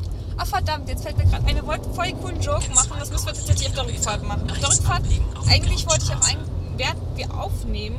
Ah 0.38 0.44
verdammt, 0.44 0.88
jetzt 0.88 1.02
fällt 1.02 1.16
mir 1.16 1.24
gerade 1.24 1.46
ein, 1.46 1.56
wir 1.56 1.66
wollten 1.66 1.92
voll 1.94 2.06
den 2.06 2.20
coolen 2.20 2.40
Joke 2.40 2.70
machen, 2.74 2.92
das 2.98 3.10
müssen 3.10 3.26
wir 3.26 3.32
tatsächlich 3.32 3.68
auf 3.68 3.74
der 3.74 3.86
Rückfahrt 3.86 4.22
machen. 4.22 4.50
Auf 4.50 4.58
der 4.58 4.68
Rückfahrt, 4.68 5.02
eigentlich 5.48 5.86
wollte 5.88 6.04
ich 6.04 6.14
auf 6.14 6.28
einen, 6.28 6.44
während 6.76 7.00
wir 7.16 7.34
aufnehmen, 7.34 7.98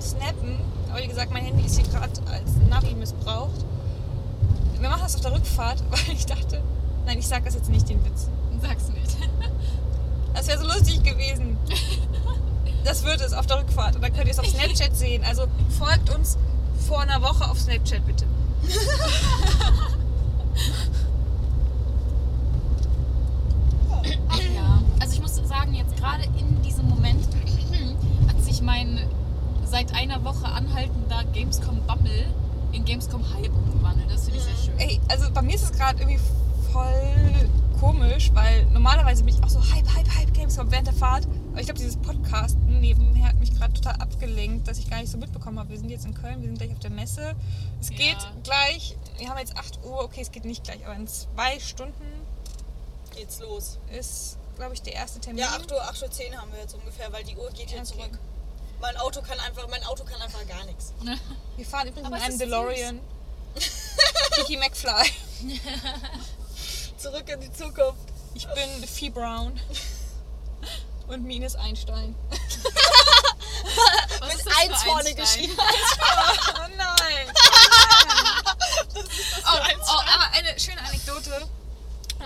snappen, 0.00 0.58
aber 0.90 1.02
wie 1.02 1.08
gesagt, 1.08 1.32
mein 1.32 1.44
Handy 1.44 1.64
ist 1.64 1.78
hier 1.78 1.88
gerade 1.88 2.12
als 2.30 2.50
Navi 2.68 2.94
missbraucht. 2.94 3.64
Wir 4.78 4.90
machen 4.90 5.02
das 5.02 5.14
auf 5.14 5.22
der 5.22 5.32
Rückfahrt, 5.32 5.82
weil 5.90 6.14
ich 6.14 6.26
dachte, 6.26 6.62
nein, 7.06 7.18
ich 7.18 7.26
sag 7.26 7.44
das 7.44 7.54
jetzt 7.54 7.70
nicht, 7.70 7.88
den 7.88 8.04
Witz. 8.04 8.28
Sag's 8.60 8.88
nicht. 8.88 9.16
Das 10.34 10.46
wäre 10.46 10.58
so 10.58 10.64
lustig 10.64 11.02
gewesen. 11.02 11.58
Das 12.84 13.04
wird 13.04 13.20
es 13.20 13.34
auf 13.34 13.46
der 13.46 13.58
Rückfahrt 13.58 13.96
und 13.96 14.02
dann 14.02 14.14
könnt 14.14 14.26
ihr 14.26 14.32
es 14.32 14.38
auf 14.38 14.46
Snapchat 14.46 14.96
sehen. 14.96 15.22
Also 15.28 15.46
folgt 15.78 16.08
uns 16.08 16.38
vor 16.88 17.02
einer 17.02 17.20
Woche 17.20 17.50
auf 17.50 17.60
Snapchat 17.60 18.06
bitte. 18.06 18.24
Ach 23.91 23.91
ja. 24.04 24.82
Also 25.00 25.14
ich 25.14 25.20
muss 25.20 25.36
sagen, 25.36 25.74
jetzt 25.74 25.96
gerade 25.96 26.24
in 26.38 26.62
diesem 26.62 26.88
Moment 26.88 27.26
hat 28.28 28.42
sich 28.42 28.62
mein 28.62 29.00
seit 29.64 29.94
einer 29.94 30.22
Woche 30.24 30.46
anhaltender 30.46 31.24
Gamescom 31.32 31.80
Bubble 31.86 32.26
in 32.72 32.84
Gamescom 32.84 33.22
Hype 33.34 33.52
umgewandelt. 33.54 34.10
Das 34.10 34.24
finde 34.24 34.38
ich 34.38 34.44
sehr 34.44 34.56
schön. 34.56 34.78
Ey, 34.78 35.00
also 35.08 35.30
bei 35.32 35.42
mir 35.42 35.54
ist 35.54 35.62
es 35.64 35.72
gerade 35.72 35.98
irgendwie 36.00 36.20
voll 36.72 37.48
komisch, 37.80 38.30
weil 38.34 38.64
normalerweise 38.66 39.24
bin 39.24 39.34
ich 39.34 39.42
auch 39.42 39.48
so 39.48 39.60
Hype, 39.60 39.88
Hype, 39.96 40.08
Hype 40.16 40.32
Gamescom 40.34 40.70
während 40.70 40.86
der 40.86 40.94
Fahrt. 40.94 41.26
Aber 41.50 41.60
ich 41.60 41.66
glaube, 41.66 41.78
dieses 41.80 41.96
Podcasten 41.96 42.80
nebenher 42.80 43.28
hat 43.28 43.40
mich 43.40 43.52
gerade 43.54 43.72
total 43.72 43.94
abgelenkt, 43.96 44.68
dass 44.68 44.78
ich 44.78 44.88
gar 44.88 45.00
nicht 45.00 45.10
so 45.10 45.18
mitbekommen 45.18 45.58
habe. 45.58 45.70
Wir 45.70 45.78
sind 45.78 45.90
jetzt 45.90 46.06
in 46.06 46.14
Köln, 46.14 46.40
wir 46.40 46.48
sind 46.48 46.58
gleich 46.58 46.72
auf 46.72 46.78
der 46.78 46.90
Messe. 46.90 47.34
Es 47.80 47.90
Ja. 47.90 47.96
geht 47.96 48.16
gleich, 48.44 48.96
wir 49.18 49.28
haben 49.28 49.38
jetzt 49.38 49.56
8 49.56 49.80
Uhr, 49.84 50.04
okay, 50.04 50.20
es 50.22 50.30
geht 50.30 50.44
nicht 50.44 50.64
gleich, 50.64 50.84
aber 50.86 50.94
in 50.96 51.06
zwei 51.06 51.58
Stunden 51.60 51.94
Geht's 53.14 53.38
los. 53.40 53.78
ist, 53.90 54.36
glaube 54.56 54.74
ich, 54.74 54.82
der 54.82 54.94
erste 54.94 55.20
Termin. 55.20 55.42
Ja, 55.42 55.50
8 55.50 55.70
Uhr, 55.72 55.82
8 55.82 56.02
Uhr 56.02 56.10
10 56.10 56.36
haben 56.40 56.52
wir 56.52 56.60
jetzt 56.60 56.74
ungefähr, 56.74 57.12
weil 57.12 57.24
die 57.24 57.36
Uhr 57.36 57.50
geht 57.50 57.68
hier 57.70 57.80
Okay. 57.80 57.86
zurück. 57.92 58.18
Mein 58.80 58.96
Auto 58.96 59.22
kann 59.22 59.38
einfach, 59.40 59.68
mein 59.68 59.84
Auto 59.84 60.02
kann 60.04 60.20
einfach 60.20 60.44
gar 60.48 60.64
nichts. 60.64 60.92
Wir 61.56 61.66
fahren 61.66 61.86
übrigens 61.88 62.06
Aber 62.08 62.16
in 62.16 62.22
einem 62.22 62.38
DeLorean. 62.38 63.00
Kiki 64.34 64.56
McFly. 64.56 65.12
Zurück 66.96 67.28
in 67.28 67.40
die 67.40 67.52
Zukunft. 67.52 68.00
Ich 68.34 68.46
bin 68.48 68.84
Fee 68.88 69.10
Brown. 69.10 69.60
Und 71.06 71.24
Minus 71.24 71.54
Einstein. 71.54 72.16
Was 74.20 74.34
Mit 74.36 74.46
das 74.46 74.56
eins 74.62 74.82
vorne 74.82 75.14
geschrieben. 75.14 75.56
Oh 75.58 76.68
nein. 76.76 77.32
oh, 78.94 79.58
oh, 79.86 80.00
aber 80.00 80.32
eine 80.32 80.58
schöne 80.58 80.80
Anekdote. 80.80 81.46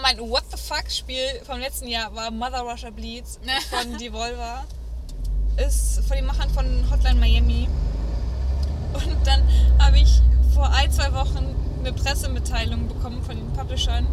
Mein 0.03 0.19
What 0.19 0.45
the 0.51 0.57
fuck 0.57 0.91
Spiel 0.91 1.41
vom 1.47 1.59
letzten 1.59 1.89
Jahr 1.89 2.15
war 2.15 2.31
Mother 2.31 2.61
Russia 2.61 2.91
Bleeds 2.91 3.39
von 3.71 3.97
Devolver. 3.99 4.65
Ist 5.57 6.01
von 6.07 6.17
den 6.17 6.27
Machern 6.27 6.51
von 6.51 6.91
Hotline 6.91 7.19
Miami. 7.19 7.69
Und 8.93 9.27
dann 9.27 9.43
habe 9.79 9.99
ich 9.99 10.21
vor 10.55 10.71
ein, 10.71 10.93
zwei 10.93 11.13
Wochen 11.15 11.55
eine 11.81 11.93
Pressemitteilung 11.93 12.89
bekommen 12.89 13.23
von 13.23 13.37
den 13.37 13.53
Publishern. 13.55 14.07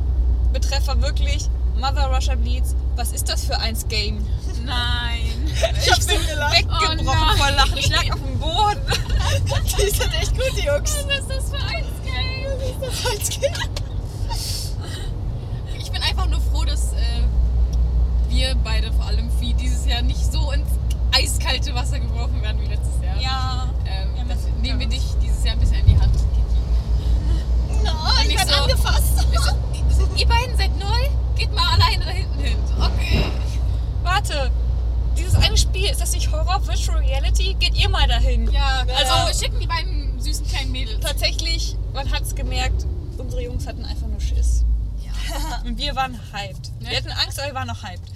Betreffer 0.54 1.02
wirklich 1.02 1.50
Mother 1.76 2.08
Russia 2.08 2.36
Bleeds. 2.36 2.76
Was 2.96 3.12
ist 3.12 3.28
das 3.28 3.44
für 3.46 3.58
eins 3.58 3.88
Game? 3.88 4.26
Nein. 4.66 5.52
Ich 5.86 6.08
bin 6.08 6.18
weggebrochen 6.18 7.08
Oh 7.08 7.38
vor 7.38 7.52
Lachen. 7.52 7.78
Ich 7.78 7.90
lag 7.90 8.10
auf 8.12 8.22
dem 8.22 8.40
Boden. 8.40 8.82
Die 9.78 9.90
sind 9.90 10.14
echt 10.14 10.32
gut, 10.32 10.52
die 10.56 10.66
Jungs. 10.66 11.06
Was 11.08 11.20
ist 11.20 11.30
das 11.30 11.50
für 11.50 11.66
ein 11.66 11.86
Game? 12.06 13.20
Ich 13.20 13.40
bin 13.40 13.93
einfach 16.14 16.30
nur 16.30 16.42
froh, 16.42 16.64
dass 16.66 16.94
äh, 16.94 16.98
wir 18.30 18.56
beide, 18.64 18.92
vor 18.94 19.06
allem 19.06 19.30
Vieh, 19.40 19.54
dieses 19.54 19.86
Jahr 19.86 20.02
nicht 20.02 20.32
so 20.32 20.52
ins 20.52 20.68
eiskalte 21.12 21.74
Wasser 21.76 22.00
geworfen 22.00 22.42
werden 22.42 22.62
wie 22.62 22.68
letztes 22.68 23.02
Jahr. 23.04 23.20
Ja. 23.20 23.70
Ähm, 23.86 24.10
Ja, 24.18 24.24
das 24.28 24.40
nehmen 24.62 24.80
wir 24.80 24.88
dich 24.88 25.02
dieses 25.22 25.44
Jahr 25.44 25.54
ein 25.56 25.60
bisschen 25.60 25.80
in 25.80 25.86
die 25.88 26.00
Hand. 26.00 26.14
Kiki. 26.14 27.84
Nein, 27.84 27.94
ich 28.22 28.28
Nicht 28.28 28.38
werde 28.40 28.52
so. 28.52 28.62
angefasst. 28.64 29.28
Ihr 30.16 30.28
beiden 30.28 30.56
seid 30.58 30.78
neu? 30.80 31.10
Geht 31.36 31.54
mal 31.56 31.74
alleine 31.74 32.06
da 32.06 32.12
hinten 32.12 32.40
hin. 32.40 32.58
Okay. 32.80 33.24
Warte, 34.04 34.52
dieses 35.18 35.36
eine 35.36 35.58
Spiel, 35.58 35.90
ist 35.90 36.02
das 36.02 36.12
nicht 36.14 36.32
Horror 36.32 36.66
Virtual 36.68 36.98
Reality? 37.00 37.56
Geht 37.60 37.76
ihr 37.76 37.90
mal 37.90 38.08
dahin? 38.08 38.46
Ja, 38.52 38.84
Ja. 38.86 38.94
also 39.26 39.40
schicken 39.40 39.60
die 39.60 39.66
beiden 39.68 40.20
süßen 40.20 40.46
kleinen 40.48 40.72
Mädels. 40.72 41.00
Tatsächlich, 41.02 41.76
man 41.94 42.10
hat 42.12 42.22
es 42.22 42.36
gemerkt, 42.36 42.86
unsere 43.18 43.42
Jungs 43.44 43.66
hatten 43.68 43.84
einfach 43.86 44.08
nur 44.08 44.20
Schiss. 44.22 44.64
Ja. 45.30 45.62
Und 45.66 45.78
wir 45.78 45.96
waren 45.96 46.20
hyped. 46.34 46.72
Wir 46.80 46.98
hatten 46.98 47.12
Angst, 47.12 47.40
aber 47.40 47.50
wir 47.50 47.56
waren 47.56 47.68
noch 47.68 47.84
hyped. 47.84 48.12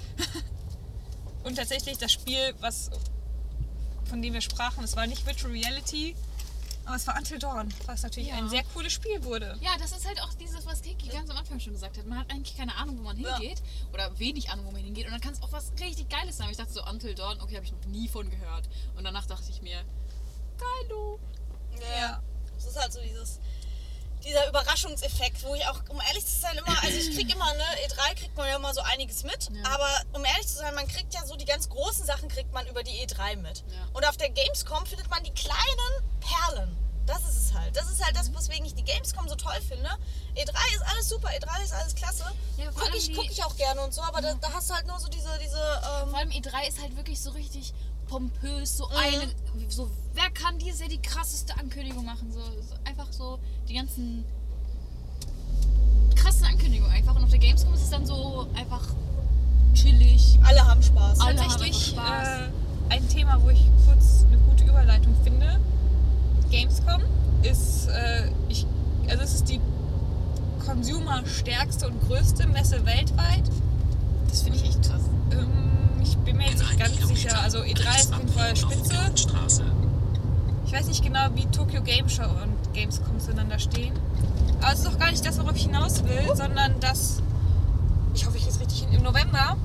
Und 1.44 1.56
tatsächlich 1.56 1.98
das 1.98 2.12
Spiel, 2.12 2.54
was, 2.60 2.90
von 4.04 4.20
dem 4.22 4.34
wir 4.34 4.40
sprachen, 4.40 4.84
es 4.84 4.96
war 4.96 5.06
nicht 5.06 5.24
Virtual 5.26 5.52
Reality, 5.52 6.14
aber 6.84 6.96
es 6.96 7.06
war 7.06 7.16
Until 7.16 7.38
Dawn, 7.38 7.72
was 7.86 8.02
natürlich 8.02 8.28
Ja. 8.30 8.36
ein 8.36 8.48
sehr 8.48 8.64
cooles 8.74 8.92
Spiel 8.92 9.22
wurde. 9.24 9.56
Ja, 9.60 9.70
das 9.78 9.92
ist 9.92 10.06
halt 10.06 10.20
auch 10.22 10.32
dieses, 10.34 10.64
was 10.66 10.80
Kiki 10.82 11.08
ganz 11.08 11.28
am 11.30 11.36
Anfang 11.36 11.60
schon 11.60 11.74
gesagt 11.74 11.98
hat. 11.98 12.06
Man 12.06 12.18
hat 12.18 12.30
eigentlich 12.30 12.56
keine 12.56 12.74
Ahnung, 12.76 12.98
wo 12.98 13.02
man 13.02 13.18
Ja. 13.18 13.38
hingeht. 13.38 13.62
Oder 13.92 14.18
wenig 14.18 14.50
Ahnung, 14.50 14.66
wo 14.66 14.70
man 14.72 14.82
hingeht. 14.82 15.04
Und 15.06 15.12
dann 15.12 15.20
kann 15.20 15.32
es 15.34 15.42
auch 15.42 15.52
was 15.52 15.70
richtig 15.80 16.08
Geiles 16.08 16.38
sein. 16.38 16.44
Aber 16.44 16.52
ich 16.52 16.56
dachte 16.58 16.72
so, 16.72 16.82
Until 16.84 17.14
Dawn, 17.14 17.40
okay, 17.40 17.56
habe 17.56 17.66
ich 17.66 17.72
noch 17.72 17.84
nie 17.86 18.08
von 18.08 18.28
gehört. 18.30 18.68
Und 18.96 19.04
danach 19.04 19.26
dachte 19.26 19.50
ich 19.50 19.60
mir, 19.60 19.84
geilo. 20.58 21.18
Ja. 22.00 22.22
Es 22.56 22.64
ist 22.66 22.76
halt 22.80 22.92
so 22.92 23.00
dieses, 23.02 23.38
dieser 24.24 24.48
Überraschungseffekt, 24.48 25.42
wo 25.44 25.54
ich 25.54 25.66
auch, 25.66 25.80
um 25.88 26.00
ehrlich 26.08 26.26
zu 26.26 26.40
sein, 26.40 26.56
immer, 26.58 26.82
also 26.82 26.96
ich 26.98 27.14
krieg 27.14 27.32
immer, 27.32 27.52
ne, 27.54 27.64
E3 27.86 28.14
kriegt 28.14 28.36
man 28.36 28.48
ja 28.48 28.56
immer 28.56 28.74
so 28.74 28.80
einiges 28.82 29.22
mit, 29.22 29.48
Ja. 29.50 29.70
aber 29.74 29.88
um 30.12 30.24
ehrlich 30.24 30.46
zu 30.48 30.56
sein, 30.56 30.74
man 30.74 30.86
kriegt 30.88 31.14
ja 31.14 31.24
so 31.26 31.36
die 31.36 31.44
ganz 31.44 31.68
großen 31.68 32.04
Sachen 32.06 32.28
kriegt 32.28 32.52
man 32.52 32.66
über 32.66 32.82
die 32.82 33.06
E3 33.06 33.36
mit. 33.36 33.58
Ja. 33.68 33.88
Und 33.92 34.06
auf 34.06 34.16
der 34.16 34.30
Gamescom 34.30 34.84
findet 34.86 35.08
man 35.10 35.22
die 35.24 35.32
kleinen 35.32 36.02
Perlen. 36.20 36.76
Das 37.06 37.20
ist 37.22 37.36
es 37.38 37.54
halt. 37.54 37.74
Das 37.74 37.88
ist 37.90 38.04
halt 38.04 38.14
das, 38.16 38.34
weswegen 38.34 38.66
ich 38.66 38.74
die 38.74 38.84
Gamescom 38.84 39.26
so 39.28 39.34
toll 39.34 39.58
finde. 39.66 39.88
E3 40.36 40.74
ist 40.74 40.82
alles 40.92 41.08
super, 41.08 41.28
E3 41.28 41.62
ist 41.64 41.72
alles 41.72 41.94
klasse. 41.94 42.24
Ja, 42.58 42.64
vor 42.64 42.74
guck, 42.74 42.82
allem 42.84 42.94
ich, 42.96 43.14
guck 43.14 43.30
ich 43.30 43.42
auch 43.44 43.56
gerne 43.56 43.80
und 43.80 43.94
so, 43.94 44.02
aber 44.02 44.20
da, 44.20 44.34
da 44.34 44.52
hast 44.52 44.68
du 44.68 44.74
halt 44.74 44.86
nur 44.86 44.98
so 45.00 45.08
diese, 45.08 45.30
diese, 45.42 45.56
ähm, 46.02 46.10
Vor 46.10 46.18
allem 46.18 46.28
E3 46.28 46.68
ist 46.68 46.78
halt 46.82 46.94
wirklich 46.96 47.18
so 47.18 47.30
richtig 47.30 47.72
pompös. 48.08 48.76
So 48.76 48.88
eine, 48.88 49.30
so, 49.68 49.90
wer 50.14 50.30
kann 50.30 50.58
dieses 50.58 50.80
Jahr 50.80 50.88
die 50.88 51.00
krasseste 51.00 51.56
Ankündigung 51.58 52.04
machen? 52.04 52.32
So, 52.32 52.40
so 52.40 52.74
einfach 52.84 53.12
so 53.12 53.38
die 53.68 53.74
ganzen 53.74 54.24
krassen 56.14 56.46
Ankündigungen 56.46 56.92
einfach. 56.92 57.14
Und 57.16 57.24
auf 57.24 57.30
der 57.30 57.38
Gamescom 57.38 57.72
ist 57.74 57.82
es 57.82 57.90
dann 57.90 58.06
so 58.06 58.46
einfach 58.54 58.82
chillig. 59.74 60.38
alle 60.42 60.66
haben 60.66 60.82
Spaß. 60.82 61.20
Alle 61.20 61.40
haben 61.40 61.48
Tatsächlich 61.48 61.98
einfach 61.98 62.22
Spaß. 62.22 62.38
äh, 62.38 62.94
ein 62.94 63.08
Thema, 63.08 63.40
wo 63.42 63.50
ich 63.50 63.64
kurz 63.86 64.24
eine 64.26 64.38
gute 64.38 64.64
Überleitung 64.64 65.14
finde. 65.22 65.60
Gamescom 66.50 67.02
ist, 67.42 67.88
äh, 67.88 68.30
ich, 68.48 68.66
also 69.08 69.22
es 69.22 69.34
ist 69.34 69.48
die 69.48 69.60
consumerstärkste 70.64 71.86
und 71.88 72.00
größte 72.08 72.46
Messe 72.46 72.84
weltweit. 72.84 73.44
Das 74.28 74.42
finde 74.42 74.58
ich 74.58 74.64
echt 74.64 74.82
krass. 74.82 75.02
Ähm, 75.32 75.67
ich 76.02 76.16
bin 76.18 76.36
mir 76.36 76.48
jetzt 76.48 76.60
nicht 76.60 76.78
ganz 76.78 77.08
sicher. 77.08 77.40
Also 77.42 77.58
E3 77.58 78.00
ist 78.00 78.12
auf 78.12 78.18
jeden 78.18 78.32
Fall 78.32 78.56
spitze. 78.56 78.94
Ich 80.66 80.72
weiß 80.72 80.86
nicht 80.86 81.02
genau, 81.02 81.28
wie 81.34 81.46
Tokyo 81.46 81.80
Game 81.82 82.08
Show 82.08 82.24
und 82.24 82.74
Gamescom 82.74 83.18
zueinander 83.18 83.58
stehen. 83.58 83.94
Aber 84.60 84.72
es 84.72 84.80
ist 84.80 84.86
auch 84.86 84.98
gar 84.98 85.10
nicht 85.10 85.24
das, 85.24 85.38
worauf 85.38 85.56
ich 85.56 85.62
hinaus 85.62 86.04
will, 86.04 86.34
sondern 86.34 86.78
dass, 86.80 87.22
ich 88.14 88.26
hoffe, 88.26 88.36
ich 88.36 88.44
jetzt 88.44 88.60
richtig 88.60 88.80
hin, 88.80 88.92
im 88.92 89.02
November 89.02 89.56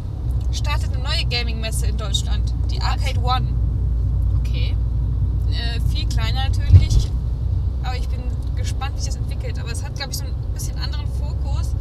startet 0.52 0.94
eine 0.94 1.04
neue 1.04 1.26
Gaming-Messe 1.26 1.88
in 1.88 1.98
Deutschland, 1.98 2.54
die 2.72 2.80
Arcade 2.80 3.20
One. 3.22 3.48
Okay. 4.40 4.76
Äh, 5.52 5.82
viel 5.94 6.08
kleiner 6.08 6.48
natürlich, 6.48 7.10
aber 7.84 7.98
ich 7.98 8.08
bin 8.08 8.22
gespannt, 8.56 8.96
wie 8.96 9.02
sich 9.02 9.14
das 9.14 9.18
entwickelt. 9.18 9.60
Aber 9.60 9.72
es 9.72 9.84
hat, 9.84 9.96
glaube 9.96 10.12
ich, 10.12 10.18
so 10.18 10.24
ein 10.24 10.34
bisschen 10.54 10.78
anderen 10.80 11.08
Fokus. 11.20 11.76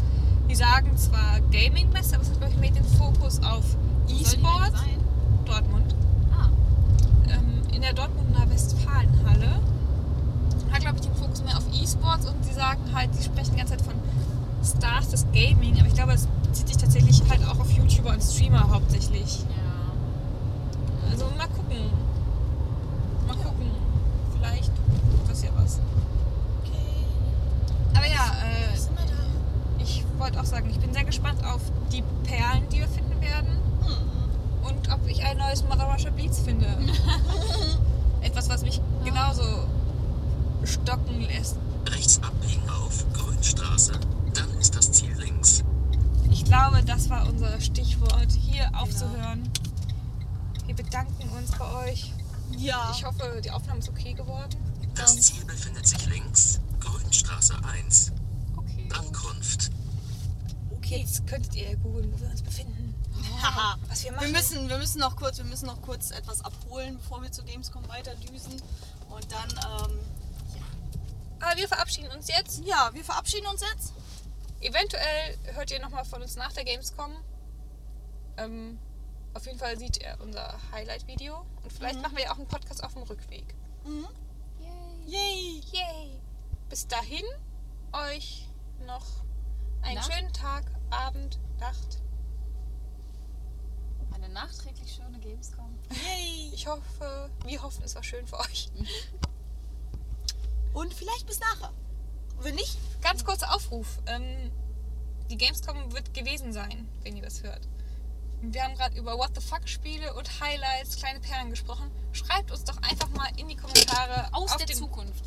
Die 0.48 0.55
sagen 0.55 0.96
zwar 0.96 1.40
Gaming-Messe, 1.53 2.16
aber 2.16 2.24
es 2.24 2.30
hat, 2.30 2.38
glaube 2.38 2.53
ich, 2.55 2.59
mehr 2.59 2.70
den 2.70 2.84
Fokus 2.84 3.40
auf 3.42 3.76
E-Sport. 4.20 4.72
Dortmund. 5.44 5.94
Ah. 6.32 6.48
ähm, 7.28 7.62
in 7.72 7.82
der 7.82 7.92
Dortmunder 7.92 8.48
Westfalenhalle. 8.50 9.60
Hat, 10.72 10.80
glaube 10.80 10.96
ich, 10.96 11.02
den 11.02 11.14
Fokus 11.14 11.42
mehr 11.44 11.56
auf 11.56 11.64
E-Sports 11.72 12.26
und 12.26 12.44
sie 12.44 12.54
sagen 12.54 12.80
halt, 12.94 13.14
sie 13.14 13.24
sprechen 13.24 13.52
die 13.52 13.58
ganze 13.58 13.76
Zeit 13.76 13.82
von 13.82 13.94
Stars 14.64 15.08
des 15.10 15.26
Gaming, 15.32 15.78
aber 15.78 15.88
ich 15.88 15.94
glaube, 15.94 16.12
es 16.12 16.26
bezieht 16.42 16.68
sich 16.68 16.76
tatsächlich 16.76 17.22
halt 17.28 17.44
auch 17.46 17.58
auf 17.58 17.70
YouTuber 17.70 18.10
und 18.10 18.22
Streamer 18.22 18.68
hauptsächlich. 18.70 19.40
Ja. 19.40 21.10
Also 21.10 21.26
mal 21.36 21.48
gucken. 21.48 21.90
Mal 23.26 23.36
gucken. 23.36 23.70
Vielleicht 24.36 24.68
wird 24.68 25.28
das 25.30 25.42
ja 25.42 25.50
was. 25.56 25.80
Okay. 26.62 26.76
Aber 27.94 28.06
ja, 28.06 28.32
äh, 28.46 29.82
ich 29.82 30.04
wollte 30.18 30.40
auch 30.40 30.44
sagen, 30.44 30.70
ich 30.70 30.78
bin 30.78 30.92
sehr 30.92 31.04
gespannt 31.04 31.44
auf 31.44 31.60
die 31.92 32.02
Perlen, 32.24 32.68
die 32.70 32.78
wir 32.78 32.88
finden 32.88 33.20
werden. 33.20 33.61
Ich 35.22 35.28
ein 35.28 35.36
neues 35.36 35.62
Mother 35.62 35.84
Russia 35.84 36.10
Beats 36.10 36.40
finde. 36.40 36.66
Etwas, 38.22 38.48
was 38.48 38.62
mich 38.62 38.80
genauso 39.04 39.68
stocken 40.64 41.20
lässt. 41.20 41.58
Rechts 41.86 42.20
abbiegen 42.22 42.68
auf 42.68 43.04
Grünstraße. 43.12 43.92
Dann 44.34 44.50
ist 44.58 44.74
das 44.74 44.90
Ziel 44.90 45.12
links. 45.18 45.62
Ich 46.30 46.44
glaube, 46.44 46.82
das 46.84 47.08
war 47.08 47.28
unser 47.28 47.60
Stichwort, 47.60 48.32
hier 48.32 48.68
aufzuhören. 48.74 49.48
Wir 50.66 50.74
bedanken 50.74 51.28
uns 51.36 51.52
bei 51.52 51.90
euch. 51.90 52.12
Ja. 52.58 52.92
Ich 52.92 53.04
hoffe, 53.04 53.40
die 53.44 53.50
Aufnahme 53.52 53.78
ist 53.78 53.90
okay 53.90 54.14
geworden. 54.14 54.56
Das 54.96 55.20
Ziel 55.20 55.44
befindet 55.44 55.86
sich 55.86 56.04
links. 56.06 56.60
Grünstraße 56.80 57.54
1. 57.64 58.12
Okay. 58.56 58.88
Ankunft. 58.98 59.70
Jetzt 60.84 61.26
könntet 61.26 61.54
ihr 61.54 61.74
googeln, 61.76 62.12
wo 62.12 62.20
wir 62.20 62.30
uns 62.30 62.42
befinden. 62.42 62.91
Haha. 63.42 63.76
Was 63.88 64.04
wir 64.04 64.10
Wir 64.10 64.16
machen. 64.16 64.32
müssen, 64.32 64.68
wir 64.68 64.78
müssen 64.78 65.00
noch 65.00 65.16
kurz, 65.16 65.38
wir 65.38 65.44
müssen 65.44 65.66
noch 65.66 65.80
kurz 65.82 66.10
etwas 66.10 66.44
abholen, 66.44 66.96
bevor 66.96 67.22
wir 67.22 67.30
zu 67.32 67.42
Gamescom 67.44 67.86
weiter 67.88 68.14
düsen. 68.16 68.60
Und 69.10 69.26
dann, 69.32 69.50
ähm, 69.50 69.98
Aber 71.40 71.56
wir 71.56 71.68
verabschieden 71.68 72.10
uns 72.12 72.28
jetzt. 72.28 72.64
ja, 72.64 72.90
wir 72.92 73.04
verabschieden 73.04 73.46
uns 73.46 73.60
jetzt. 73.74 73.92
Eventuell 74.60 75.36
hört 75.54 75.70
ihr 75.72 75.80
nochmal 75.80 76.04
von 76.04 76.22
uns 76.22 76.36
nach 76.36 76.52
der 76.52 76.64
Gamescom. 76.64 77.12
Ähm, 78.38 78.78
auf 79.34 79.44
jeden 79.46 79.58
Fall 79.58 79.76
seht 79.78 79.98
ihr 80.02 80.16
unser 80.20 80.54
Highlight-Video. 80.72 81.44
Und 81.62 81.72
vielleicht 81.72 82.00
machen 82.00 82.16
wir 82.16 82.24
ja 82.24 82.32
auch 82.32 82.38
einen 82.38 82.46
Podcast 82.48 82.82
auf 82.84 82.92
dem 82.94 83.02
Rückweg. 83.02 83.54
Mhm. 83.84 84.06
Yay. 84.60 85.06
Yay. 85.06 85.60
Yay! 85.72 86.20
Bis 86.68 86.86
dahin 86.86 87.24
euch 87.92 88.48
noch 88.86 89.04
einen 89.82 89.96
Nacht. 89.96 90.12
schönen 90.12 90.32
Tag, 90.32 90.64
Abend, 90.90 91.38
Nacht. 91.58 91.98
Nachträglich 94.32 94.92
schöne 94.94 95.18
Gamescom. 95.18 95.78
Yay. 95.90 96.50
Ich 96.54 96.66
hoffe, 96.66 97.30
wir 97.44 97.62
hoffen, 97.62 97.82
es 97.84 97.94
war 97.94 98.02
schön 98.02 98.26
für 98.26 98.38
euch. 98.40 98.70
Und 100.72 100.94
vielleicht 100.94 101.26
bis 101.26 101.38
nachher. 101.40 101.72
Wenn 102.40 102.54
nicht, 102.54 102.76
Ganz 103.02 103.24
kurzer 103.24 103.52
Aufruf. 103.54 103.98
Ähm, 104.06 104.50
die 105.28 105.36
Gamescom 105.36 105.92
wird 105.92 106.14
gewesen 106.14 106.52
sein, 106.52 106.88
wenn 107.02 107.16
ihr 107.16 107.22
das 107.22 107.42
hört. 107.42 107.66
Wir 108.40 108.62
haben 108.62 108.74
gerade 108.74 108.96
über 108.96 109.18
What 109.18 109.32
the 109.34 109.40
Fuck 109.40 109.68
Spiele 109.68 110.14
und 110.14 110.40
Highlights, 110.40 110.96
kleine 110.96 111.20
Perlen 111.20 111.50
gesprochen. 111.50 111.90
Schreibt 112.12 112.50
uns 112.50 112.64
doch 112.64 112.76
einfach 112.82 113.08
mal 113.10 113.28
in 113.36 113.48
die 113.48 113.56
Kommentare 113.56 114.28
Aus 114.32 114.56
der 114.56 114.66
dem, 114.66 114.76
Zukunft. 114.76 115.24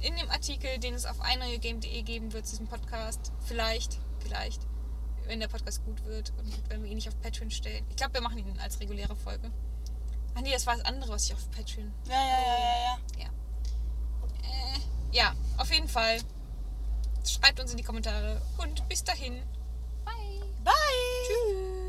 in 0.00 0.16
dem 0.16 0.28
Artikel, 0.30 0.78
den 0.78 0.94
es 0.94 1.06
auf 1.06 1.20
einneugame.de 1.20 2.02
geben 2.02 2.32
wird 2.32 2.46
zu 2.46 2.52
diesem 2.52 2.66
Podcast. 2.66 3.32
Vielleicht, 3.46 3.98
vielleicht. 4.20 4.60
Wenn 5.30 5.38
der 5.38 5.48
Podcast 5.48 5.84
gut 5.84 6.04
wird 6.04 6.32
und 6.38 6.52
wenn 6.68 6.82
wir 6.82 6.90
ihn 6.90 6.96
nicht 6.96 7.08
auf 7.08 7.18
Patreon 7.20 7.52
stellen. 7.52 7.86
Ich 7.88 7.96
glaube, 7.96 8.14
wir 8.14 8.20
machen 8.20 8.38
ihn 8.38 8.58
als 8.58 8.80
reguläre 8.80 9.14
Folge. 9.14 9.50
Ach 10.34 10.40
nee, 10.40 10.52
das 10.52 10.66
war 10.66 10.76
das 10.76 10.84
andere, 10.84 11.12
was 11.12 11.24
ich 11.26 11.34
auf 11.34 11.50
Patreon. 11.52 11.92
Ja, 12.08 12.14
ja, 12.14 12.38
ja, 12.40 12.98
ja, 13.16 13.24
ja. 13.24 13.28
Äh, 14.42 14.80
ja, 15.12 15.34
auf 15.56 15.72
jeden 15.72 15.88
Fall. 15.88 16.18
Schreibt 17.24 17.60
uns 17.60 17.70
in 17.70 17.76
die 17.76 17.84
Kommentare 17.84 18.42
und 18.58 18.88
bis 18.88 19.04
dahin. 19.04 19.40
Bye. 20.04 20.42
Bye! 20.64 21.79